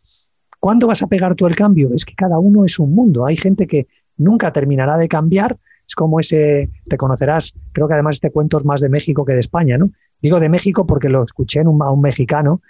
¿Cuándo 0.60 0.86
vas 0.86 1.02
a 1.02 1.06
pegar 1.06 1.34
tú 1.34 1.46
el 1.46 1.56
cambio? 1.56 1.90
Es 1.92 2.04
que 2.04 2.14
cada 2.14 2.38
uno 2.38 2.64
es 2.64 2.78
un 2.78 2.94
mundo. 2.94 3.26
Hay 3.26 3.36
gente 3.36 3.66
que 3.66 3.88
nunca 4.16 4.52
terminará 4.52 4.96
de 4.96 5.08
cambiar. 5.08 5.58
Es 5.86 5.94
como 5.94 6.20
ese, 6.20 6.70
te 6.88 6.96
conocerás, 6.96 7.54
creo 7.72 7.88
que 7.88 7.94
además 7.94 8.16
este 8.16 8.30
cuento 8.30 8.56
es 8.58 8.64
más 8.64 8.80
de 8.80 8.88
México 8.88 9.24
que 9.24 9.32
de 9.32 9.40
España, 9.40 9.76
¿no? 9.76 9.90
Digo 10.20 10.38
de 10.38 10.48
México 10.48 10.86
porque 10.86 11.08
lo 11.08 11.24
escuché 11.24 11.60
en 11.60 11.66
a 11.66 11.90
un 11.90 12.00
mexicano 12.00 12.62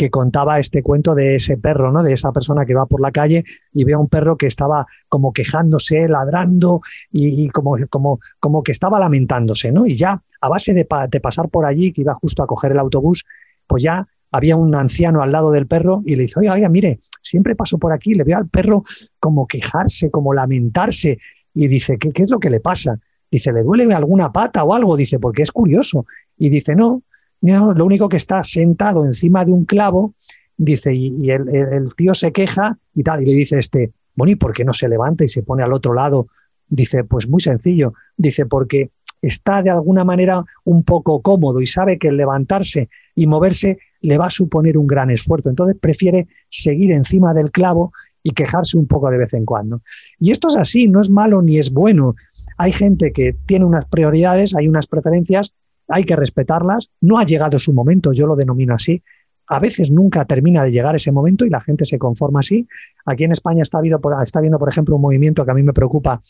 que 0.00 0.08
contaba 0.08 0.58
este 0.58 0.82
cuento 0.82 1.14
de 1.14 1.34
ese 1.34 1.58
perro, 1.58 1.92
¿no? 1.92 2.02
De 2.02 2.14
esa 2.14 2.32
persona 2.32 2.64
que 2.64 2.72
va 2.72 2.86
por 2.86 3.02
la 3.02 3.12
calle 3.12 3.44
y 3.74 3.84
ve 3.84 3.92
a 3.92 3.98
un 3.98 4.08
perro 4.08 4.38
que 4.38 4.46
estaba 4.46 4.86
como 5.10 5.30
quejándose, 5.34 6.08
ladrando 6.08 6.80
y, 7.12 7.50
como, 7.50 7.76
como, 7.90 8.18
como 8.38 8.62
que 8.62 8.72
estaba 8.72 8.98
lamentándose, 8.98 9.70
¿no? 9.72 9.84
Y 9.84 9.96
ya 9.96 10.22
a 10.40 10.48
base 10.48 10.72
de, 10.72 10.86
pasar 10.86 11.50
por 11.50 11.66
allí, 11.66 11.92
que 11.92 12.00
iba 12.00 12.14
justo 12.14 12.42
a 12.42 12.46
coger 12.46 12.72
el 12.72 12.78
autobús, 12.78 13.26
pues 13.66 13.82
ya 13.82 14.08
había 14.32 14.56
un 14.56 14.74
anciano 14.74 15.20
al 15.20 15.32
lado 15.32 15.50
del 15.50 15.66
perro 15.66 16.02
y 16.06 16.16
le 16.16 16.22
dice, 16.22 16.40
oiga, 16.40 16.54
oiga, 16.54 16.70
mire, 16.70 17.00
siempre 17.20 17.54
paso 17.54 17.76
por 17.76 17.92
aquí, 17.92 18.14
le 18.14 18.24
veo 18.24 18.38
al 18.38 18.48
perro 18.48 18.84
como 19.18 19.46
quejarse, 19.46 20.10
como 20.10 20.32
lamentarse. 20.32 21.18
Y 21.52 21.68
dice, 21.68 21.98
¿qué, 21.98 22.10
qué 22.10 22.22
es 22.22 22.30
lo 22.30 22.38
que 22.38 22.48
le 22.48 22.60
pasa? 22.60 22.98
Dice, 23.30 23.52
¿le 23.52 23.62
duele 23.62 23.94
alguna 23.94 24.32
pata 24.32 24.64
o 24.64 24.72
algo? 24.72 24.96
Dice, 24.96 25.18
porque 25.18 25.42
es 25.42 25.52
curioso. 25.52 26.06
Y 26.38 26.48
dice, 26.48 26.74
no, 26.74 27.02
lo 27.40 27.84
único 27.84 28.08
que 28.08 28.16
está 28.16 28.42
sentado 28.44 29.04
encima 29.04 29.44
de 29.44 29.52
un 29.52 29.64
clavo, 29.64 30.14
dice, 30.56 30.94
y, 30.94 31.30
el, 31.30 31.94
tío 31.96 32.14
se 32.14 32.32
queja 32.32 32.78
y 32.94 33.02
tal, 33.02 33.22
y 33.22 33.26
le 33.26 33.34
dice 33.34 33.58
este, 33.58 33.92
bueno, 34.14 34.32
¿y 34.32 34.36
por 34.36 34.52
qué 34.52 34.64
no 34.64 34.72
se 34.72 34.88
levanta 34.88 35.24
y 35.24 35.28
se 35.28 35.42
pone 35.42 35.62
al 35.62 35.72
otro 35.72 35.94
lado? 35.94 36.28
Dice, 36.68 37.04
pues 37.04 37.28
muy 37.28 37.40
sencillo, 37.40 37.94
dice, 38.16 38.46
porque 38.46 38.90
está 39.22 39.62
de 39.62 39.70
alguna 39.70 40.04
manera 40.04 40.44
un 40.64 40.84
poco 40.84 41.20
cómodo 41.22 41.60
y 41.60 41.66
sabe 41.66 41.98
que 41.98 42.08
el 42.08 42.16
levantarse 42.16 42.88
y 43.14 43.26
moverse 43.26 43.78
le 44.00 44.18
va 44.18 44.26
a 44.26 44.30
suponer 44.30 44.78
un 44.78 44.86
gran 44.86 45.10
esfuerzo. 45.10 45.50
Entonces 45.50 45.76
prefiere 45.80 46.28
seguir 46.48 46.92
encima 46.92 47.34
del 47.34 47.50
clavo 47.50 47.92
y 48.22 48.30
quejarse 48.30 48.76
un 48.76 48.86
poco 48.86 49.10
de 49.10 49.18
vez 49.18 49.32
en 49.34 49.44
cuando. 49.44 49.82
Y 50.18 50.30
esto 50.30 50.48
es 50.48 50.56
así, 50.56 50.88
no 50.88 51.00
es 51.00 51.10
malo 51.10 51.42
ni 51.42 51.58
es 51.58 51.70
bueno. 51.70 52.14
Hay 52.56 52.72
gente 52.72 53.12
que 53.12 53.34
tiene 53.46 53.64
unas 53.64 53.86
prioridades, 53.86 54.54
hay 54.54 54.68
unas 54.68 54.86
preferencias 54.86 55.54
hay 55.90 56.04
que 56.04 56.16
respetarlas. 56.16 56.90
No 57.00 57.18
ha 57.18 57.24
llegado 57.24 57.58
su 57.58 57.72
momento, 57.72 58.12
yo 58.12 58.26
lo 58.26 58.36
denomino 58.36 58.74
así. 58.74 59.02
A 59.46 59.58
veces 59.58 59.90
nunca 59.90 60.24
termina 60.24 60.62
de 60.62 60.70
llegar 60.70 60.94
ese 60.94 61.10
momento 61.10 61.44
y 61.44 61.50
la 61.50 61.60
gente 61.60 61.84
se 61.84 61.98
conforma 61.98 62.40
así. 62.40 62.68
Aquí 63.04 63.24
en 63.24 63.32
España 63.32 63.62
está, 63.62 63.78
habido, 63.78 64.00
está 64.22 64.40
viendo, 64.40 64.58
por 64.58 64.68
ejemplo, 64.68 64.96
un 64.96 65.02
movimiento 65.02 65.44
que 65.44 65.50
a 65.50 65.54
mí 65.54 65.62
me 65.62 65.72
preocupa, 65.72 66.22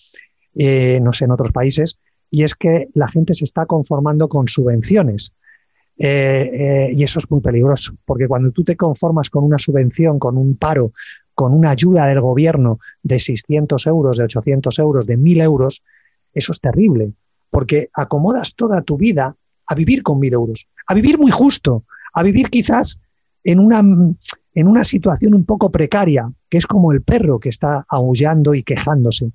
eh, 0.55 0.99
no 1.03 1.13
sé, 1.13 1.27
en 1.27 1.33
otros 1.33 1.53
países, 1.53 1.99
y 2.31 2.45
es 2.45 2.55
que 2.55 2.89
la 2.95 3.09
gente 3.09 3.35
se 3.35 3.45
está 3.45 3.67
conformando 3.67 4.29
con 4.29 4.49
subvenciones. 4.49 5.35
Eh, 6.03 6.51
eh, 6.55 6.93
y 6.95 7.03
eso 7.03 7.19
es 7.19 7.31
muy 7.31 7.43
peligroso, 7.43 7.93
porque 8.07 8.27
cuando 8.27 8.53
tú 8.53 8.65
te 8.65 8.75
conformas 8.75 9.29
con 9.29 9.45
una 9.45 9.59
subvención, 9.59 10.19
con 10.19 10.39
un 10.39 10.57
paro, 10.57 10.93
con 11.35 11.53
una 11.53 11.71
ayuda 11.71 12.07
del 12.07 12.23
gobierno 12.23 12.79
de 13.03 13.19
600 13.19 13.87
euros, 13.87 14.17
de 14.17 14.25
800 14.25 14.79
euros, 14.79 15.07
de 15.07 15.19
1000 15.19 15.43
euros, 15.43 15.83
eso 16.33 16.53
es 16.53 16.61
terrible, 16.61 17.13
porque 17.51 17.91
acomodas 17.93 18.55
toda 18.55 18.81
tu 18.81 18.97
vida 18.97 19.37
a 19.71 19.75
vivir 19.75 20.03
con 20.03 20.19
1000 20.19 20.33
euros, 20.35 20.67
a 20.87 20.95
vivir 20.95 21.19
muy 21.19 21.31
justo, 21.31 21.85
a 22.13 22.23
vivir 22.23 22.51
quizás 22.51 23.01
en 23.45 23.61
una, 23.61 23.79
en 23.79 24.69
una 24.69 24.85
situación 24.85 25.35
un 25.35 25.45
poco 25.45 25.71
precaria, 25.71 26.31
que 26.49 26.59
es 26.59 26.67
como 26.67 26.91
el 26.93 27.03
perro 27.03 27.39
que 27.39 27.51
está 27.51 27.87
aullando 27.89 28.55
y 28.55 28.63
quejándose 28.65 29.33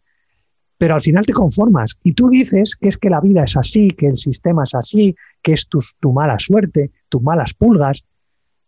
pero 0.77 0.95
al 0.95 1.01
final 1.01 1.25
te 1.25 1.33
conformas 1.33 1.97
y 2.03 2.13
tú 2.13 2.27
dices 2.27 2.75
que 2.75 2.89
es 2.89 2.97
que 2.97 3.09
la 3.09 3.21
vida 3.21 3.43
es 3.43 3.55
así, 3.55 3.87
que 3.87 4.07
el 4.07 4.17
sistema 4.17 4.63
es 4.63 4.75
así, 4.75 5.15
que 5.41 5.53
es 5.53 5.67
tu, 5.67 5.79
tu 5.99 6.11
mala 6.11 6.37
suerte, 6.39 6.91
tus 7.09 7.21
malas 7.21 7.53
pulgas. 7.53 8.05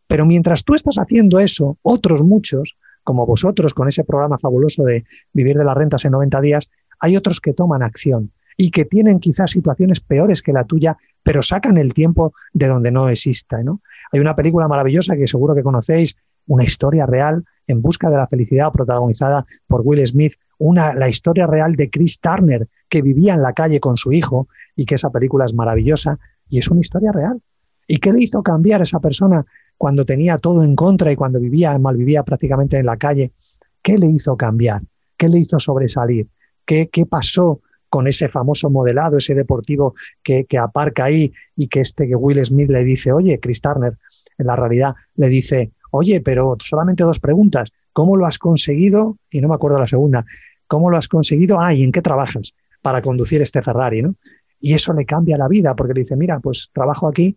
Pero 0.08 0.26
mientras 0.26 0.64
tú 0.64 0.74
estás 0.74 0.98
haciendo 0.98 1.40
eso, 1.40 1.78
otros 1.82 2.24
muchos, 2.24 2.78
como 3.04 3.26
vosotros 3.26 3.74
con 3.74 3.88
ese 3.88 4.06
programa 4.06 4.38
fabuloso 4.38 4.84
de 4.84 5.06
vivir 5.34 5.58
de 5.58 5.66
las 5.66 5.76
rentas 5.76 6.06
en 6.06 6.12
90 6.12 6.42
días, 6.42 6.70
hay 7.00 7.18
otros 7.18 7.42
que 7.42 7.54
toman 7.54 7.84
acción 7.84 8.32
y 8.58 8.72
que 8.72 8.86
tienen 8.86 9.20
quizás 9.20 9.52
situaciones 9.52 10.02
peores 10.02 10.42
que 10.42 10.52
la 10.52 10.64
tuya, 10.66 10.98
pero 11.22 11.44
sacan 11.44 11.78
el 11.78 11.94
tiempo 11.94 12.34
de 12.52 12.68
donde 12.68 12.92
no 12.92 13.08
exista. 13.08 13.62
¿no? 13.62 13.82
Hay 14.12 14.20
una 14.20 14.36
película 14.36 14.68
maravillosa 14.68 15.16
que 15.16 15.28
seguro 15.28 15.54
que 15.54 15.62
conocéis, 15.62 16.18
una 16.48 16.64
historia 16.64 17.06
real 17.06 17.44
en 17.68 17.82
busca 17.82 18.10
de 18.10 18.18
la 18.18 18.28
felicidad 18.28 18.72
protagonizada 18.72 19.46
por 19.68 19.82
Will 19.84 20.06
Smith, 20.08 20.34
una, 20.58 20.94
la 20.94 21.10
historia 21.10 21.46
real 21.46 21.76
de 21.76 21.90
Chris 21.90 22.20
Turner 22.20 22.68
que 22.90 23.02
vivía 23.02 23.36
en 23.36 23.44
la 23.44 23.54
calle 23.54 23.80
con 23.80 23.98
su 23.98 24.12
hijo 24.14 24.48
y 24.76 24.86
que 24.86 24.96
esa 24.96 25.12
película 25.12 25.46
es 25.46 25.54
maravillosa 25.54 26.18
y 26.50 26.60
es 26.60 26.70
una 26.70 26.82
historia 26.82 27.12
real. 27.12 27.42
¿Y 27.86 27.98
qué 27.98 28.12
le 28.12 28.24
hizo 28.24 28.42
cambiar 28.42 28.80
a 28.80 28.84
esa 28.84 29.00
persona 29.00 29.46
cuando 29.78 30.06
tenía 30.06 30.38
todo 30.38 30.64
en 30.64 30.76
contra 30.76 31.12
y 31.12 31.16
cuando 31.16 31.40
vivía, 31.40 31.78
malvivía 31.78 32.24
prácticamente 32.24 32.78
en 32.78 32.86
la 32.86 32.98
calle? 32.98 33.34
¿Qué 33.82 33.98
le 33.98 34.08
hizo 34.08 34.36
cambiar? 34.36 34.82
¿Qué 35.18 35.30
le 35.30 35.40
hizo 35.40 35.60
sobresalir? 35.60 36.28
¿Qué, 36.66 36.88
qué 36.88 37.06
pasó 37.06 37.62
con 37.90 38.08
ese 38.08 38.28
famoso 38.28 38.70
modelado, 38.70 39.18
ese 39.18 39.34
deportivo 39.36 39.96
que, 40.22 40.46
que, 40.46 40.58
aparca 40.58 41.06
ahí 41.06 41.32
y 41.56 41.68
que 41.68 41.82
este 41.82 42.08
que 42.08 42.16
Will 42.16 42.44
Smith 42.44 42.70
le 42.70 42.84
dice, 42.84 43.12
oye, 43.12 43.40
Chris 43.40 43.62
Turner, 43.62 43.98
en 44.38 44.46
la 44.46 44.56
realidad 44.56 44.96
le 45.16 45.30
dice, 45.30 45.72
oye, 45.92 46.22
pero 46.22 46.58
solamente 46.60 47.04
dos 47.04 47.20
preguntas. 47.20 47.72
¿Cómo 47.94 48.16
lo 48.18 48.26
has 48.26 48.38
conseguido? 48.38 49.18
Y 49.32 49.42
no 49.42 49.48
me 49.48 49.56
acuerdo 49.56 49.80
la 49.80 49.88
segunda. 49.88 50.26
¿Cómo 50.68 50.90
lo 50.90 50.98
has 50.98 51.08
conseguido? 51.08 51.60
Ah, 51.60 51.74
¿y 51.74 51.84
en 51.84 51.92
qué 51.92 52.02
trabajas 52.02 52.54
para 52.82 53.02
conducir 53.02 53.42
este 53.42 53.62
Ferrari? 53.62 54.02
¿no? 54.02 54.16
Y 54.60 54.74
eso 54.74 54.94
le 54.94 55.06
cambia 55.06 55.38
la 55.38 55.48
vida 55.48 55.76
porque 55.76 55.94
le 55.94 56.02
dice, 56.02 56.16
mira, 56.16 56.40
pues 56.40 56.70
trabajo 56.74 57.08
aquí 57.08 57.36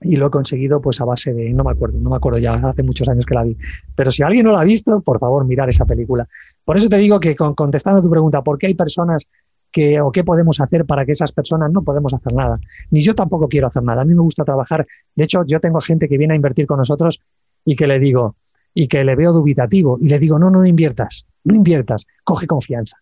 y 0.00 0.16
lo 0.16 0.26
he 0.26 0.30
conseguido 0.30 0.80
pues 0.80 1.00
a 1.00 1.04
base 1.04 1.32
de, 1.32 1.50
no 1.52 1.64
me 1.64 1.70
acuerdo, 1.70 1.98
no 1.98 2.10
me 2.10 2.16
acuerdo 2.16 2.38
ya, 2.38 2.54
hace 2.54 2.82
muchos 2.82 3.08
años 3.08 3.24
que 3.24 3.34
la 3.34 3.44
vi. 3.44 3.56
Pero 3.94 4.10
si 4.10 4.22
alguien 4.22 4.44
no 4.44 4.52
la 4.52 4.60
ha 4.60 4.64
visto, 4.64 5.00
por 5.00 5.18
favor, 5.18 5.44
mirar 5.46 5.68
esa 5.68 5.86
película. 5.86 6.28
Por 6.64 6.76
eso 6.76 6.88
te 6.88 6.96
digo 6.98 7.20
que 7.20 7.34
contestando 7.34 8.00
a 8.00 8.02
tu 8.02 8.10
pregunta, 8.10 8.42
¿por 8.42 8.58
qué 8.58 8.66
hay 8.66 8.74
personas 8.74 9.26
que, 9.74 10.00
o 10.00 10.12
qué 10.12 10.22
podemos 10.22 10.60
hacer 10.60 10.86
para 10.86 11.04
que 11.04 11.10
esas 11.10 11.32
personas 11.32 11.72
no 11.72 11.82
podemos 11.82 12.14
hacer 12.14 12.32
nada? 12.32 12.60
Ni 12.92 13.02
yo 13.02 13.12
tampoco 13.12 13.48
quiero 13.48 13.66
hacer 13.66 13.82
nada. 13.82 14.02
A 14.02 14.04
mí 14.04 14.14
me 14.14 14.22
gusta 14.22 14.44
trabajar. 14.44 14.86
De 15.16 15.24
hecho, 15.24 15.44
yo 15.44 15.58
tengo 15.58 15.80
gente 15.80 16.08
que 16.08 16.16
viene 16.16 16.32
a 16.32 16.36
invertir 16.36 16.66
con 16.66 16.78
nosotros 16.78 17.20
y 17.64 17.74
que 17.74 17.88
le 17.88 17.98
digo, 17.98 18.36
y 18.72 18.86
que 18.86 19.02
le 19.02 19.16
veo 19.16 19.32
dubitativo, 19.32 19.98
y 20.00 20.08
le 20.08 20.20
digo, 20.20 20.38
no, 20.38 20.48
no 20.48 20.64
inviertas, 20.64 21.26
no 21.42 21.56
inviertas, 21.56 22.06
coge 22.22 22.46
confianza. 22.46 22.98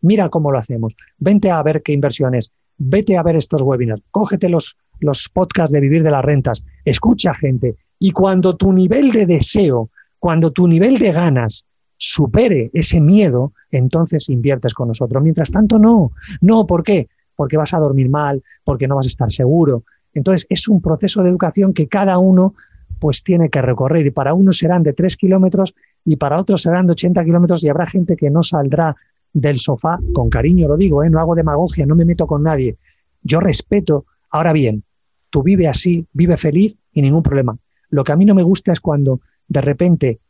Mira 0.00 0.28
cómo 0.28 0.50
lo 0.50 0.58
hacemos. 0.58 0.96
Vente 1.16 1.52
a 1.52 1.62
ver 1.62 1.82
qué 1.82 1.92
inversiones, 1.92 2.50
vete 2.76 3.16
a 3.16 3.22
ver 3.22 3.36
estos 3.36 3.62
webinars, 3.62 4.02
cógete 4.10 4.48
los, 4.48 4.76
los 4.98 5.28
podcasts 5.28 5.72
de 5.72 5.80
vivir 5.80 6.02
de 6.02 6.10
las 6.10 6.24
rentas, 6.24 6.64
escucha 6.84 7.34
gente. 7.34 7.76
Y 8.00 8.10
cuando 8.10 8.56
tu 8.56 8.72
nivel 8.72 9.12
de 9.12 9.26
deseo, 9.26 9.90
cuando 10.18 10.50
tu 10.50 10.66
nivel 10.66 10.98
de 10.98 11.12
ganas 11.12 11.66
supere 11.98 12.70
ese 12.72 13.00
miedo, 13.00 13.52
entonces 13.70 14.28
inviertes 14.28 14.74
con 14.74 14.88
nosotros. 14.88 15.22
Mientras 15.22 15.50
tanto, 15.50 15.78
no. 15.78 16.12
No, 16.40 16.66
¿por 16.66 16.82
qué? 16.82 17.08
Porque 17.34 17.56
vas 17.56 17.74
a 17.74 17.78
dormir 17.78 18.08
mal, 18.08 18.42
porque 18.64 18.88
no 18.88 18.96
vas 18.96 19.06
a 19.06 19.08
estar 19.08 19.30
seguro. 19.30 19.84
Entonces, 20.14 20.46
es 20.48 20.68
un 20.68 20.80
proceso 20.80 21.22
de 21.22 21.30
educación 21.30 21.72
que 21.72 21.88
cada 21.88 22.18
uno 22.18 22.54
pues 22.98 23.22
tiene 23.22 23.50
que 23.50 23.60
recorrer 23.60 24.06
y 24.06 24.10
para 24.10 24.32
unos 24.32 24.58
serán 24.58 24.82
de 24.82 24.92
3 24.92 25.16
kilómetros 25.16 25.74
y 26.04 26.16
para 26.16 26.40
otros 26.40 26.62
serán 26.62 26.86
de 26.86 26.92
80 26.92 27.24
kilómetros 27.24 27.62
y 27.62 27.68
habrá 27.68 27.84
gente 27.84 28.16
que 28.16 28.30
no 28.30 28.42
saldrá 28.42 28.96
del 29.32 29.58
sofá, 29.58 29.98
con 30.14 30.30
cariño 30.30 30.66
lo 30.66 30.76
digo, 30.78 31.04
¿eh? 31.04 31.10
no 31.10 31.20
hago 31.20 31.34
demagogia, 31.34 31.84
no 31.84 31.94
me 31.94 32.06
meto 32.06 32.26
con 32.26 32.42
nadie, 32.42 32.76
yo 33.22 33.40
respeto. 33.40 34.06
Ahora 34.30 34.54
bien, 34.54 34.82
tú 35.28 35.42
vive 35.42 35.68
así, 35.68 36.06
vive 36.12 36.38
feliz 36.38 36.80
y 36.92 37.02
ningún 37.02 37.22
problema. 37.22 37.58
Lo 37.90 38.02
que 38.02 38.12
a 38.12 38.16
mí 38.16 38.24
no 38.24 38.34
me 38.34 38.42
gusta 38.42 38.72
es 38.72 38.80
cuando 38.80 39.20
de 39.46 39.60
repente 39.60 40.20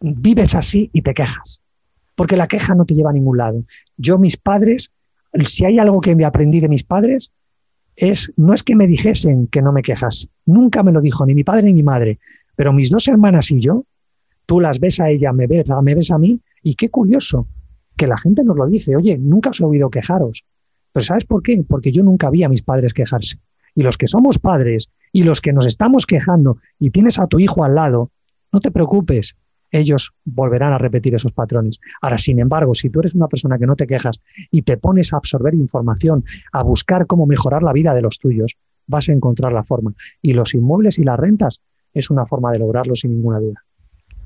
vives 0.00 0.54
así 0.54 0.90
y 0.92 1.02
te 1.02 1.14
quejas, 1.14 1.62
porque 2.14 2.36
la 2.36 2.46
queja 2.46 2.74
no 2.74 2.84
te 2.84 2.94
lleva 2.94 3.10
a 3.10 3.14
ningún 3.14 3.38
lado. 3.38 3.64
Yo, 3.96 4.18
mis 4.18 4.36
padres, 4.36 4.92
si 5.44 5.64
hay 5.64 5.78
algo 5.78 6.00
que 6.00 6.14
me 6.14 6.24
aprendí 6.24 6.60
de 6.60 6.68
mis 6.68 6.84
padres, 6.84 7.32
es, 7.96 8.32
no 8.36 8.54
es 8.54 8.62
que 8.62 8.76
me 8.76 8.86
dijesen 8.86 9.48
que 9.48 9.60
no 9.62 9.72
me 9.72 9.82
quejas, 9.82 10.28
nunca 10.46 10.82
me 10.82 10.92
lo 10.92 11.00
dijo 11.00 11.26
ni 11.26 11.34
mi 11.34 11.44
padre 11.44 11.64
ni 11.64 11.74
mi 11.74 11.82
madre, 11.82 12.18
pero 12.54 12.72
mis 12.72 12.90
dos 12.90 13.08
hermanas 13.08 13.50
y 13.50 13.60
yo, 13.60 13.84
tú 14.46 14.60
las 14.60 14.80
ves 14.80 15.00
a 15.00 15.10
ella, 15.10 15.32
me 15.32 15.46
ves, 15.46 15.66
me 15.82 15.94
ves 15.94 16.10
a 16.10 16.18
mí, 16.18 16.40
y 16.62 16.74
qué 16.74 16.90
curioso 16.90 17.48
que 17.96 18.06
la 18.06 18.16
gente 18.16 18.44
nos 18.44 18.56
lo 18.56 18.66
dice, 18.66 18.96
oye, 18.96 19.18
nunca 19.18 19.50
os 19.50 19.60
he 19.60 19.64
oído 19.64 19.90
quejaros. 19.90 20.44
Pero 20.92 21.04
¿sabes 21.04 21.24
por 21.24 21.42
qué? 21.42 21.62
Porque 21.68 21.92
yo 21.92 22.02
nunca 22.02 22.30
vi 22.30 22.44
a 22.44 22.48
mis 22.48 22.62
padres 22.62 22.94
quejarse. 22.94 23.38
Y 23.74 23.82
los 23.82 23.98
que 23.98 24.08
somos 24.08 24.38
padres 24.38 24.90
y 25.12 25.24
los 25.24 25.40
que 25.40 25.52
nos 25.52 25.66
estamos 25.66 26.06
quejando 26.06 26.58
y 26.78 26.90
tienes 26.90 27.18
a 27.18 27.26
tu 27.26 27.38
hijo 27.38 27.64
al 27.64 27.74
lado, 27.74 28.10
no 28.52 28.60
te 28.60 28.70
preocupes, 28.70 29.36
ellos 29.70 30.12
volverán 30.24 30.72
a 30.72 30.78
repetir 30.78 31.14
esos 31.14 31.32
patrones. 31.32 31.80
Ahora, 32.00 32.18
sin 32.18 32.38
embargo, 32.40 32.74
si 32.74 32.90
tú 32.90 33.00
eres 33.00 33.14
una 33.14 33.28
persona 33.28 33.58
que 33.58 33.66
no 33.66 33.76
te 33.76 33.86
quejas 33.86 34.20
y 34.50 34.62
te 34.62 34.76
pones 34.76 35.12
a 35.12 35.16
absorber 35.16 35.54
información, 35.54 36.24
a 36.52 36.62
buscar 36.62 37.06
cómo 37.06 37.26
mejorar 37.26 37.62
la 37.62 37.72
vida 37.72 37.94
de 37.94 38.02
los 38.02 38.18
tuyos, 38.18 38.56
vas 38.86 39.08
a 39.08 39.12
encontrar 39.12 39.52
la 39.52 39.64
forma. 39.64 39.92
Y 40.22 40.32
los 40.32 40.54
inmuebles 40.54 40.98
y 40.98 41.04
las 41.04 41.18
rentas 41.18 41.62
es 41.94 42.10
una 42.10 42.26
forma 42.26 42.52
de 42.52 42.58
lograrlo 42.58 42.94
sin 42.94 43.12
ninguna 43.12 43.38
duda. 43.38 43.64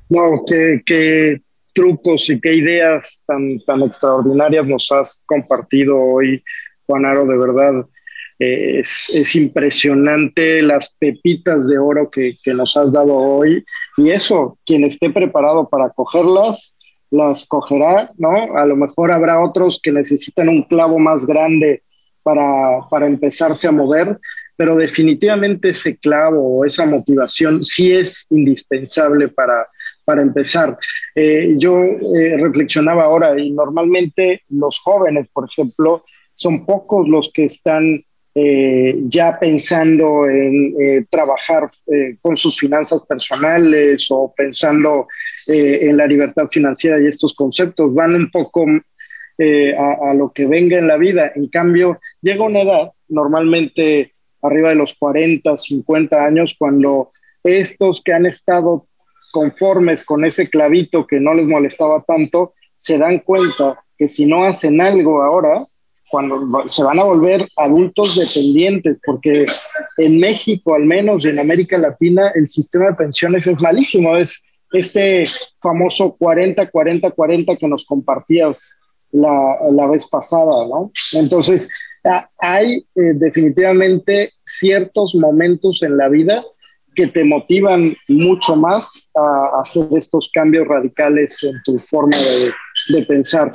No, 0.09 0.43
qué, 0.45 1.37
trucos 1.73 2.29
y 2.29 2.39
qué 2.39 2.53
ideas 2.53 3.23
tan, 3.25 3.59
tan 3.65 3.81
extraordinarias 3.81 4.67
nos 4.67 4.91
has 4.91 5.23
compartido 5.25 5.99
hoy, 5.99 6.43
Juanaro, 6.85 7.25
de 7.25 7.37
verdad 7.37 7.87
es, 8.39 9.35
impresionante 9.35 10.61
las 10.61 10.95
pepitas 10.99 11.67
de 11.67 11.77
oro 11.77 12.09
que, 12.09 12.37
nos 12.47 12.75
has 12.77 12.91
dado 12.91 13.15
hoy. 13.15 13.63
Y 13.97 14.11
eso, 14.11 14.57
quien 14.65 14.83
esté 14.83 15.09
preparado 15.09 15.69
para 15.69 15.89
cogerlas, 15.89 16.77
las 17.11 17.45
cogerá, 17.45 18.11
¿no? 18.17 18.57
A 18.57 18.65
lo 18.65 18.75
mejor 18.75 19.11
habrá 19.11 19.41
otros 19.41 19.79
que 19.81 19.91
necesitan 19.91 20.49
un 20.49 20.63
clavo 20.63 20.97
más 20.97 21.25
grande 21.25 21.83
para, 22.23 22.87
para 22.89 23.05
empezarse 23.05 23.67
a 23.67 23.71
mover, 23.71 24.17
pero 24.55 24.75
definitivamente 24.75 25.69
ese 25.69 25.97
clavo 25.97 26.57
o 26.57 26.65
esa 26.65 26.85
motivación 26.85 27.63
sí 27.63 27.93
es 27.93 28.25
indispensable 28.29 29.27
para, 29.27 29.67
para 30.05 30.21
empezar. 30.21 30.77
Eh, 31.15 31.55
yo 31.57 31.81
eh, 31.83 32.37
reflexionaba 32.37 33.03
ahora 33.03 33.39
y 33.39 33.51
normalmente 33.51 34.41
los 34.49 34.79
jóvenes, 34.79 35.27
por 35.33 35.47
ejemplo, 35.49 36.03
son 36.33 36.65
pocos 36.65 37.07
los 37.07 37.31
que 37.33 37.45
están 37.45 38.03
eh, 38.35 38.95
ya 39.09 39.37
pensando 39.39 40.27
en 40.27 40.75
eh, 40.79 41.05
trabajar 41.07 41.69
eh, 41.85 42.17
con 42.19 42.35
sus 42.35 42.57
finanzas 42.57 43.05
personales 43.05 44.07
o 44.09 44.33
pensando 44.35 45.07
en 45.45 45.97
la 45.97 46.07
libertad 46.07 46.47
financiera 46.49 46.99
y 46.99 47.07
estos 47.07 47.33
conceptos, 47.35 47.93
van 47.93 48.15
un 48.15 48.31
poco 48.31 48.65
a, 48.65 50.09
a, 50.09 50.13
lo 50.13 50.31
que 50.31 50.45
venga 50.45 50.77
en 50.77 50.87
la 50.87 50.95
vida. 50.95 51.33
En 51.35 51.49
cambio, 51.49 51.99
llega 52.21 52.45
una 52.45 52.61
edad, 52.61 52.91
normalmente 53.09 54.13
arriba 54.41 54.69
de 54.69 54.75
los 54.75 54.93
40, 54.93 55.57
50 55.57 56.25
años, 56.25 56.55
cuando 56.57 57.11
estos 57.43 58.01
que 58.01 58.13
han 58.13 58.25
estado 58.25 58.87
conformes 59.33 60.05
con 60.05 60.23
ese 60.23 60.49
clavito 60.49 61.05
que 61.05 61.19
no 61.19 61.33
les 61.33 61.45
molestaba 61.45 62.01
tanto, 62.07 62.53
se 62.77 62.97
dan 62.97 63.19
cuenta 63.19 63.83
que 63.97 64.07
si 64.07 64.25
no 64.25 64.45
hacen 64.45 64.79
algo 64.79 65.23
ahora, 65.23 65.65
cuando 66.13 66.67
se 66.67 66.83
van 66.83 66.99
a 66.99 67.05
volver 67.05 67.47
adultos 67.57 68.15
dependientes, 68.15 69.01
porque 69.03 69.47
en 69.97 70.19
México, 70.19 70.75
al 70.75 70.85
menos 70.85 71.25
en 71.25 71.39
América 71.39 71.75
Latina, 71.79 72.31
el 72.35 72.47
sistema 72.47 72.85
de 72.85 72.93
pensiones 72.93 73.47
es 73.47 73.59
malísimo. 73.59 74.15
Es 74.15 74.43
este 74.73 75.23
famoso 75.59 76.15
40-40-40 76.19 77.57
que 77.57 77.67
nos 77.67 77.83
compartías 77.85 78.75
la, 79.11 79.57
la, 79.71 79.87
vez 79.87 80.05
pasada, 80.05 80.67
¿no? 80.67 80.91
Entonces, 81.13 81.67
hay 82.37 82.85
eh, 82.93 83.13
definitivamente 83.15 84.33
ciertos 84.43 85.15
momentos 85.15 85.81
en 85.81 85.97
la 85.97 86.09
vida 86.09 86.43
que 86.93 87.07
te 87.07 87.23
motivan 87.23 87.95
mucho 88.07 88.55
más 88.55 89.09
a, 89.15 89.61
hacer 89.61 89.87
estos 89.97 90.29
cambios 90.31 90.67
radicales 90.67 91.43
en 91.43 91.59
tu 91.65 91.79
forma 91.79 92.15
de, 92.15 92.51
de 92.95 93.05
pensar. 93.07 93.51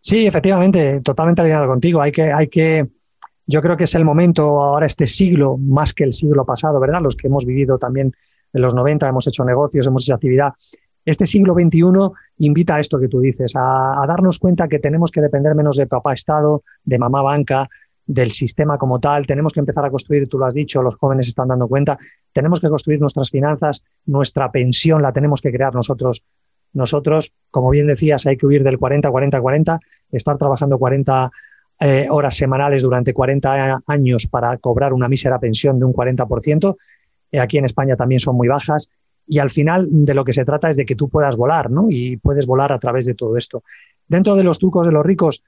Sí, 0.00 0.26
efectivamente, 0.26 1.00
totalmente 1.00 1.42
alineado 1.42 1.66
contigo. 1.66 2.00
Hay 2.00 2.12
que, 2.12 2.32
hay 2.32 2.48
que 2.48 2.88
yo 3.46 3.62
creo 3.62 3.76
que 3.76 3.84
es 3.84 3.94
el 3.94 4.04
momento 4.04 4.42
ahora, 4.62 4.86
este 4.86 5.06
siglo, 5.06 5.56
más 5.56 5.94
que 5.94 6.04
el 6.04 6.12
siglo 6.12 6.44
pasado, 6.44 6.78
¿verdad? 6.78 7.00
Los 7.00 7.16
que 7.16 7.28
hemos 7.28 7.46
vivido 7.46 7.78
también 7.78 8.12
en 8.52 8.62
los 8.62 8.74
90, 8.74 9.08
hemos 9.08 9.26
hecho 9.26 9.44
negocios, 9.44 9.86
hemos 9.86 10.04
hecho 10.04 10.14
actividad. 10.14 10.52
Este 11.04 11.26
siglo 11.26 11.54
XXI 11.54 11.82
invita 12.38 12.76
a 12.76 12.80
esto 12.80 13.00
que 13.00 13.08
tú 13.08 13.20
dices, 13.20 13.56
a, 13.56 14.02
a 14.02 14.06
darnos 14.06 14.38
cuenta 14.38 14.68
que 14.68 14.78
tenemos 14.78 15.10
que 15.10 15.22
depender 15.22 15.54
menos 15.54 15.76
de 15.76 15.86
papá 15.86 16.12
Estado, 16.12 16.62
de 16.84 16.98
mamá 16.98 17.22
banca, 17.22 17.66
del 18.08 18.32
sistema 18.32 18.76
como 18.76 18.98
tal. 18.98 19.26
Tenemos 19.26 19.52
que 19.52 19.60
empezar 19.60 19.84
a 19.84 19.90
construir, 19.90 20.28
tú 20.28 20.38
lo 20.38 20.46
has 20.46 20.54
dicho, 20.54 20.82
los 20.82 20.96
jóvenes 20.96 21.28
están 21.28 21.48
dando 21.48 21.68
cuenta, 21.68 21.98
tenemos 22.32 22.60
que 22.60 22.68
construir 22.68 23.00
nuestras 23.00 23.30
finanzas, 23.30 23.84
nuestra 24.06 24.50
pensión 24.50 25.00
la 25.02 25.12
tenemos 25.12 25.40
que 25.40 25.52
crear 25.52 25.74
nosotros. 25.74 26.24
Nosotros, 26.78 27.34
como 27.50 27.70
bien 27.70 27.88
decías, 27.88 28.24
hay 28.26 28.36
que 28.36 28.46
huir 28.46 28.62
del 28.62 28.78
40, 28.78 29.10
40, 29.10 29.40
40, 29.40 29.80
estar 30.12 30.38
trabajando 30.38 30.78
40 30.78 31.30
eh, 31.80 32.06
horas 32.08 32.36
semanales 32.36 32.82
durante 32.82 33.12
40 33.12 33.82
años 33.86 34.26
para 34.26 34.56
cobrar 34.58 34.92
una 34.92 35.08
mísera 35.08 35.40
pensión 35.40 35.78
de 35.80 35.84
un 35.84 35.92
40%. 35.92 36.76
Eh, 37.32 37.40
aquí 37.40 37.58
en 37.58 37.64
España 37.64 37.96
también 37.96 38.20
son 38.20 38.36
muy 38.36 38.46
bajas. 38.46 38.88
Y 39.26 39.40
al 39.40 39.50
final 39.50 39.88
de 39.90 40.14
lo 40.14 40.24
que 40.24 40.32
se 40.32 40.44
trata 40.44 40.70
es 40.70 40.76
de 40.76 40.86
que 40.86 40.94
tú 40.94 41.08
puedas 41.08 41.36
volar, 41.36 41.68
¿no? 41.68 41.88
Y 41.90 42.16
puedes 42.16 42.46
volar 42.46 42.70
a 42.70 42.78
través 42.78 43.04
de 43.06 43.14
todo 43.14 43.36
esto. 43.36 43.64
Dentro 44.06 44.36
de 44.36 44.44
los 44.44 44.58
trucos 44.58 44.86
de 44.86 44.92
los 44.92 45.04
ricos, 45.04 45.42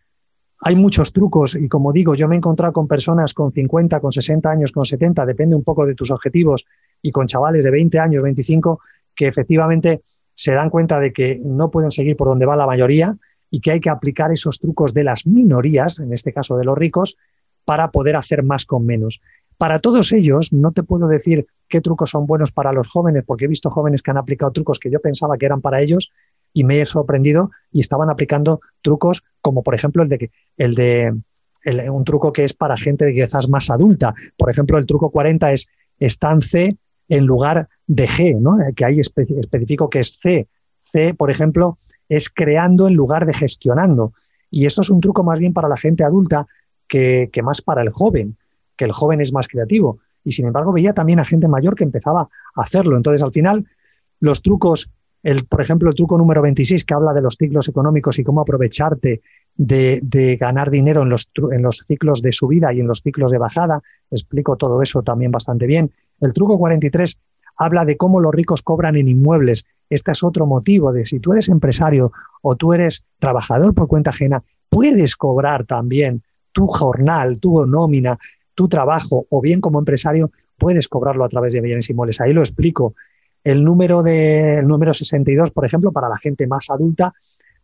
hay 0.62 0.74
muchos 0.74 1.12
trucos 1.12 1.54
y 1.54 1.68
como 1.68 1.92
digo, 1.92 2.14
yo 2.16 2.28
me 2.28 2.34
he 2.34 2.38
encontrado 2.38 2.72
con 2.72 2.86
personas 2.86 3.32
con 3.32 3.52
50, 3.52 4.00
con 4.00 4.12
60 4.12 4.50
años, 4.50 4.72
con 4.72 4.84
70, 4.84 5.24
depende 5.24 5.56
un 5.56 5.64
poco 5.64 5.86
de 5.86 5.94
tus 5.94 6.10
objetivos, 6.10 6.66
y 7.00 7.10
con 7.12 7.26
chavales 7.26 7.64
de 7.64 7.70
20 7.70 7.98
años, 7.98 8.22
25, 8.22 8.80
que 9.14 9.26
efectivamente 9.26 10.02
se 10.40 10.54
dan 10.54 10.70
cuenta 10.70 10.98
de 10.98 11.12
que 11.12 11.38
no 11.44 11.70
pueden 11.70 11.90
seguir 11.90 12.16
por 12.16 12.28
donde 12.28 12.46
va 12.46 12.56
la 12.56 12.66
mayoría 12.66 13.14
y 13.50 13.60
que 13.60 13.72
hay 13.72 13.80
que 13.80 13.90
aplicar 13.90 14.32
esos 14.32 14.58
trucos 14.58 14.94
de 14.94 15.04
las 15.04 15.26
minorías, 15.26 15.98
en 15.98 16.14
este 16.14 16.32
caso 16.32 16.56
de 16.56 16.64
los 16.64 16.78
ricos, 16.78 17.18
para 17.66 17.90
poder 17.90 18.16
hacer 18.16 18.42
más 18.42 18.64
con 18.64 18.86
menos. 18.86 19.20
Para 19.58 19.80
todos 19.80 20.12
ellos, 20.12 20.50
no 20.50 20.72
te 20.72 20.82
puedo 20.82 21.08
decir 21.08 21.46
qué 21.68 21.82
trucos 21.82 22.08
son 22.08 22.24
buenos 22.24 22.52
para 22.52 22.72
los 22.72 22.88
jóvenes, 22.88 23.22
porque 23.26 23.44
he 23.44 23.48
visto 23.48 23.68
jóvenes 23.68 24.00
que 24.00 24.12
han 24.12 24.16
aplicado 24.16 24.50
trucos 24.50 24.78
que 24.78 24.90
yo 24.90 24.98
pensaba 24.98 25.36
que 25.36 25.44
eran 25.44 25.60
para 25.60 25.82
ellos 25.82 26.10
y 26.54 26.64
me 26.64 26.80
he 26.80 26.86
sorprendido 26.86 27.50
y 27.70 27.80
estaban 27.80 28.08
aplicando 28.08 28.62
trucos 28.80 29.22
como, 29.42 29.62
por 29.62 29.74
ejemplo, 29.74 30.02
el 30.02 30.08
de, 30.08 30.30
el 30.56 31.76
de 31.76 31.90
un 31.90 32.04
truco 32.04 32.32
que 32.32 32.44
es 32.44 32.54
para 32.54 32.78
gente 32.78 33.12
quizás 33.12 33.46
más 33.50 33.68
adulta. 33.68 34.14
Por 34.38 34.48
ejemplo, 34.48 34.78
el 34.78 34.86
truco 34.86 35.10
40 35.10 35.52
es 35.52 35.68
están 35.98 36.40
C 36.40 36.78
en 37.10 37.26
lugar 37.26 37.68
de 37.86 38.06
G, 38.06 38.40
¿no? 38.40 38.56
que 38.74 38.84
ahí 38.84 39.00
especifico 39.00 39.90
que 39.90 39.98
es 39.98 40.18
C. 40.22 40.48
C, 40.78 41.12
por 41.12 41.30
ejemplo, 41.30 41.76
es 42.08 42.30
creando 42.30 42.88
en 42.88 42.94
lugar 42.94 43.26
de 43.26 43.34
gestionando. 43.34 44.14
Y 44.48 44.64
eso 44.64 44.80
es 44.80 44.90
un 44.90 45.00
truco 45.00 45.22
más 45.22 45.38
bien 45.38 45.52
para 45.52 45.68
la 45.68 45.76
gente 45.76 46.04
adulta 46.04 46.46
que, 46.86 47.28
más 47.42 47.60
para 47.62 47.82
el 47.82 47.90
joven, 47.90 48.36
que 48.76 48.84
el 48.84 48.92
joven 48.92 49.20
es 49.20 49.32
más 49.32 49.48
creativo. 49.48 49.98
Y 50.24 50.32
sin 50.32 50.46
embargo 50.46 50.72
veía 50.72 50.94
también 50.94 51.18
a 51.18 51.24
gente 51.24 51.48
mayor 51.48 51.74
que 51.74 51.84
empezaba 51.84 52.22
a 52.22 52.62
hacerlo. 52.62 52.96
Entonces 52.96 53.22
al 53.22 53.32
final 53.32 53.66
los 54.20 54.40
trucos, 54.40 54.90
el, 55.24 55.44
por 55.46 55.60
ejemplo 55.60 55.88
el 55.90 55.96
truco 55.96 56.16
número 56.16 56.42
26 56.42 56.84
que 56.84 56.94
habla 56.94 57.12
de 57.12 57.22
los 57.22 57.36
ciclos 57.36 57.68
económicos 57.68 58.18
y 58.18 58.24
cómo 58.24 58.40
aprovecharte 58.40 59.20
de, 59.56 60.00
de 60.02 60.36
ganar 60.36 60.70
dinero 60.70 61.02
en 61.02 61.10
los, 61.10 61.30
en 61.50 61.62
los 61.62 61.84
ciclos 61.88 62.22
de 62.22 62.32
subida 62.32 62.72
y 62.72 62.80
en 62.80 62.86
los 62.86 63.02
ciclos 63.02 63.32
de 63.32 63.38
bajada, 63.38 63.82
explico 64.10 64.56
todo 64.56 64.80
eso 64.80 65.02
también 65.02 65.32
bastante 65.32 65.66
bien. 65.66 65.92
El 66.20 66.32
truco 66.32 66.58
43 66.58 67.18
habla 67.56 67.84
de 67.84 67.96
cómo 67.96 68.20
los 68.20 68.34
ricos 68.34 68.62
cobran 68.62 68.96
en 68.96 69.08
inmuebles. 69.08 69.64
Este 69.88 70.12
es 70.12 70.22
otro 70.22 70.46
motivo 70.46 70.92
de 70.92 71.04
si 71.04 71.20
tú 71.20 71.32
eres 71.32 71.48
empresario 71.48 72.12
o 72.42 72.56
tú 72.56 72.72
eres 72.72 73.04
trabajador 73.18 73.74
por 73.74 73.88
cuenta 73.88 74.10
ajena, 74.10 74.42
puedes 74.68 75.16
cobrar 75.16 75.66
también 75.66 76.22
tu 76.52 76.66
jornal, 76.66 77.38
tu 77.38 77.66
nómina, 77.66 78.18
tu 78.54 78.68
trabajo 78.68 79.26
o 79.28 79.40
bien 79.40 79.60
como 79.60 79.78
empresario 79.78 80.30
puedes 80.56 80.88
cobrarlo 80.88 81.24
a 81.24 81.28
través 81.28 81.52
de 81.52 81.60
bienes 81.60 81.88
inmuebles. 81.90 82.20
Ahí 82.20 82.32
lo 82.32 82.40
explico. 82.40 82.94
El 83.42 83.64
número 83.64 84.02
de 84.02 84.58
el 84.58 84.68
número 84.68 84.92
62, 84.92 85.50
por 85.50 85.64
ejemplo, 85.64 85.92
para 85.92 86.08
la 86.08 86.18
gente 86.18 86.46
más 86.46 86.70
adulta, 86.70 87.14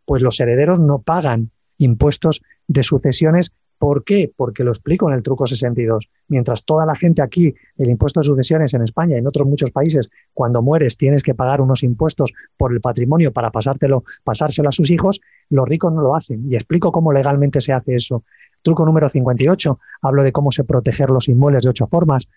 pues 0.04 0.22
los 0.22 0.40
herederos 0.40 0.80
no 0.80 1.00
pagan 1.00 1.50
impuestos 1.78 2.42
de 2.66 2.82
sucesiones 2.82 3.52
¿Por 3.78 4.04
qué? 4.04 4.32
Porque 4.34 4.64
lo 4.64 4.70
explico 4.70 5.08
en 5.08 5.14
el 5.14 5.22
truco 5.22 5.46
62. 5.46 6.08
Mientras 6.28 6.64
toda 6.64 6.86
la 6.86 6.94
gente 6.94 7.20
aquí, 7.20 7.54
el 7.76 7.90
impuesto 7.90 8.20
de 8.20 8.24
sucesiones 8.24 8.72
en 8.72 8.82
España 8.82 9.16
y 9.16 9.18
en 9.18 9.26
otros 9.26 9.46
muchos 9.46 9.70
países, 9.70 10.08
cuando 10.32 10.62
mueres 10.62 10.96
tienes 10.96 11.22
que 11.22 11.34
pagar 11.34 11.60
unos 11.60 11.82
impuestos 11.82 12.32
por 12.56 12.72
el 12.72 12.80
patrimonio 12.80 13.32
para 13.32 13.50
pasártelo, 13.50 14.04
pasárselo 14.24 14.70
a 14.70 14.72
sus 14.72 14.90
hijos, 14.90 15.20
los 15.50 15.68
ricos 15.68 15.92
no 15.92 16.00
lo 16.00 16.14
hacen. 16.14 16.50
Y 16.50 16.56
explico 16.56 16.90
cómo 16.90 17.12
legalmente 17.12 17.60
se 17.60 17.72
hace 17.72 17.96
eso. 17.96 18.24
Truco 18.62 18.86
número 18.86 19.08
58, 19.08 19.78
hablo 20.02 20.22
de 20.22 20.32
cómo 20.32 20.50
se 20.52 20.64
proteger 20.64 21.10
los 21.10 21.28
inmuebles 21.28 21.64
de 21.64 21.70
ocho 21.70 21.86
formas. 21.86 22.28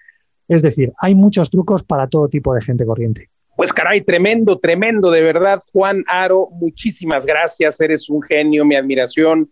Es 0.48 0.62
decir, 0.62 0.92
hay 0.98 1.16
muchos 1.16 1.50
trucos 1.50 1.84
para 1.84 2.08
todo 2.08 2.28
tipo 2.28 2.54
de 2.54 2.62
gente 2.62 2.86
corriente. 2.86 3.30
Pues 3.56 3.74
caray, 3.74 4.02
tremendo, 4.02 4.58
tremendo, 4.58 5.12
de 5.12 5.22
verdad, 5.22 5.60
Juan 5.74 6.04
Aro, 6.08 6.48
muchísimas 6.52 7.26
gracias, 7.26 7.80
eres 7.82 8.10
un 8.10 8.22
genio, 8.22 8.64
mi 8.64 8.76
admiración 8.76 9.50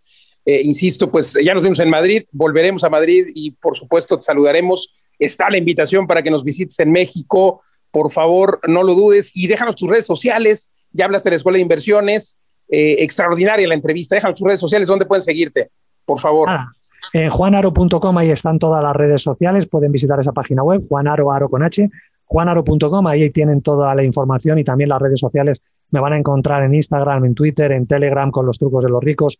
eh, 0.50 0.62
insisto, 0.64 1.10
pues 1.10 1.36
ya 1.44 1.52
nos 1.52 1.62
vemos 1.62 1.78
en 1.78 1.90
Madrid, 1.90 2.22
volveremos 2.32 2.82
a 2.82 2.88
Madrid 2.88 3.26
y 3.34 3.50
por 3.50 3.76
supuesto 3.76 4.16
te 4.16 4.22
saludaremos. 4.22 4.90
Está 5.18 5.50
la 5.50 5.58
invitación 5.58 6.06
para 6.06 6.22
que 6.22 6.30
nos 6.30 6.42
visites 6.42 6.80
en 6.80 6.90
México. 6.90 7.60
Por 7.90 8.10
favor, 8.10 8.58
no 8.66 8.82
lo 8.82 8.94
dudes 8.94 9.30
y 9.34 9.46
déjanos 9.46 9.76
tus 9.76 9.90
redes 9.90 10.06
sociales. 10.06 10.72
Ya 10.90 11.04
hablaste 11.04 11.28
de 11.28 11.32
la 11.32 11.36
Escuela 11.36 11.56
de 11.56 11.62
Inversiones. 11.62 12.38
Eh, 12.66 12.96
extraordinaria 13.00 13.68
la 13.68 13.74
entrevista. 13.74 14.14
Déjanos 14.14 14.38
tus 14.38 14.46
redes 14.46 14.60
sociales. 14.60 14.88
¿Dónde 14.88 15.04
pueden 15.04 15.20
seguirte? 15.20 15.68
Por 16.06 16.18
favor. 16.18 16.48
Ah, 16.48 16.72
en 17.12 17.28
juanaro.com 17.28 18.16
ahí 18.16 18.30
están 18.30 18.58
todas 18.58 18.82
las 18.82 18.96
redes 18.96 19.20
sociales. 19.20 19.66
Pueden 19.66 19.92
visitar 19.92 20.18
esa 20.18 20.32
página 20.32 20.62
web, 20.62 20.82
juanaro.com. 20.88 23.06
Ahí 23.06 23.28
tienen 23.28 23.60
toda 23.60 23.94
la 23.94 24.02
información 24.02 24.58
y 24.58 24.64
también 24.64 24.88
las 24.88 25.02
redes 25.02 25.20
sociales. 25.20 25.60
Me 25.90 26.00
van 26.00 26.14
a 26.14 26.16
encontrar 26.16 26.62
en 26.62 26.74
Instagram, 26.74 27.26
en 27.26 27.34
Twitter, 27.34 27.72
en 27.72 27.86
Telegram 27.86 28.30
con 28.30 28.46
los 28.46 28.58
trucos 28.58 28.84
de 28.84 28.90
los 28.90 29.04
ricos 29.04 29.38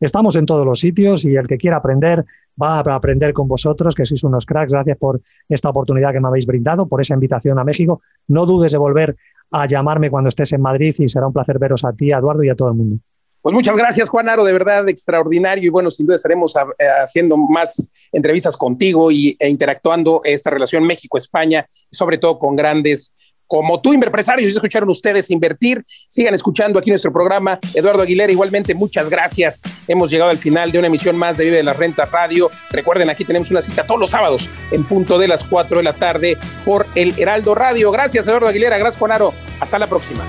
Estamos 0.00 0.36
en 0.36 0.46
todos 0.46 0.64
los 0.64 0.78
sitios 0.78 1.24
y 1.24 1.34
el 1.34 1.46
que 1.46 1.58
quiera 1.58 1.78
aprender 1.78 2.24
va 2.60 2.78
a 2.78 2.94
aprender 2.94 3.32
con 3.32 3.48
vosotros, 3.48 3.94
que 3.94 4.06
sois 4.06 4.22
unos 4.24 4.46
cracks. 4.46 4.72
Gracias 4.72 4.96
por 4.98 5.20
esta 5.48 5.68
oportunidad 5.70 6.12
que 6.12 6.20
me 6.20 6.28
habéis 6.28 6.46
brindado, 6.46 6.86
por 6.86 7.00
esa 7.00 7.14
invitación 7.14 7.58
a 7.58 7.64
México. 7.64 8.02
No 8.28 8.46
dudes 8.46 8.72
de 8.72 8.78
volver 8.78 9.16
a 9.50 9.66
llamarme 9.66 10.10
cuando 10.10 10.28
estés 10.28 10.52
en 10.52 10.60
Madrid 10.60 10.94
y 10.98 11.08
será 11.08 11.26
un 11.26 11.32
placer 11.32 11.58
veros 11.58 11.84
a 11.84 11.92
ti, 11.92 12.12
a 12.12 12.18
Eduardo 12.18 12.42
y 12.44 12.48
a 12.48 12.54
todo 12.54 12.68
el 12.68 12.74
mundo. 12.74 12.98
Pues 13.40 13.54
muchas 13.54 13.76
gracias, 13.76 14.08
Juan 14.08 14.28
Aro, 14.28 14.44
de 14.44 14.52
verdad 14.52 14.88
extraordinario. 14.88 15.64
Y 15.64 15.68
bueno, 15.68 15.90
sin 15.90 16.06
duda 16.06 16.16
estaremos 16.16 16.54
eh, 16.56 16.84
haciendo 17.02 17.36
más 17.36 17.88
entrevistas 18.12 18.56
contigo 18.56 19.10
y, 19.10 19.36
e 19.38 19.48
interactuando 19.48 20.20
esta 20.24 20.50
relación 20.50 20.84
México-España, 20.84 21.64
sobre 21.90 22.18
todo 22.18 22.38
con 22.38 22.56
grandes 22.56 23.14
como 23.48 23.80
tú, 23.80 23.94
empresarios, 23.94 24.54
escucharon 24.54 24.88
ustedes 24.90 25.30
invertir. 25.30 25.82
Sigan 25.86 26.34
escuchando 26.34 26.78
aquí 26.78 26.90
nuestro 26.90 27.12
programa. 27.12 27.58
Eduardo 27.74 28.02
Aguilera, 28.02 28.30
igualmente, 28.30 28.74
muchas 28.74 29.08
gracias. 29.10 29.62
Hemos 29.88 30.10
llegado 30.10 30.30
al 30.30 30.38
final 30.38 30.70
de 30.70 30.78
una 30.78 30.86
emisión 30.86 31.16
más 31.16 31.38
de 31.38 31.44
Vive 31.44 31.56
de 31.56 31.62
las 31.62 31.76
Rentas 31.76 32.12
Radio. 32.12 32.50
Recuerden, 32.70 33.08
aquí 33.10 33.24
tenemos 33.24 33.50
una 33.50 33.62
cita 33.62 33.84
todos 33.84 34.00
los 34.00 34.10
sábados 34.10 34.48
en 34.70 34.84
punto 34.84 35.18
de 35.18 35.28
las 35.28 35.42
4 35.44 35.78
de 35.78 35.82
la 35.82 35.94
tarde 35.94 36.36
por 36.64 36.86
el 36.94 37.18
Heraldo 37.18 37.54
Radio. 37.54 37.90
Gracias, 37.90 38.26
Eduardo 38.26 38.48
Aguilera. 38.48 38.76
Gracias, 38.76 38.98
Juanaro. 38.98 39.32
Hasta 39.60 39.78
la 39.78 39.86
próxima. 39.86 40.24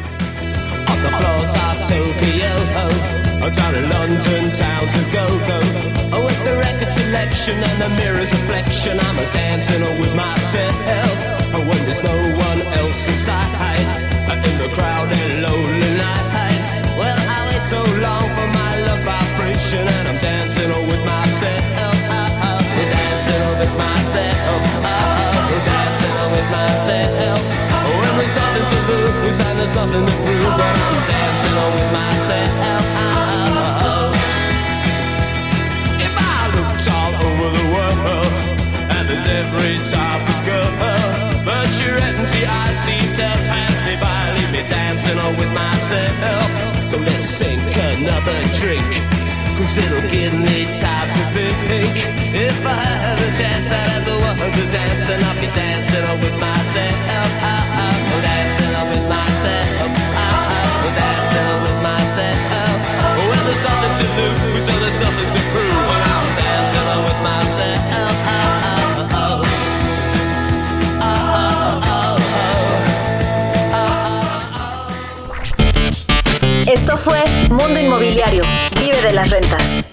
When 11.58 11.82
there's 11.86 12.04
no 12.04 12.16
one 12.38 12.62
else 12.78 13.08
inside 13.08 13.50
in 14.30 14.58
the 14.58 14.70
crowded 14.74 15.42
lonely 15.42 15.92
night. 15.98 16.62
Well, 16.98 17.18
I 17.18 17.48
wait 17.50 17.64
so 17.66 17.82
long 18.06 18.30
for 18.36 18.48
my 18.48 18.80
love 18.86 19.02
vibration, 19.04 19.88
and 19.88 20.08
I'm 20.08 20.20
dancing 20.22 20.70
with 20.88 21.04
myself. 21.06 21.64
Dancing 22.96 23.44
with 23.60 23.74
myself. 23.78 24.62
Dancing 25.66 26.16
with 26.32 26.50
myself. 26.50 27.42
When 28.00 28.14
there's 28.20 28.36
nothing 28.36 28.66
to 28.72 28.78
lose 28.90 29.40
and 29.40 29.56
there's 29.60 29.74
nothing 29.74 30.06
to 30.06 30.14
prove, 30.24 30.54
but 30.62 30.76
I'm 30.88 30.98
dancing 31.10 31.58
with 31.76 31.92
myself. 32.00 32.84
If 36.06 36.14
I 36.16 36.38
looked 36.56 36.86
all 36.96 37.14
over 37.28 37.50
the 37.58 37.66
world, 37.76 38.34
and 38.94 39.04
there's 39.10 39.28
every 39.42 39.76
type 39.90 40.24
of 40.30 40.40
girl 40.46 40.99
empty 42.02 42.46
eyes 42.46 42.78
seem 42.86 43.08
to 43.20 43.28
pass 43.52 43.76
me 43.86 43.96
by, 44.00 44.32
leave 44.36 44.52
me 44.52 44.64
dancing 44.68 45.20
on 45.20 45.36
with 45.38 45.52
myself. 45.54 46.48
So 46.88 46.98
let's 46.98 47.30
sink 47.30 47.62
another 47.94 48.40
drink, 48.58 48.90
cause 49.58 49.78
it'll 49.78 50.08
give 50.10 50.34
me 50.34 50.66
time 50.80 51.10
to 51.14 51.24
think. 51.36 51.96
If 52.34 52.66
I 52.66 52.82
had 53.04 53.20
a 53.20 53.30
chance, 53.38 53.70
I'd 53.70 53.90
ask 53.94 54.08
a 54.10 54.18
woman 54.18 54.50
to 54.52 54.64
dance, 54.74 55.06
and 55.10 55.22
I'll 55.24 55.40
be 55.42 55.50
dancing 55.54 56.04
on 56.06 56.18
with 56.20 56.38
myself. 56.40 56.96
Oh, 57.10 58.22
dancing 58.22 58.74
on 58.80 58.88
with 58.90 59.06
myself. 59.10 59.90
Oh, 59.90 60.90
dancing 60.98 61.46
on 61.54 61.60
with 61.66 61.80
myself. 61.86 62.78
Well, 63.30 63.44
there's 63.46 63.64
nothing 63.66 63.94
to 64.00 64.06
lose, 64.18 64.64
so 64.66 64.74
there's 64.82 64.98
nothing 64.98 65.30
to 65.36 65.42
prove, 65.54 65.88
and 65.94 66.04
I'm 66.10 66.30
dancing 66.38 66.88
on 66.90 67.02
with 67.06 67.22
myself. 67.22 68.09
Esto 76.72 76.98
fue 76.98 77.24
Mundo 77.50 77.80
Inmobiliario. 77.80 78.44
Vive 78.80 79.02
de 79.02 79.12
las 79.12 79.32
rentas. 79.32 79.84